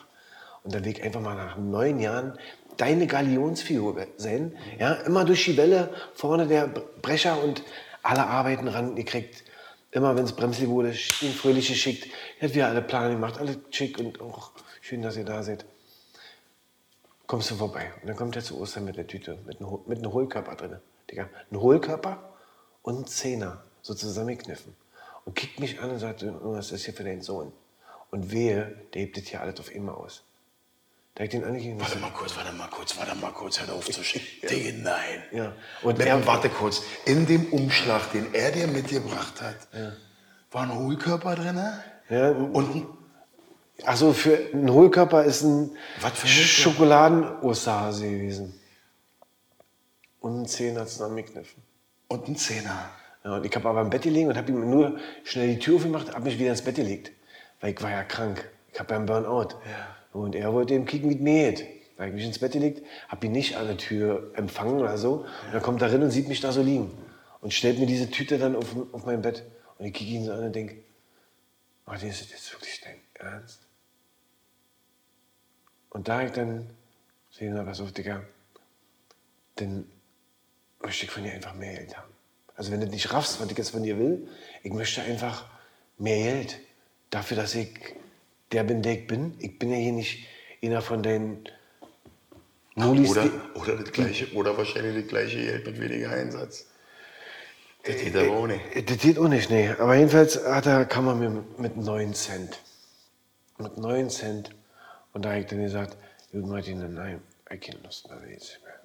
Und 0.65 0.75
dann 0.75 0.85
will 0.85 1.01
einfach 1.03 1.21
mal 1.21 1.35
nach 1.35 1.57
neun 1.57 2.01
Jahren 2.01 2.39
deine 2.77 3.07
Galionsfigur 3.07 4.07
sein. 4.17 4.57
Ja, 4.79 4.95
immer 4.95 5.25
durch 5.25 5.45
die 5.45 5.57
Welle, 5.57 5.93
vorne 6.15 6.47
der 6.47 6.67
Brecher 6.67 7.43
und 7.43 7.63
alle 8.03 8.27
Arbeiten 8.27 8.69
ran 8.69 8.97
gekriegt. 8.97 9.45
Immer 9.91 10.17
wenn 10.17 10.25
es 10.25 10.33
bremslich 10.33 10.69
wurde, 10.69 10.91
ihn 11.21 11.33
fröhlich 11.33 11.69
geschickt. 11.69 12.09
Hat 12.41 12.55
wir 12.55 12.67
alle 12.67 12.81
Pläne 12.81 13.11
gemacht, 13.11 13.39
alle 13.39 13.57
schick 13.71 13.99
und 13.99 14.21
auch 14.21 14.53
schön, 14.81 15.03
dass 15.03 15.17
ihr 15.17 15.25
da 15.25 15.43
seid. 15.43 15.65
Kommst 17.27 17.51
du 17.51 17.57
vorbei. 17.57 17.93
Und 18.01 18.09
dann 18.09 18.17
kommt 18.17 18.37
er 18.37 18.43
zu 18.43 18.61
Ostern 18.61 18.85
mit 18.85 18.97
der 18.97 19.07
Tüte, 19.07 19.39
mit 19.47 19.61
einem, 19.61 19.79
mit 19.87 19.99
einem 19.99 20.13
Hohlkörper 20.13 20.55
drin. 20.55 20.77
Digga, 21.11 21.29
ein 21.51 21.61
Hohlkörper 21.61 22.35
und 22.83 23.01
ein 23.01 23.07
Zehner, 23.07 23.63
so 23.83 23.95
zusammengekniffen. 23.95 24.75
Und 25.25 25.35
kickt 25.35 25.61
mich 25.61 25.81
an 25.81 25.91
und 25.91 25.99
sagt, 25.99 26.25
was 26.25 26.73
ist 26.73 26.85
hier 26.85 26.95
für 26.95 27.05
deinen 27.05 27.23
Sohn? 27.23 27.53
Und 28.11 28.33
wehe, 28.33 28.77
der 28.95 29.03
hebt 29.03 29.17
das 29.17 29.25
hier 29.25 29.41
alles 29.41 29.61
auf 29.61 29.75
immer 29.75 29.97
aus. 29.97 30.23
Da 31.15 31.25
ich 31.25 31.31
den 31.31 31.45
angegeben. 31.45 31.81
Warte 31.81 31.99
mal 31.99 32.11
kurz, 32.13 32.37
warte 32.37 32.53
mal 32.53 32.69
kurz, 32.69 32.97
warte 32.97 33.15
mal 33.17 33.33
kurz, 33.33 33.61
hör 33.61 33.75
auf 33.75 33.91
zu 33.91 34.03
schicken. 34.05 34.49
Digga, 34.49 34.79
nein. 34.83 35.23
Ja. 35.33 35.53
Und 35.83 35.99
Und 35.99 36.01
er, 36.01 36.25
warte 36.27 36.49
kurz, 36.49 36.83
in 37.05 37.27
dem 37.27 37.47
Umschlag, 37.53 38.13
den 38.13 38.33
er 38.33 38.53
dir 38.53 38.67
mitgebracht 38.69 39.41
hat, 39.43 39.57
war 40.51 40.63
ein 40.63 40.75
Hohlkörper 40.75 41.35
drin? 41.35 41.61
Ja, 42.09 42.31
Und 42.31 42.75
ein 42.77 42.87
Also 43.85 44.13
für 44.13 44.37
einen 44.53 44.71
Hohlkörper 44.71 45.25
ist 45.25 45.43
ein? 45.43 45.77
Schokoladen-Osterhase 46.25 48.09
gewesen. 48.09 48.61
Und 50.21 50.43
ein 50.43 50.47
Zehner 50.47 50.87
zusammengekniffen. 50.87 51.63
und 52.09 52.29
ein 52.29 52.37
Zehner. 52.37 52.91
Ja, 53.25 53.37
und 53.37 53.45
ich 53.45 53.55
habe 53.55 53.69
aber 53.69 53.81
im 53.83 53.91
Bett 53.91 54.03
gelegen 54.03 54.29
und 54.29 54.37
habe 54.37 54.51
ihm 54.51 54.69
nur 54.71 54.99
schnell 55.25 55.49
die 55.55 55.59
Tür 55.59 55.77
aufgemacht, 55.77 56.13
habe 56.15 56.25
mich 56.25 56.39
wieder 56.39 56.51
ins 56.51 56.63
Bett 56.63 56.77
gelegt. 56.77 57.13
Weil 57.61 57.73
ich 57.75 57.83
war 57.83 57.91
ja 57.91 58.03
krank. 58.05 58.49
Ich 58.73 58.79
habe 58.81 58.91
ja 58.93 58.97
einen 58.97 59.07
Burnout. 59.07 59.49
Und 60.13 60.35
er 60.35 60.53
wollte 60.53 60.75
eben 60.75 60.87
kicken, 60.87 61.11
wie 61.11 61.15
es 61.15 61.59
geht. 61.59 61.67
Da 61.97 62.05
habe 62.05 62.09
ich 62.09 62.15
mich 62.15 62.25
ins 62.25 62.39
Bett 62.39 62.53
gelegt, 62.53 62.83
habe 63.09 63.27
ihn 63.27 63.33
nicht 63.33 63.57
an 63.57 63.67
der 63.67 63.77
Tür 63.77 64.33
empfangen 64.35 64.81
oder 64.81 64.97
so. 64.97 65.27
Und 65.47 65.53
dann 65.53 65.63
kommt 65.63 65.83
er 65.83 65.93
rein 65.93 66.03
und 66.03 66.11
sieht 66.11 66.29
mich 66.29 66.41
da 66.41 66.51
so 66.51 66.63
liegen. 66.63 66.91
Und 67.41 67.53
stellt 67.53 67.79
mir 67.79 67.87
diese 67.87 68.11
Tüte 68.11 68.39
dann 68.39 68.57
auf, 68.57 68.75
auf 68.93 69.05
mein 69.05 69.23
Bett. 69.23 69.45
Und 69.79 69.87
ich 69.87 69.93
kicke 69.93 70.11
ihn 70.11 70.25
so 70.25 70.33
an 70.33 70.45
und 70.45 70.55
denke, 70.55 70.77
Martin, 71.87 72.09
ist 72.09 72.23
das 72.23 72.31
jetzt 72.31 72.53
wirklich 72.53 72.81
dein 72.81 72.97
Ernst? 73.15 73.61
Und 75.91 76.09
da 76.09 76.23
ich 76.23 76.33
dann 76.33 76.71
gesehen, 77.31 77.55
na, 77.55 77.65
pass 77.65 77.81
auf, 77.81 77.93
Digga, 77.93 78.23
dann 79.57 79.91
möchte 80.81 81.05
ich 81.05 81.11
von 81.11 81.23
dir 81.23 81.33
einfach 81.33 81.55
mehr 81.55 81.75
Geld 81.75 81.97
haben. 81.97 82.13
Also 82.57 82.73
wenn 82.73 82.81
du 82.81 82.87
nicht 82.87 83.13
raffst, 83.13 83.41
was 83.41 83.51
ich 83.51 83.59
jetzt 83.59 83.71
von 83.71 83.83
dir 83.83 83.99
will, 83.99 84.29
ich 84.63 84.73
möchte 84.73 85.03
einfach 85.03 85.47
mehr 85.99 86.17
Geld. 86.17 86.61
Dafür, 87.11 87.37
dass 87.37 87.55
ich 87.55 87.71
der 88.53 88.65
bin, 88.65 88.83
der 88.83 88.93
ich 88.93 89.07
bin. 89.07 89.35
Ich 89.39 89.59
bin 89.59 89.71
ja 89.71 89.77
hier 89.77 89.93
nicht 89.93 90.27
einer 90.63 90.83
von 90.83 91.03
den 91.03 91.45
Mulis, 92.75 93.11
Oder, 93.11 93.31
oder 93.55 93.77
das 93.77 93.93
gleiche, 93.93 94.33
oder 94.35 94.57
wahrscheinlich 94.57 95.05
das 95.05 95.09
gleiche 95.11 95.39
Geld 95.39 95.67
mit 95.67 95.81
weniger 95.81 96.11
Einsatz. 96.11 96.67
Das 97.83 97.97
geht 97.97 98.15
aber 98.15 98.31
auch 98.31 98.47
nicht. 98.47 98.91
Das 98.91 98.99
geht 98.99 99.19
auch 99.19 99.29
nicht, 99.29 99.51
nee. 99.51 99.71
Aber 99.71 99.95
jedenfalls 99.95 100.45
hat 100.45 100.67
er, 100.67 100.85
kam 100.85 101.09
er 101.09 101.15
mir 101.15 101.45
mit 101.59 101.77
9 101.77 102.15
Cent. 102.15 102.59
Mit 103.59 103.77
9 103.79 104.11
Cent. 104.11 104.51
Und 105.13 105.25
da 105.25 105.31
habe 105.31 105.41
ich 105.41 105.47
dann 105.47 105.63
gesagt, 105.63 105.97
gut 106.31 106.47
Martin, 106.47 106.95
nein, 106.95 107.23
ich 107.51 107.61
keine 107.61 107.83
Lust 107.83 108.09
mehr. 108.09 108.19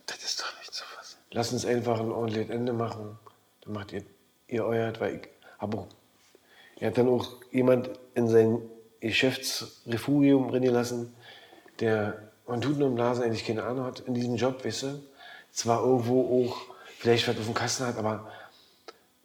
Das 0.05 0.17
ist 0.23 0.41
doch 0.41 0.59
nicht 0.59 0.73
so 0.73 0.83
was. 0.97 1.17
Lass 1.31 1.53
uns 1.53 1.65
einfach 1.65 1.99
ein 1.99 2.11
ordentliches 2.11 2.49
Ende 2.49 2.73
machen. 2.73 3.17
Dann 3.61 3.73
macht 3.73 3.91
ihr, 3.91 4.03
ihr 4.47 4.65
euer, 4.65 4.93
weil 4.99 5.15
ich 5.15 5.27
habe 5.59 5.77
auch, 5.77 5.87
er 6.79 6.87
hat 6.87 6.97
dann 6.97 7.07
auch 7.07 7.27
jemand 7.51 7.89
in 8.15 8.27
sein 8.27 8.61
Geschäftsrefugium 9.07 10.49
drin 10.49 10.63
gelassen, 10.63 11.13
der 11.79 12.31
von 12.45 12.61
Tuten 12.61 12.83
und 12.83 12.95
Blasen 12.95 13.23
eigentlich 13.23 13.45
keine 13.45 13.63
Ahnung 13.63 13.85
hat 13.85 14.01
in 14.01 14.13
diesem 14.13 14.35
Job, 14.35 14.63
weißt 14.63 14.83
du. 14.83 15.03
Zwar 15.51 15.83
irgendwo 15.83 16.45
auch 16.45 16.57
vielleicht 16.99 17.27
was 17.27 17.37
auf 17.37 17.45
dem 17.45 17.53
Kasten 17.53 17.85
hat, 17.85 17.97
aber 17.97 18.29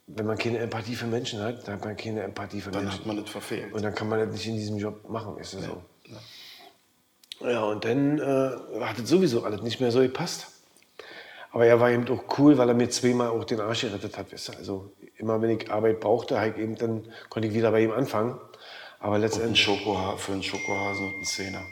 wenn 0.07 0.25
man 0.25 0.37
keine 0.37 0.59
Empathie 0.59 0.95
für 0.95 1.07
Menschen 1.07 1.41
hat, 1.41 1.67
dann 1.67 1.75
hat 1.75 1.85
man 1.85 1.95
keine 1.95 2.23
Empathie 2.23 2.61
für 2.61 2.71
Dann 2.71 2.83
Menschen. 2.83 2.99
hat 2.99 3.05
man 3.05 3.17
das 3.17 3.29
verfehlt. 3.29 3.73
Und 3.73 3.83
dann 3.83 3.93
kann 3.95 4.09
man 4.09 4.19
das 4.19 4.31
nicht 4.31 4.47
in 4.47 4.55
diesem 4.55 4.77
Job 4.77 5.07
machen, 5.09 5.37
ist 5.37 5.53
das 5.53 5.65
so. 5.65 5.81
Ja, 7.41 7.63
und 7.63 7.85
dann 7.85 8.19
äh, 8.19 8.81
hat 8.81 8.99
es 8.99 9.09
sowieso 9.09 9.43
alles 9.43 9.61
nicht 9.61 9.79
mehr 9.79 9.91
so 9.91 9.99
gepasst. 9.99 10.47
Aber 11.51 11.65
er 11.65 11.79
war 11.79 11.91
eben 11.91 12.07
auch 12.09 12.37
cool, 12.37 12.57
weil 12.57 12.69
er 12.69 12.75
mir 12.75 12.89
zweimal 12.89 13.29
auch 13.29 13.43
den 13.43 13.59
Arsch 13.59 13.81
gerettet 13.81 14.17
hat. 14.17 14.31
Weißt 14.31 14.49
du? 14.49 14.53
Also 14.53 14.91
immer 15.17 15.41
wenn 15.41 15.49
ich 15.49 15.71
Arbeit 15.71 15.99
brauchte, 15.99 16.39
halt 16.39 16.57
eben, 16.57 16.75
dann 16.77 17.05
konnte 17.29 17.47
ich 17.47 17.53
wieder 17.53 17.71
bei 17.71 17.81
ihm 17.83 17.91
anfangen. 17.91 18.39
Aber 19.01 19.15
Ein 19.15 19.21
letztendlich, 19.21 19.61
Schokoha 19.61 20.15
für 20.15 20.33
einen 20.33 20.43
Schokohasen 20.43 21.07
und 21.07 21.13
einen 21.15 21.25
Zehner. 21.25 21.65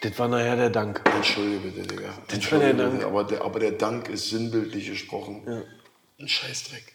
das 0.00 0.18
war 0.18 0.28
nachher 0.28 0.56
der 0.56 0.70
Dank. 0.70 1.02
Entschuldige 1.04 1.58
bitte, 1.58 1.86
Digga. 1.86 2.08
war 2.08 2.58
der 2.60 2.74
Dank. 2.74 3.04
aber 3.04 3.24
der, 3.24 3.42
aber 3.42 3.58
der 3.58 3.72
Dank 3.72 4.08
ist 4.08 4.30
sinnbildlich 4.30 4.86
gesprochen. 4.88 5.64
Ein 6.18 6.28
Scheißdreck. 6.28 6.94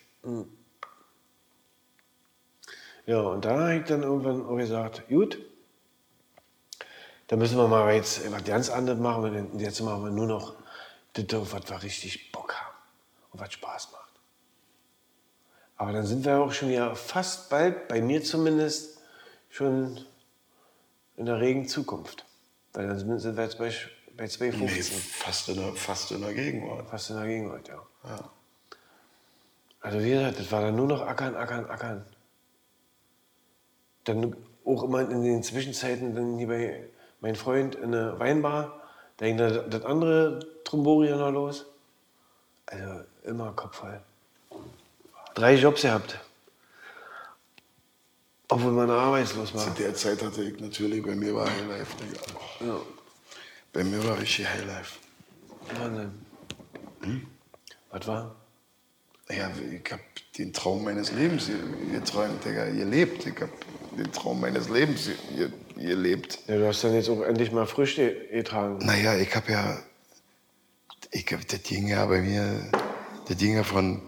Ja, 3.06 3.20
und 3.20 3.44
da 3.44 3.60
habe 3.60 3.76
ich 3.76 3.84
dann 3.84 4.04
irgendwann 4.04 4.46
auch 4.46 4.56
gesagt, 4.56 5.08
gut, 5.10 5.38
da 7.28 7.36
müssen 7.36 7.58
wir 7.58 7.68
mal 7.68 7.94
jetzt 7.94 8.32
was 8.32 8.44
ganz 8.46 8.70
anderes 8.70 9.00
machen. 9.00 9.24
Und 9.52 9.60
jetzt 9.60 9.82
machen 9.82 10.04
wir 10.06 10.12
nur 10.12 10.28
noch 10.28 10.56
das, 11.14 11.54
was 11.54 11.70
wir 11.70 11.84
richtig 11.84 12.32
Bock 12.32 12.54
haben 12.56 12.76
und 13.32 13.42
was 13.42 13.52
Spaß 13.52 13.90
macht. 13.92 14.02
Aber 15.76 15.92
dann 15.92 16.06
sind 16.06 16.24
wir 16.24 16.40
auch 16.40 16.54
schon 16.54 16.70
ja 16.70 16.96
fast 16.96 17.50
bald, 17.50 17.90
bei 17.90 18.02
mir 18.02 18.24
zumindest, 18.24 18.91
schon 19.52 20.04
in 21.18 21.28
der 21.28 21.40
regen 21.40 21.68
Zukunft. 21.68 22.26
Weil 22.74 22.88
dann 22.88 23.20
sind 23.20 23.38
wir 23.38 23.44
jetzt 23.44 23.58
bei, 23.60 23.72
bei 24.18 24.26
2,15. 24.26 24.58
Nee, 24.58 24.82
fast 24.82 25.50
in 25.50 25.58
der, 25.58 25.74
fast 25.74 26.12
in 26.12 26.22
der 26.22 26.34
Gegenwart. 26.34 26.90
Fast 26.90 27.12
in 27.12 27.18
der 27.18 27.28
Gegenwart, 27.28 27.68
ja. 27.68 27.82
Ja. 28.06 28.30
Also 29.82 30.00
wie 30.00 30.10
gesagt, 30.10 30.40
das 30.40 30.52
war 30.52 30.62
dann 30.62 30.76
nur 30.76 30.88
noch 30.88 31.02
ackern, 31.02 31.36
ackern, 31.36 31.66
ackern. 31.66 32.06
Dann 34.06 34.36
auch 34.66 34.84
immer 34.84 35.02
in 35.02 35.24
den 35.24 35.44
Zwischenzeiten 35.44 36.16
dann 36.16 36.38
hier 36.38 36.48
bei 36.48 36.90
meinem 37.20 37.36
Freund 37.36 37.76
in 37.76 37.92
der 37.92 38.20
Weinbar, 38.20 38.82
da 39.18 39.26
ging 39.26 39.38
dann 39.38 39.70
das 39.70 39.84
andere 39.86 40.40
Tromborian 40.64 41.20
noch 41.20 41.32
los. 41.32 41.66
Also 42.66 43.02
immer 43.24 43.52
Kopf 43.54 43.78
voll. 43.78 44.02
Drei 45.36 45.56
Jobs 45.56 45.82
gehabt. 45.82 46.20
Obwohl 48.54 48.74
man 48.74 48.90
arbeitslos 48.90 49.54
war. 49.54 49.64
Zu 49.64 49.82
der 49.82 49.96
Zeit 49.96 50.22
hatte 50.22 50.44
ich 50.44 50.60
natürlich, 50.60 51.02
bei 51.02 51.16
mir 51.16 51.34
war 51.34 51.50
Highlife, 51.50 51.96
Digga. 52.02 52.68
Ja, 52.74 52.82
Bei 53.72 53.82
mir 53.86 54.06
war 54.06 54.20
richtig 54.20 54.46
Highlife. 54.46 55.00
Wahnsinn. 55.80 56.12
Was 57.92 58.08
war? 58.08 58.36
Ja, 59.30 59.50
ich 59.72 59.90
habe 59.92 60.02
den 60.38 60.52
Traum 60.52 60.84
meines 60.84 61.14
Lebens 61.14 61.48
ge- 61.48 61.56
geträumt, 61.94 62.44
Digga, 62.44 62.66
gelebt. 62.66 63.26
Ich 63.26 63.36
habe 63.40 63.52
den 63.98 64.12
Traum 64.12 64.42
meines 64.42 64.68
Lebens 64.68 65.10
ge- 65.38 65.50
gelebt. 65.78 66.40
Ja, 66.48 66.58
du 66.58 66.68
hast 66.68 66.84
dann 66.84 66.94
jetzt 66.94 67.08
auch 67.10 67.22
endlich 67.22 67.54
mal 67.54 67.66
Früchte 67.66 68.14
getragen. 68.34 68.80
Naja, 68.86 69.16
ich 69.16 69.34
habe 69.34 69.50
ja, 69.50 69.80
ich 71.12 71.26
hab, 71.32 71.48
das 71.48 71.64
ging 71.64 71.88
ja 71.88 72.06
bei 72.06 72.22
mir, 72.22 72.70
das 73.30 73.38
ging 73.38 73.56
ja 73.56 73.64
von, 73.64 74.02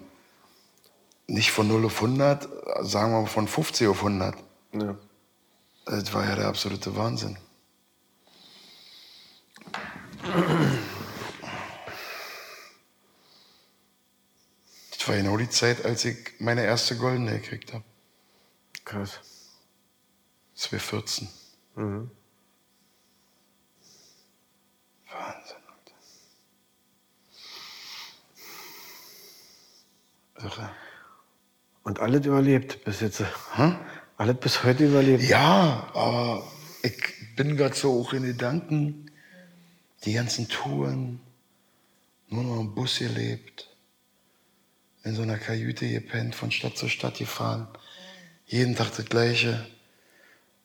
nicht 1.27 1.51
von 1.51 1.67
0 1.67 1.85
auf 1.85 2.01
100, 2.01 2.47
sagen 2.81 3.13
wir 3.13 3.21
mal 3.21 3.27
von 3.27 3.47
50 3.47 3.87
auf 3.87 3.99
100. 3.99 4.35
Ja. 4.73 4.97
Das 5.85 6.13
war 6.13 6.25
ja 6.25 6.35
der 6.35 6.47
absolute 6.47 6.95
Wahnsinn. 6.95 7.37
Das 14.91 15.07
war 15.07 15.17
genau 15.17 15.35
die 15.37 15.49
Zeit, 15.49 15.83
als 15.83 16.05
ich 16.05 16.39
meine 16.39 16.63
erste 16.63 16.97
Goldene 16.97 17.39
gekriegt 17.39 17.73
habe. 17.73 17.83
Krass. 18.85 19.19
2014. 20.55 21.27
Mhm. 21.75 22.09
Wahnsinn, 25.11 25.57
Alter. 30.37 30.55
Irre. 30.61 30.82
Und 31.83 31.99
alles 31.99 32.25
überlebt 32.25 32.83
bis 32.85 33.01
jetzt. 33.01 33.23
Alles 34.17 34.37
bis 34.37 34.63
heute 34.63 34.85
überlebt. 34.85 35.23
Ja, 35.23 35.89
aber 35.93 36.43
ich 36.81 36.95
bin 37.35 37.57
gerade 37.57 37.75
so 37.75 37.99
auch 37.99 38.13
in 38.13 38.23
Gedanken, 38.23 39.11
die 40.05 40.13
ganzen 40.13 40.47
Touren, 40.47 41.19
nur 42.29 42.43
noch 42.43 42.59
im 42.59 42.73
Bus 42.73 42.99
gelebt, 42.99 43.69
in 45.03 45.15
so 45.15 45.21
einer 45.21 45.37
Kajüte 45.37 45.89
gepennt, 45.89 46.35
von 46.35 46.51
Stadt 46.51 46.77
zu 46.77 46.87
Stadt 46.87 47.17
gefahren, 47.17 47.67
jeden 48.45 48.75
Tag 48.75 48.95
das 48.95 49.05
Gleiche. 49.05 49.65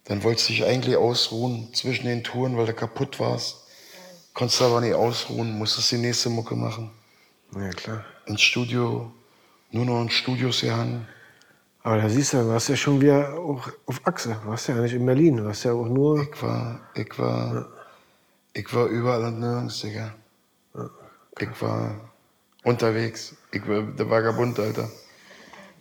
Dann 0.05 0.23
wolltest 0.23 0.49
du 0.49 0.53
dich 0.55 0.65
eigentlich 0.65 0.97
ausruhen 0.97 1.75
zwischen 1.75 2.07
den 2.07 2.25
Touren, 2.25 2.57
weil 2.57 2.67
du 2.67 2.73
kaputt 2.73 3.21
warst. 3.21 3.67
Konntest 4.35 4.63
aber 4.63 4.81
nicht 4.81 4.95
ausruhen, 4.95 5.59
musstest 5.59 5.91
die 5.91 5.99
nächste 5.99 6.31
Mucke 6.31 6.55
machen. 6.55 6.91
Ja, 7.55 7.71
klar. 7.71 8.05
Ins 8.27 8.41
Studio, 8.41 9.13
nur 9.71 9.85
noch 9.85 10.03
in 10.03 10.11
Studios 10.11 10.61
gehangen. 10.61 11.07
Aber 11.83 11.99
da 11.99 12.09
siehst 12.09 12.33
du, 12.33 12.39
du 12.39 12.49
warst 12.49 12.69
ja 12.69 12.77
schon 12.77 13.01
wieder 13.01 13.35
auch 13.39 13.69
auf 13.87 14.07
Achse. 14.07 14.39
Du 14.43 14.51
warst 14.51 14.69
ja 14.69 14.75
nicht 14.75 14.95
in 14.95 15.07
Berlin. 15.07 15.39
Du 15.39 15.45
warst 15.45 15.65
ja 15.65 15.73
auch 15.73 15.87
nur. 15.87 16.23
Ich 16.23 16.43
war, 16.43 16.81
ich 16.95 17.19
war 17.19 17.69
Ich 18.59 18.75
war 18.75 18.87
überall 18.87 19.25
und 19.25 19.39
nirgends, 19.39 19.81
Digga. 19.83 20.15
Ich 21.39 21.63
war 21.63 22.11
unterwegs. 22.65 23.37
Ich 23.53 23.67
war 23.69 23.83
der 23.83 24.11
Vagabund, 24.11 24.59
Alter. 24.59 24.91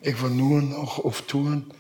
Ich 0.02 0.22
war 0.22 0.30
nur 0.30 0.62
noch 0.62 1.04
auf 1.04 1.24
Touren. 1.24 1.74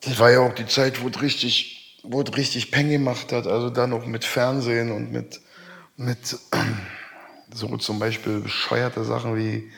Das 0.00 0.18
war 0.18 0.30
ja 0.30 0.40
auch 0.40 0.54
die 0.54 0.66
Zeit, 0.66 1.02
wo 1.02 1.08
es 1.08 1.20
richtig, 1.20 2.00
wo 2.02 2.22
es 2.22 2.36
richtig 2.36 2.70
Peng 2.70 2.88
gemacht 2.88 3.32
hat. 3.32 3.46
Also 3.46 3.68
dann 3.68 3.90
noch 3.90 4.06
mit 4.06 4.24
Fernsehen 4.24 4.90
und 4.90 5.12
mit, 5.12 5.42
mit 5.96 6.38
so 7.54 7.76
zum 7.76 7.98
Beispiel 7.98 8.40
bescheuerte 8.40 9.04
Sachen 9.04 9.36
wie 9.36 9.70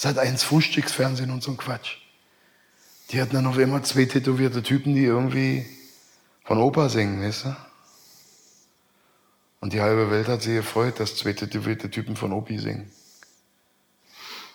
Sat 0.00 0.16
1 0.16 0.44
Frühstücksfernsehen 0.44 1.32
und 1.32 1.42
so 1.42 1.50
ein 1.50 1.56
Quatsch. 1.56 1.96
Die 3.10 3.20
hatten 3.20 3.34
dann 3.34 3.48
auf 3.48 3.58
immer 3.58 3.82
zwei 3.82 4.04
tätowierte 4.04 4.62
Typen, 4.62 4.94
die 4.94 5.02
irgendwie 5.02 5.66
von 6.44 6.58
Opa 6.58 6.88
singen, 6.88 7.20
weißt 7.20 7.46
du? 7.46 7.56
Und 9.58 9.72
die 9.72 9.80
halbe 9.80 10.08
Welt 10.12 10.28
hat 10.28 10.42
sich 10.42 10.54
gefreut, 10.54 11.00
dass 11.00 11.16
zwei 11.16 11.32
tätowierte 11.32 11.90
Typen 11.90 12.14
von 12.14 12.32
Opi 12.32 12.60
singen. 12.60 12.92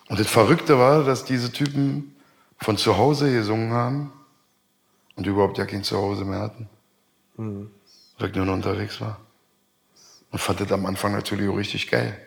Und 0.08 0.18
das 0.18 0.28
Verrückte 0.28 0.80
war, 0.80 1.04
dass 1.04 1.26
diese 1.26 1.52
Typen 1.52 2.16
von 2.58 2.78
zu 2.78 2.98
Hause 2.98 3.30
gesungen 3.30 3.74
haben 3.74 4.14
und 5.18 5.28
überhaupt 5.28 5.58
ja 5.58 5.66
kein 5.66 5.84
Zuhause 5.84 6.24
mehr 6.24 6.40
hatten. 6.40 6.70
Mhm. 7.36 7.70
Weil 8.18 8.30
ich 8.30 8.36
nur 8.38 8.46
noch 8.46 8.54
unterwegs 8.54 9.02
war. 9.02 9.20
Und 10.32 10.40
fand 10.40 10.62
das 10.62 10.72
am 10.72 10.86
Anfang 10.86 11.12
natürlich 11.12 11.50
auch 11.50 11.58
richtig 11.58 11.92
geil. 11.92 12.18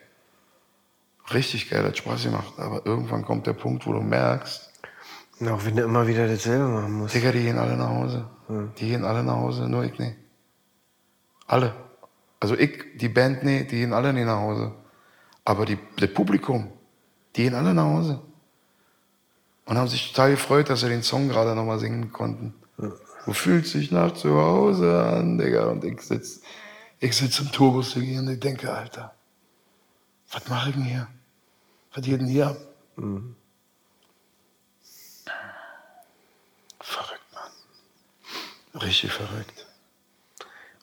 Richtig 1.32 1.68
geil, 1.68 1.84
hat 1.84 1.96
Spaß 1.96 2.24
gemacht. 2.24 2.52
Aber 2.56 2.84
irgendwann 2.86 3.24
kommt 3.24 3.46
der 3.46 3.52
Punkt, 3.52 3.86
wo 3.86 3.92
du 3.92 4.00
merkst, 4.00 4.66
und 5.38 5.48
auch 5.48 5.64
wenn 5.64 5.76
du 5.76 5.82
immer 5.82 6.06
wieder 6.06 6.26
dasselbe 6.26 6.66
machen 6.66 6.92
musst. 6.92 7.14
Digga, 7.14 7.30
die 7.30 7.42
gehen 7.42 7.58
alle 7.58 7.76
nach 7.76 7.90
Hause. 7.90 8.26
Ja. 8.48 8.68
Die 8.78 8.88
gehen 8.88 9.04
alle 9.04 9.22
nach 9.22 9.36
Hause, 9.36 9.68
nur 9.68 9.84
ich 9.84 9.98
nicht. 9.98 10.16
Alle. 11.46 11.74
Also 12.40 12.56
ich, 12.56 12.96
die 12.96 13.08
Band 13.08 13.44
nicht, 13.44 13.70
die 13.70 13.76
gehen 13.76 13.92
alle 13.92 14.12
nicht 14.12 14.24
nach 14.24 14.38
Hause. 14.38 14.72
Aber 15.44 15.66
die, 15.66 15.78
das 15.98 16.12
Publikum, 16.12 16.72
die 17.34 17.42
gehen 17.42 17.54
alle 17.54 17.74
nach 17.74 17.84
Hause. 17.84 18.22
Und 19.66 19.76
haben 19.76 19.88
sich 19.88 20.12
total 20.12 20.30
gefreut, 20.30 20.70
dass 20.70 20.80
sie 20.80 20.88
den 20.88 21.02
Song 21.02 21.28
gerade 21.28 21.54
nochmal 21.54 21.78
singen 21.78 22.12
konnten. 22.12 22.54
Ja. 22.78 22.92
Wo 23.26 23.32
fühlt 23.32 23.66
sich 23.66 23.90
nach 23.90 24.14
zu 24.14 24.36
Hause 24.36 25.02
an, 25.02 25.36
Digga? 25.36 25.66
Und 25.66 25.84
ich 25.84 26.00
sitze 26.00 26.40
ich 26.98 27.14
sitz 27.14 27.40
im 27.40 27.52
Turbus 27.52 27.94
und 27.94 28.30
ich 28.30 28.40
denke, 28.40 28.72
Alter, 28.72 29.14
was 30.36 30.48
mache 30.48 30.68
ich 30.68 30.74
denn 30.76 30.84
hier? 30.84 31.08
Was 31.94 32.04
geht 32.04 32.20
denn 32.20 32.28
hier 32.28 32.48
ab? 32.48 32.56
Mhm. 32.96 33.36
Richtig 38.74 39.10
verrückt. 39.10 39.66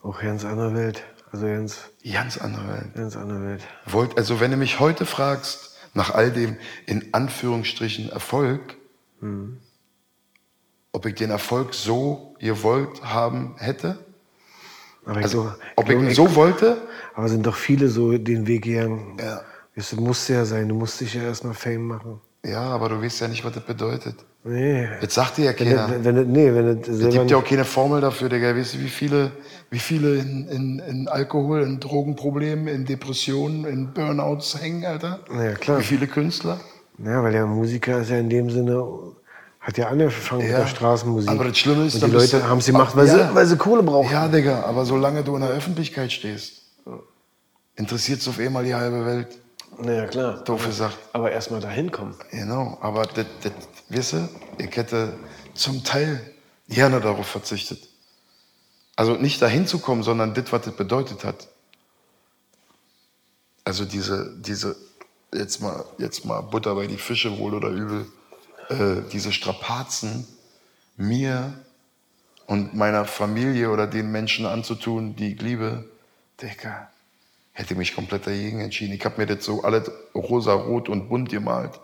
Auch 0.01 0.19
ganz 0.19 0.43
andere 0.43 0.73
Welt. 0.73 1.03
Also 1.31 1.45
ganz, 1.45 1.91
ganz 2.11 2.37
andere 2.39 2.67
Welt. 2.67 2.95
Ganz 2.95 3.15
andere 3.15 3.43
Welt. 3.43 3.61
Wollt, 3.85 4.17
also 4.17 4.39
wenn 4.39 4.49
du 4.49 4.57
mich 4.57 4.79
heute 4.79 5.05
fragst, 5.05 5.77
nach 5.93 6.09
all 6.09 6.31
dem 6.31 6.57
in 6.87 7.13
Anführungsstrichen 7.13 8.09
Erfolg, 8.09 8.77
hm. 9.19 9.61
ob 10.91 11.05
ich 11.05 11.13
den 11.13 11.29
Erfolg 11.29 11.75
so 11.75 12.35
gewollt 12.39 13.03
haben 13.03 13.55
hätte? 13.57 14.03
Aber 15.05 15.17
also, 15.17 15.43
so, 15.43 15.51
ob 15.75 15.89
ich 15.89 15.95
ihn 15.95 16.11
so 16.11 16.35
wollte? 16.35 16.77
Aber 17.13 17.27
sind 17.27 17.45
doch 17.45 17.55
viele 17.55 17.87
so 17.89 18.17
den 18.17 18.47
Weg 18.47 18.63
gegangen. 18.63 19.17
Ja. 19.19 19.41
Es 19.75 19.93
musste 19.95 20.33
ja 20.33 20.45
sein, 20.45 20.69
du 20.69 20.75
musst 20.75 21.01
dich 21.01 21.13
ja 21.13 21.23
erstmal 21.23 21.53
Fame 21.53 21.87
machen. 21.87 22.21
Ja, 22.45 22.61
aber 22.61 22.89
du 22.89 23.01
weißt 23.01 23.21
ja 23.21 23.27
nicht, 23.27 23.43
was 23.45 23.53
das 23.53 23.63
bedeutet. 23.63 24.15
Nee. 24.43 24.87
Jetzt 25.01 25.13
sagt 25.13 25.37
dir 25.37 25.45
ja 25.45 25.53
keiner. 25.53 25.89
Wenn, 25.89 26.03
wenn, 26.03 26.31
nee, 26.31 26.53
wenn 26.53 26.81
es 26.81 26.99
gibt 26.99 27.31
ja 27.31 27.37
auch 27.37 27.45
keine 27.45 27.63
Formel 27.63 28.01
dafür, 28.01 28.27
Digga. 28.27 28.53
Weißt 28.53 28.73
du, 28.73 28.79
wie 28.79 28.89
viele, 28.89 29.31
wie 29.69 29.79
viele 29.79 30.15
in, 30.15 30.47
in, 30.49 30.79
in 30.79 31.07
Alkohol, 31.07 31.61
in 31.63 31.79
Drogenproblemen, 31.79 32.67
in 32.67 32.83
Depressionen, 32.83 33.63
in 33.63 33.93
Burnouts 33.93 34.61
hängen, 34.61 34.85
Alter? 34.85 35.21
Ja, 35.33 35.53
klar. 35.53 35.79
Wie 35.79 35.83
viele 35.83 36.07
Künstler? 36.07 36.59
Ja, 37.03 37.23
weil 37.23 37.31
der 37.31 37.45
Musiker 37.45 38.01
ist 38.01 38.09
ja 38.09 38.17
in 38.17 38.29
dem 38.29 38.49
Sinne, 38.49 38.83
hat 39.63 39.77
ja 39.77 39.87
angefangen 39.87 40.41
ja, 40.41 40.47
mit 40.47 40.57
der 40.57 40.67
Straßenmusik. 40.67 41.29
Aber 41.29 41.45
das 41.45 41.57
Schlimme 41.57 41.85
ist, 41.85 41.95
Und 41.95 42.03
die 42.03 42.11
Leute 42.11 42.47
haben 42.47 42.59
sie 42.59 42.73
gemacht, 42.73 42.95
weil, 42.97 43.07
ja, 43.07 43.29
sie, 43.29 43.35
weil 43.35 43.45
sie 43.45 43.55
Kohle 43.55 43.81
brauchen. 43.81 44.11
Ja, 44.11 44.27
Digga, 44.27 44.63
aber 44.63 44.85
solange 44.85 45.23
du 45.23 45.35
in 45.35 45.41
der 45.41 45.51
Öffentlichkeit 45.51 46.11
stehst, 46.11 46.63
interessiert 47.75 48.19
es 48.19 48.27
auf 48.27 48.39
einmal 48.39 48.65
die 48.65 48.75
halbe 48.75 49.05
Welt. 49.05 49.29
Naja, 49.79 50.05
klar. 50.05 50.43
Doof 50.43 50.65
gesagt. 50.65 50.97
Aber 51.13 51.31
erstmal 51.31 51.61
dahin 51.61 51.91
kommen. 51.91 52.13
Genau, 52.29 52.77
aber 52.81 53.03
das, 53.03 53.25
das, 53.41 53.53
weißt 53.89 54.13
du, 54.13 54.29
ich 54.57 54.75
hätte 54.75 55.13
zum 55.53 55.81
Teil 55.83 56.19
gerne 56.67 56.99
darauf 56.99 57.25
verzichtet. 57.25 57.87
Also 58.97 59.13
nicht 59.13 59.41
dahin 59.41 59.65
zu 59.65 59.79
kommen, 59.79 60.03
sondern 60.03 60.33
das, 60.33 60.51
was 60.51 60.63
das 60.63 60.75
bedeutet 60.75 61.23
hat. 61.23 61.47
Also 63.63 63.85
diese, 63.85 64.35
diese, 64.39 64.75
jetzt 65.33 65.61
mal, 65.61 65.85
jetzt 65.97 66.25
mal 66.25 66.41
Butter 66.41 66.75
bei 66.75 66.85
die 66.85 66.97
Fische, 66.97 67.37
wohl 67.39 67.53
oder 67.53 67.69
übel, 67.69 68.05
äh, 68.73 69.09
diese 69.11 69.31
Strapazen 69.31 70.27
mir 70.97 71.53
und 72.45 72.75
meiner 72.75 73.05
Familie 73.05 73.71
oder 73.71 73.87
den 73.87 74.11
Menschen 74.11 74.45
anzutun, 74.45 75.15
die 75.15 75.33
ich 75.33 75.41
liebe, 75.41 75.89
Digga, 76.41 76.89
hätte 77.53 77.75
mich 77.75 77.95
komplett 77.95 78.27
dagegen 78.27 78.59
entschieden. 78.59 78.93
Ich 78.93 79.05
habe 79.05 79.19
mir 79.19 79.27
das 79.27 79.45
so 79.45 79.63
alles 79.63 79.89
rosa, 80.13 80.53
rot 80.53 80.89
und 80.89 81.09
bunt 81.09 81.29
gemalt 81.29 81.79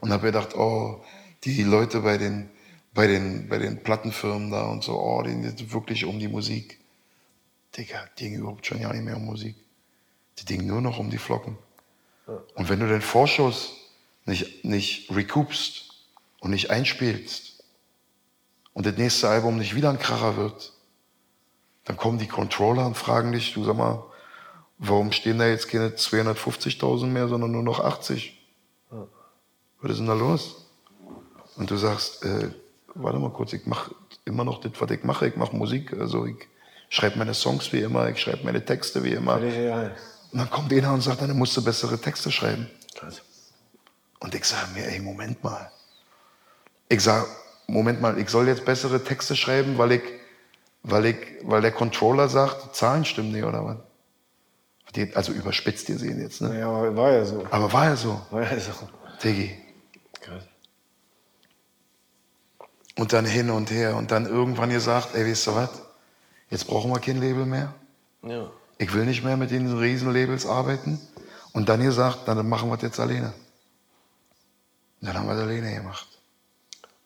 und 0.00 0.12
habe 0.12 0.26
gedacht, 0.26 0.54
oh, 0.56 1.02
die 1.44 1.62
Leute 1.62 2.00
bei 2.00 2.18
den, 2.18 2.50
bei 2.92 3.06
den, 3.06 3.48
bei 3.48 3.58
den 3.58 3.82
Plattenfirmen 3.82 4.50
da 4.50 4.64
und 4.66 4.82
so, 4.82 5.00
oh, 5.00 5.22
denen 5.22 5.42
geht 5.42 5.72
wirklich 5.72 6.04
um 6.04 6.18
die 6.18 6.28
Musik. 6.28 6.78
Digga, 7.76 8.04
die 8.18 8.24
ging 8.30 8.38
überhaupt 8.40 8.66
schon 8.66 8.80
ja 8.80 8.92
nicht 8.92 9.04
mehr 9.04 9.16
um 9.16 9.24
Musik. 9.24 9.56
Die 10.38 10.44
ging 10.44 10.66
nur 10.66 10.80
noch 10.80 10.98
um 10.98 11.10
die 11.10 11.18
Flocken. 11.18 11.56
Und 12.54 12.68
wenn 12.68 12.80
du 12.80 12.88
den 12.88 13.02
Vorschuss 13.02 13.72
nicht, 14.26 14.64
nicht 14.64 15.10
recoupst 15.10 15.93
und 16.44 16.50
nicht 16.50 16.70
einspielst 16.70 17.64
und 18.74 18.84
das 18.84 18.96
nächste 18.96 19.28
Album 19.28 19.56
nicht 19.56 19.74
wieder 19.74 19.88
ein 19.88 19.98
Kracher 19.98 20.36
wird, 20.36 20.74
dann 21.86 21.96
kommen 21.96 22.18
die 22.18 22.28
Controller 22.28 22.86
und 22.86 22.96
fragen 22.96 23.32
dich, 23.32 23.54
du 23.54 23.64
sag 23.64 23.76
mal, 23.76 24.04
warum 24.78 25.10
stehen 25.12 25.38
da 25.38 25.46
jetzt 25.46 25.68
keine 25.68 25.88
250.000 25.88 27.06
mehr, 27.06 27.28
sondern 27.28 27.50
nur 27.50 27.62
noch 27.62 27.80
80? 27.80 28.38
Ja. 28.92 29.06
Was 29.80 29.92
ist 29.92 29.98
denn 29.98 30.06
da 30.06 30.14
los? 30.14 30.66
Und 31.56 31.70
du 31.70 31.76
sagst, 31.76 32.24
äh, 32.24 32.50
warte 32.94 33.18
mal 33.18 33.30
kurz, 33.30 33.54
ich 33.54 33.64
mache 33.64 33.94
immer 34.26 34.44
noch 34.44 34.60
das, 34.60 34.72
was 34.78 34.90
ich 34.90 35.02
mache. 35.02 35.28
Ich 35.28 35.36
mache 35.36 35.56
Musik, 35.56 35.94
also 35.94 36.26
ich 36.26 36.48
schreibe 36.90 37.18
meine 37.18 37.32
Songs 37.32 37.72
wie 37.72 37.80
immer, 37.80 38.08
ich 38.10 38.20
schreibe 38.20 38.44
meine 38.44 38.62
Texte 38.62 39.02
wie 39.02 39.12
immer. 39.12 39.36
Und 39.36 40.38
dann 40.38 40.50
kommt 40.50 40.72
einer 40.72 40.92
und 40.92 41.00
sagt, 41.00 41.22
dann 41.22 41.36
musst 41.38 41.56
du 41.56 41.64
bessere 41.64 41.98
Texte 41.98 42.30
schreiben. 42.30 42.68
Krass. 42.94 43.22
Und 44.20 44.34
ich 44.34 44.44
sage 44.44 44.72
mir, 44.74 44.86
ey, 44.86 45.00
Moment 45.00 45.42
mal. 45.42 45.70
Ich 46.88 47.02
sage, 47.02 47.26
Moment 47.66 48.00
mal, 48.00 48.18
ich 48.18 48.28
soll 48.28 48.48
jetzt 48.48 48.64
bessere 48.64 49.02
Texte 49.02 49.36
schreiben, 49.36 49.78
weil 49.78 49.92
ich, 49.92 50.02
weil 50.82 51.06
ich, 51.06 51.16
weil 51.42 51.62
der 51.62 51.72
Controller 51.72 52.28
sagt, 52.28 52.64
die 52.64 52.72
Zahlen 52.72 53.04
stimmen 53.04 53.32
nicht, 53.32 53.44
oder 53.44 53.64
was? 53.64 53.76
also 55.14 55.32
überspitzt 55.32 55.88
ihr 55.88 55.98
sehen 55.98 56.20
jetzt, 56.20 56.40
ne? 56.40 56.60
Ja, 56.60 56.68
aber 56.68 56.96
war 56.96 57.10
ja 57.10 57.24
so. 57.24 57.44
Aber 57.50 57.72
war 57.72 57.86
ja 57.86 57.96
so. 57.96 58.20
War 58.30 58.42
ja 58.42 58.60
so. 58.60 58.70
Diggi. 59.22 59.58
Und 62.96 63.12
dann 63.12 63.24
hin 63.24 63.50
und 63.50 63.72
her 63.72 63.96
und 63.96 64.12
dann 64.12 64.26
irgendwann 64.26 64.70
gesagt, 64.70 65.14
ey, 65.14 65.28
weißt 65.28 65.48
du 65.48 65.54
was? 65.56 65.70
Jetzt 66.48 66.66
brauchen 66.66 66.92
wir 66.92 67.00
kein 67.00 67.20
Label 67.20 67.44
mehr. 67.44 67.74
Ja. 68.22 68.48
Ich 68.78 68.94
will 68.94 69.04
nicht 69.04 69.24
mehr 69.24 69.36
mit 69.36 69.50
diesen 69.50 69.76
Riesenlabels 69.76 70.46
arbeiten. 70.46 71.00
Und 71.52 71.68
dann 71.68 71.82
gesagt, 71.82 72.28
dann 72.28 72.48
machen 72.48 72.68
wir 72.68 72.76
das 72.76 72.82
jetzt 72.82 73.00
alleine. 73.00 73.32
Und 75.00 75.08
dann 75.08 75.18
haben 75.18 75.26
wir 75.26 75.34
das 75.34 75.42
alleine 75.42 75.74
gemacht. 75.74 76.06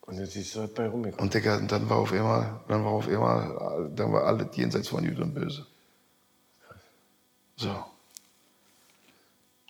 Und 0.09 0.17
jetzt 0.17 0.37
ist 0.37 0.49
es 0.49 0.57
halt 0.57 0.75
bei 0.75 0.89
rumgekommen. 0.89 1.21
Und, 1.23 1.35
Digga, 1.35 1.61
dann 1.61 1.91
war 1.91 1.99
auf 1.99 2.13
immer, 2.13 2.65
dann 2.67 2.83
war 2.83 2.93
auf 2.93 3.09
immer, 3.09 3.91
dann 3.95 4.11
war 4.11 4.25
alles 4.25 4.57
jenseits 4.57 4.89
von 4.89 5.07
Gut 5.07 5.19
und 5.19 5.35
Böse. 5.35 5.67
So. 7.57 7.85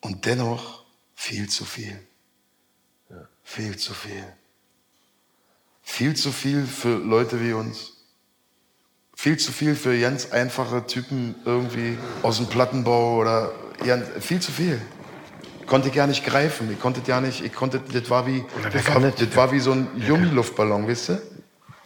Und 0.00 0.24
dennoch 0.24 0.84
viel 1.16 1.48
zu 1.48 1.64
viel. 1.64 2.00
Ja. 3.10 3.28
Viel 3.42 3.76
zu 3.78 3.92
viel. 3.92 4.24
Viel 5.82 6.14
zu 6.14 6.30
viel 6.30 6.66
für 6.66 6.98
Leute 6.98 7.42
wie 7.42 7.52
uns. 7.52 7.94
Viel 9.16 9.38
zu 9.38 9.50
viel 9.50 9.74
für 9.74 9.98
ganz 9.98 10.30
einfache 10.30 10.86
Typen 10.86 11.34
irgendwie 11.46 11.98
aus 12.22 12.36
dem 12.36 12.46
Plattenbau 12.46 13.16
oder 13.16 13.52
ja, 13.84 13.98
viel 14.20 14.40
zu 14.40 14.52
viel. 14.52 14.80
Konnte 15.68 15.90
gar 15.90 16.06
nicht 16.06 16.24
greifen. 16.24 16.70
Ich 16.72 16.80
konnte 16.80 17.00
ja 17.06 17.20
nicht, 17.20 17.44
ich 17.44 17.52
konnte, 17.52 17.80
das 17.92 18.08
war 18.10 18.26
wie, 18.26 18.44
das 18.72 18.86
war, 18.94 19.00
das 19.00 19.36
war 19.36 19.52
wie 19.52 19.60
so 19.60 19.72
ein 19.72 19.88
Gummiluftballon, 20.06 20.88
weißt 20.88 21.10
du? 21.10 21.22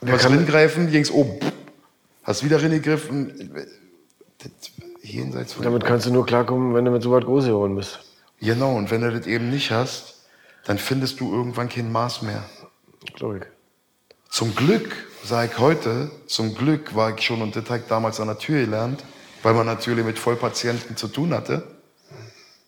Du 0.03 0.13
hast 0.13 0.47
greifen, 0.47 0.91
ging's 0.91 1.11
oben. 1.11 1.39
Hast 2.23 2.45
wieder 2.45 2.63
reingegriffen. 2.63 3.53
Das, 4.39 4.51
jenseits 5.03 5.53
von. 5.55 5.65
Damit 5.65 5.85
kannst 5.85 6.07
du 6.07 6.13
nur 6.13 6.25
klarkommen, 6.25 6.75
wenn 6.75 6.85
du 6.85 6.91
mit 6.91 7.03
so 7.03 7.11
weit 7.11 7.25
groß 7.25 7.47
geworden 7.47 7.77
bist. 7.77 8.01
Genau, 8.41 8.75
und 8.77 8.91
wenn 8.91 9.03
du 9.03 9.13
das 9.13 9.27
eben 9.27 9.51
nicht 9.51 9.71
hast, 9.71 10.27
dann 10.65 10.79
findest 10.79 11.21
du 11.21 11.33
irgendwann 11.33 11.69
kein 11.69 11.91
Maß 11.91 12.23
mehr. 12.23 12.45
Glaube 13.15 13.39
ich. 13.39 13.45
Zum 14.31 14.55
Glück, 14.55 14.95
sage 15.25 15.51
ich 15.53 15.59
heute, 15.59 16.11
zum 16.27 16.55
Glück 16.55 16.95
war 16.95 17.15
ich 17.15 17.25
schon, 17.25 17.43
und 17.43 17.55
das 17.55 17.65
habe 17.67 17.79
ich 17.81 17.87
damals 17.87 18.19
an 18.21 18.29
der 18.29 18.39
Tür 18.39 18.65
gelernt, 18.65 19.05
weil 19.43 19.55
man 19.55 19.67
natürlich 19.67 20.05
mit 20.05 20.19
Vollpatienten 20.19 20.97
zu 20.97 21.09
tun 21.09 21.35
hatte. 21.35 21.67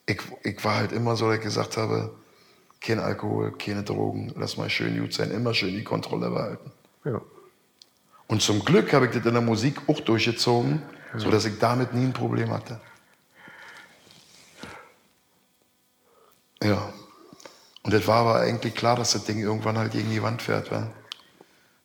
Ich, 0.06 0.20
ich 0.42 0.64
war 0.64 0.76
halt 0.76 0.92
immer 0.92 1.16
so, 1.16 1.28
dass 1.28 1.38
ich 1.38 1.42
gesagt 1.42 1.76
habe, 1.76 2.14
kein 2.80 3.00
Alkohol, 3.00 3.56
keine 3.56 3.82
Drogen, 3.82 4.32
lass 4.36 4.56
mal 4.56 4.68
schön 4.68 4.98
gut 5.00 5.14
sein, 5.14 5.30
immer 5.30 5.54
schön 5.54 5.74
die 5.74 5.84
Kontrolle 5.84 6.30
behalten. 6.30 6.70
Ja. 7.04 7.20
Und 8.26 8.42
zum 8.42 8.64
Glück 8.64 8.92
habe 8.92 9.06
ich 9.06 9.12
das 9.12 9.24
in 9.24 9.32
der 9.32 9.42
Musik 9.42 9.80
auch 9.88 10.00
durchgezogen, 10.00 10.82
sodass 11.16 11.44
ich 11.46 11.58
damit 11.58 11.94
nie 11.94 12.04
ein 12.04 12.12
Problem 12.12 12.50
hatte. 12.50 12.80
Ja. 16.62 16.92
Und 17.82 17.92
das 17.92 18.06
war 18.06 18.20
aber 18.20 18.40
eigentlich 18.40 18.74
klar, 18.74 18.96
dass 18.96 19.12
das 19.12 19.24
Ding 19.24 19.38
irgendwann 19.38 19.78
halt 19.78 19.92
gegen 19.92 20.10
die 20.10 20.22
Wand 20.22 20.40
fährt. 20.40 20.70
Wa? 20.70 20.90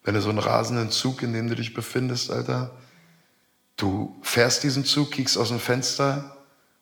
Wenn 0.03 0.15
du 0.15 0.21
so 0.21 0.29
einen 0.29 0.39
rasenden 0.39 0.91
Zug, 0.91 1.21
in 1.21 1.33
dem 1.33 1.49
du 1.49 1.55
dich 1.55 1.73
befindest, 1.73 2.31
Alter, 2.31 2.71
du 3.75 4.17
fährst 4.21 4.63
diesen 4.63 4.85
Zug, 4.85 5.11
kiekst 5.11 5.37
aus 5.37 5.49
dem 5.49 5.59
Fenster 5.59 6.38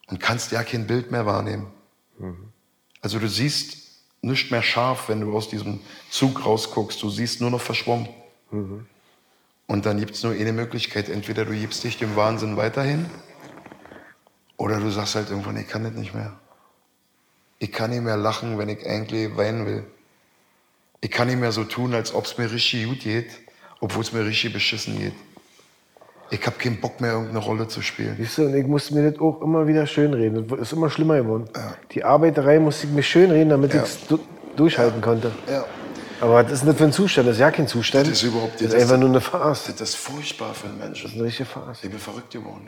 und 0.08 0.20
kannst 0.20 0.52
ja 0.52 0.64
kein 0.64 0.88
Bild 0.88 1.12
mehr 1.12 1.26
wahrnehmen. 1.26 1.68
Also 3.02 3.20
du 3.20 3.28
siehst 3.30 3.88
nicht 4.22 4.52
mehr 4.52 4.64
scharf, 4.64 5.10
wenn 5.10 5.22
du 5.22 5.36
aus 5.36 5.50
diesem 5.50 5.80
Zug 6.10 6.46
rausguckst. 6.46 7.02
Du 7.02 7.10
siehst 7.10 7.40
nur 7.42 7.52
noch 7.52 7.62
verschwommen. 7.62 8.10
Und 9.68 9.86
dann 9.86 10.00
gibt 10.00 10.16
es 10.16 10.24
nur 10.24 10.34
eine 10.34 10.54
Möglichkeit. 10.54 11.10
Entweder 11.10 11.46
du 11.46 11.54
gibst 11.54 11.84
dich 11.84 11.98
dem 11.98 12.16
Wahnsinn 12.16 12.58
weiterhin 12.58 13.06
oder 14.58 14.80
du 14.80 14.90
sagst 14.90 15.16
halt 15.16 15.30
irgendwann, 15.30 15.58
ich 15.58 15.68
kann 15.68 15.84
das 15.84 15.94
nicht 15.94 16.14
mehr. 16.14 16.40
Ich 17.60 17.72
kann 17.72 17.90
nicht 17.92 18.02
mehr 18.02 18.18
lachen, 18.18 18.58
wenn 18.58 18.70
ich 18.70 18.86
eigentlich 18.86 19.36
weinen 19.36 19.66
will. 19.66 19.86
Ich 21.02 21.12
kann 21.12 21.28
nicht 21.28 21.40
mehr 21.40 21.52
so 21.52 21.64
tun, 21.64 21.94
als 21.94 22.14
ob 22.14 22.26
es 22.26 22.38
mir 22.38 22.52
richtig 22.52 22.86
gut 22.86 23.00
geht, 23.02 23.30
obwohl 23.80 24.02
es 24.02 24.14
mir 24.14 24.26
richtig 24.26 24.54
beschissen 24.54 24.98
geht. 24.98 25.14
Ich 26.30 26.46
habe 26.46 26.58
keinen 26.58 26.80
Bock 26.82 27.00
mehr, 27.00 27.12
irgendeine 27.14 27.40
Rolle 27.40 27.68
zu 27.68 27.82
spielen. 27.82 28.16
Siehst 28.18 28.38
du, 28.38 28.46
und 28.46 28.56
ich 28.56 28.66
musste 28.68 28.94
mir 28.96 29.10
das 29.12 29.20
auch 29.22 29.42
immer 29.42 29.66
wieder 29.68 29.86
schönreden. 29.88 30.48
Das 30.48 30.60
ist 30.60 30.74
immer 30.74 30.90
schlimmer 30.90 31.18
geworden. 31.18 31.50
Die 31.92 32.04
Arbeiterei 32.04 32.60
musste 32.60 32.88
ich 32.88 32.94
mir 32.94 33.04
schönreden, 33.04 33.50
damit 33.50 33.74
Ja. 33.74 33.84
ich 33.84 33.90
es 33.90 34.08
du 34.08 34.20
durchhalten 34.56 35.02
konnte. 35.02 35.32
Ja. 35.50 35.66
Aber 36.20 36.42
das 36.44 36.54
ist 36.54 36.64
nicht 36.66 36.78
für 36.78 36.86
ein 36.86 36.92
Zustand, 36.92 37.28
das 37.28 37.36
ist 37.36 37.42
ja 37.42 37.52
kein 37.52 37.68
Zustand. 37.68 38.08
Das 38.08 38.14
ist 38.14 38.24
überhaupt 38.24 38.56
das 38.56 38.62
ist 38.62 38.74
das- 38.74 38.82
einfach 38.82 38.98
nur 38.98 39.10
eine 39.10 39.22
Farce. 39.22 39.68
Das 39.78 39.90
ist 39.90 39.96
furchtbar 39.96 40.54
für 40.54 40.68
einen 40.68 40.80
Menschen. 40.80 41.04
Das 41.04 41.12
ist 41.12 41.18
eine 41.18 41.28
richtige 41.28 41.48
Farce. 41.48 41.84
Ich 41.84 41.90
bin 41.92 42.00
verrückt 42.00 42.32
geworden. 42.32 42.68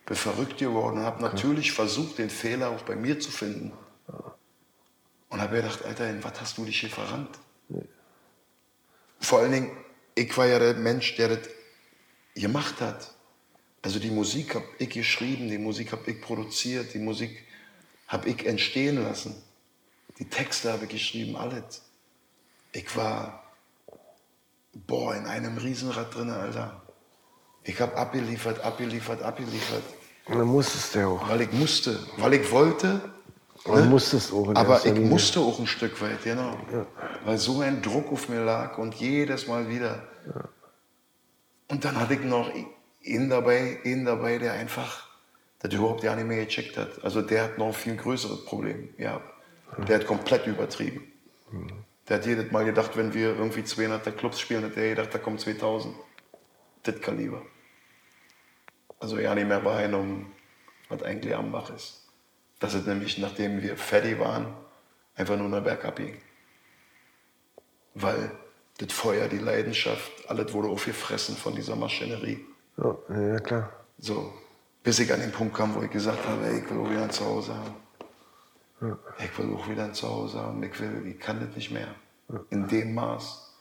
Ich 0.00 0.06
bin 0.06 0.16
verrückt 0.16 0.56
geworden 0.58 0.98
und 0.98 1.04
habe 1.04 1.22
natürlich 1.22 1.72
versucht, 1.72 2.18
den 2.18 2.30
Fehler 2.30 2.70
auch 2.70 2.82
bei 2.82 2.96
mir 2.96 3.20
zu 3.20 3.30
finden. 3.30 3.72
Und 5.28 5.40
habe 5.40 5.56
gedacht, 5.56 5.84
Alter, 5.84 6.08
in 6.08 6.24
was 6.24 6.32
hast 6.40 6.56
du 6.56 6.64
dich 6.64 6.80
hier 6.80 6.88
verrannt? 6.88 7.28
Vor 9.20 9.40
allen 9.40 9.52
Dingen, 9.52 9.70
ich 10.14 10.36
war 10.38 10.46
ja 10.46 10.58
der 10.58 10.74
Mensch, 10.74 11.16
der 11.16 11.28
das 11.28 11.38
gemacht 12.40 12.80
hat. 12.80 13.12
Also 13.82 13.98
die 13.98 14.10
Musik 14.10 14.54
habe 14.54 14.64
ich 14.78 14.90
geschrieben, 14.90 15.48
die 15.48 15.58
Musik 15.58 15.92
habe 15.92 16.10
ich 16.10 16.20
produziert, 16.20 16.92
die 16.94 16.98
Musik 16.98 17.44
habe 18.08 18.28
ich 18.28 18.46
entstehen 18.46 19.02
lassen. 19.02 19.34
Die 20.18 20.28
Texte 20.28 20.72
habe 20.72 20.84
ich 20.84 20.90
geschrieben, 20.90 21.36
alles. 21.36 21.82
Ich 22.72 22.96
war, 22.96 23.42
boah, 24.74 25.14
in 25.14 25.26
einem 25.26 25.56
Riesenrad 25.58 26.14
drin, 26.14 26.30
Alter. 26.30 26.82
Ich 27.64 27.80
habe 27.80 27.96
abgeliefert, 27.96 28.60
abgeliefert, 28.60 29.22
abgeliefert. 29.22 29.82
Und 30.26 30.38
dann 30.38 30.46
musstest 30.46 30.94
du 30.94 30.98
ja 31.00 31.06
auch. 31.08 31.28
Weil 31.28 31.42
ich 31.42 31.52
musste, 31.52 31.98
weil 32.16 32.34
ich 32.34 32.50
wollte. 32.50 33.00
Man 33.66 33.88
musstest 33.88 34.32
auch. 34.32 34.50
in 34.50 34.56
Aber 34.56 34.78
ich 34.78 34.84
Linie. 34.84 35.08
musste 35.08 35.40
auch 35.40 35.58
ein 35.58 35.66
Stück 35.66 36.00
weit, 36.00 36.22
genau. 36.22 36.56
Weil 37.24 37.38
so 37.38 37.60
ein 37.60 37.82
Druck 37.82 38.12
auf 38.12 38.28
mir 38.28 38.44
lag 38.44 38.78
und 38.78 38.94
jedes 38.94 39.48
Mal 39.48 39.68
wieder. 39.68 40.06
Und 41.76 41.84
dann 41.84 42.00
hatte 42.00 42.14
ich 42.14 42.20
noch 42.20 42.50
ihn 43.02 43.28
dabei, 43.28 43.80
ihn 43.84 44.06
dabei, 44.06 44.38
der 44.38 44.54
einfach 44.54 45.10
das 45.58 45.74
überhaupt 45.74 46.02
ja 46.04 46.16
nicht 46.16 46.26
mehr 46.26 46.42
gecheckt 46.42 46.78
hat. 46.78 47.04
Also 47.04 47.20
der 47.20 47.44
hat 47.44 47.58
noch 47.58 47.66
ein 47.66 47.74
viel 47.74 47.96
größeres 47.96 48.46
Problem 48.46 48.96
gehabt. 48.96 49.30
Der 49.86 49.98
hat 49.98 50.06
komplett 50.06 50.46
übertrieben. 50.46 51.12
Der 52.08 52.16
hat 52.16 52.24
jedes 52.24 52.50
Mal 52.50 52.64
gedacht, 52.64 52.96
wenn 52.96 53.12
wir 53.12 53.36
irgendwie 53.36 53.60
200er 53.60 54.10
Clubs 54.12 54.40
spielen, 54.40 54.64
hat 54.64 54.74
der 54.74 54.88
gedacht, 54.88 55.12
da 55.12 55.18
kommen 55.18 55.38
2000. 55.38 55.94
Das 56.84 56.98
Kaliber. 57.02 57.42
Also 58.98 59.18
ja 59.18 59.34
nicht 59.34 59.46
mehr 59.46 59.62
Wahrnehmung, 59.62 60.32
was 60.88 61.02
eigentlich 61.02 61.36
am 61.36 61.52
Bach 61.52 61.68
ist. 61.76 62.08
Dass 62.58 62.72
es 62.72 62.86
nämlich, 62.86 63.18
nachdem 63.18 63.60
wir 63.60 63.76
fertig 63.76 64.18
waren, 64.18 64.46
einfach 65.14 65.36
nur 65.36 65.50
noch 65.50 65.62
bergab 65.62 65.96
ging. 65.96 66.16
Weil 67.92 68.30
das 68.78 68.92
Feuer, 68.92 69.28
die 69.28 69.38
Leidenschaft, 69.38 70.10
alles 70.28 70.52
wurde 70.52 70.68
aufgefressen 70.68 71.36
von 71.36 71.54
dieser 71.54 71.76
Maschinerie. 71.76 72.44
Ja, 72.76 72.96
ja, 73.08 73.40
klar. 73.40 73.72
So, 73.98 74.32
bis 74.82 74.98
ich 74.98 75.12
an 75.12 75.20
den 75.20 75.32
Punkt 75.32 75.56
kam, 75.56 75.74
wo 75.74 75.82
ich 75.82 75.90
gesagt 75.90 76.26
habe, 76.26 76.46
ey, 76.46 76.60
ich 76.60 76.70
will 76.70 76.78
auch 76.78 76.90
wieder 76.90 77.04
ein 77.04 77.10
Zuhause 77.10 77.54
haben. 77.54 77.74
Ich 79.18 79.38
will 79.38 79.54
auch 79.54 79.68
wieder 79.68 79.84
ein 79.84 79.94
Zuhause 79.94 80.38
haben. 80.38 80.62
Ich, 80.62 80.78
will, 80.78 81.06
ich 81.06 81.18
kann 81.18 81.40
das 81.40 81.56
nicht 81.56 81.70
mehr. 81.70 81.88
In 82.50 82.68
dem 82.68 82.94
Maß. 82.94 83.54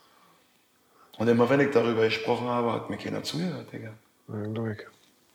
Und 1.17 1.27
immer 1.29 1.49
wenn 1.49 1.61
ich 1.61 1.71
darüber 1.71 2.03
gesprochen 2.03 2.47
habe, 2.47 2.73
hat 2.73 2.89
mir 2.89 2.97
keiner 2.97 3.23
zugehört, 3.23 3.71
Digga. 3.71 3.93
Ja, 4.27 4.47
glaub 4.47 4.67
ich. 4.67 4.79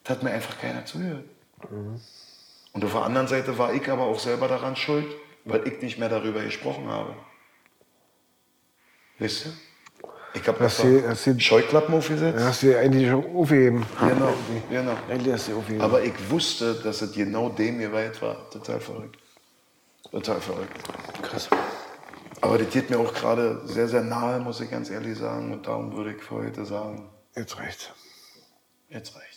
Da 0.05 0.15
hat 0.15 0.23
mir 0.23 0.31
einfach 0.31 0.59
keiner 0.59 0.85
zugehört. 0.85 1.25
Und 2.73 2.85
auf 2.85 2.93
der 2.93 3.03
anderen 3.03 3.29
Seite 3.29 3.57
war 3.57 3.73
ich 3.73 3.89
aber 3.89 4.03
auch 4.03 4.19
selber 4.19 4.49
daran 4.49 4.77
schuld, 4.77 5.07
weil 5.45 5.67
ich 5.67 5.81
nicht 5.81 5.99
mehr 5.99 6.09
darüber 6.09 6.43
gesprochen 6.43 6.89
habe. 6.89 7.15
Wisst 9.19 9.47
ihr? 9.47 9.53
Ich 10.33 10.43
du- 10.43 11.03
hast 11.09 11.27
du- 11.27 11.41
Scheuklappen 11.41 11.95
aufgesetzt. 11.95 12.43
Hast 12.43 12.63
du 12.63 12.79
eigentlich 12.79 13.09
schon 13.09 13.25
aufgeheben. 13.35 13.85
Genau, 14.01 14.33
genau. 14.71 14.93
Eigentlich 15.09 15.33
hast 15.35 15.49
du 15.49 15.57
aufgegeben. 15.59 15.83
Aber 15.85 16.03
ich 16.03 16.13
wusste, 16.31 16.75
dass 16.75 17.03
es 17.03 17.13
genau 17.13 17.49
dem 17.49 17.79
geweiht 17.79 18.21
war. 18.23 18.49
Total 18.51 18.81
verrückt. 18.81 19.19
Total 20.11 20.41
verrückt. 20.41 20.77
Krass. 21.23 21.49
Aber 22.41 22.59
das 22.59 22.71
geht 22.71 22.91
mir 22.91 22.99
auch 22.99 23.13
gerade 23.13 23.61
sehr, 23.67 23.87
sehr 23.89 24.03
nahe, 24.03 24.41
muss 24.41 24.61
ich 24.61 24.71
ganz 24.71 24.89
ehrlich 24.91 25.19
sagen. 25.19 25.53
Und 25.53 25.67
darum 25.67 25.93
würde 25.97 26.13
ich 26.15 26.23
für 26.23 26.37
heute 26.37 26.65
sagen, 26.65 27.09
Jetzt 27.37 27.59
reicht's. 27.59 27.91
jetzt 28.89 29.15
reicht's. 29.17 29.30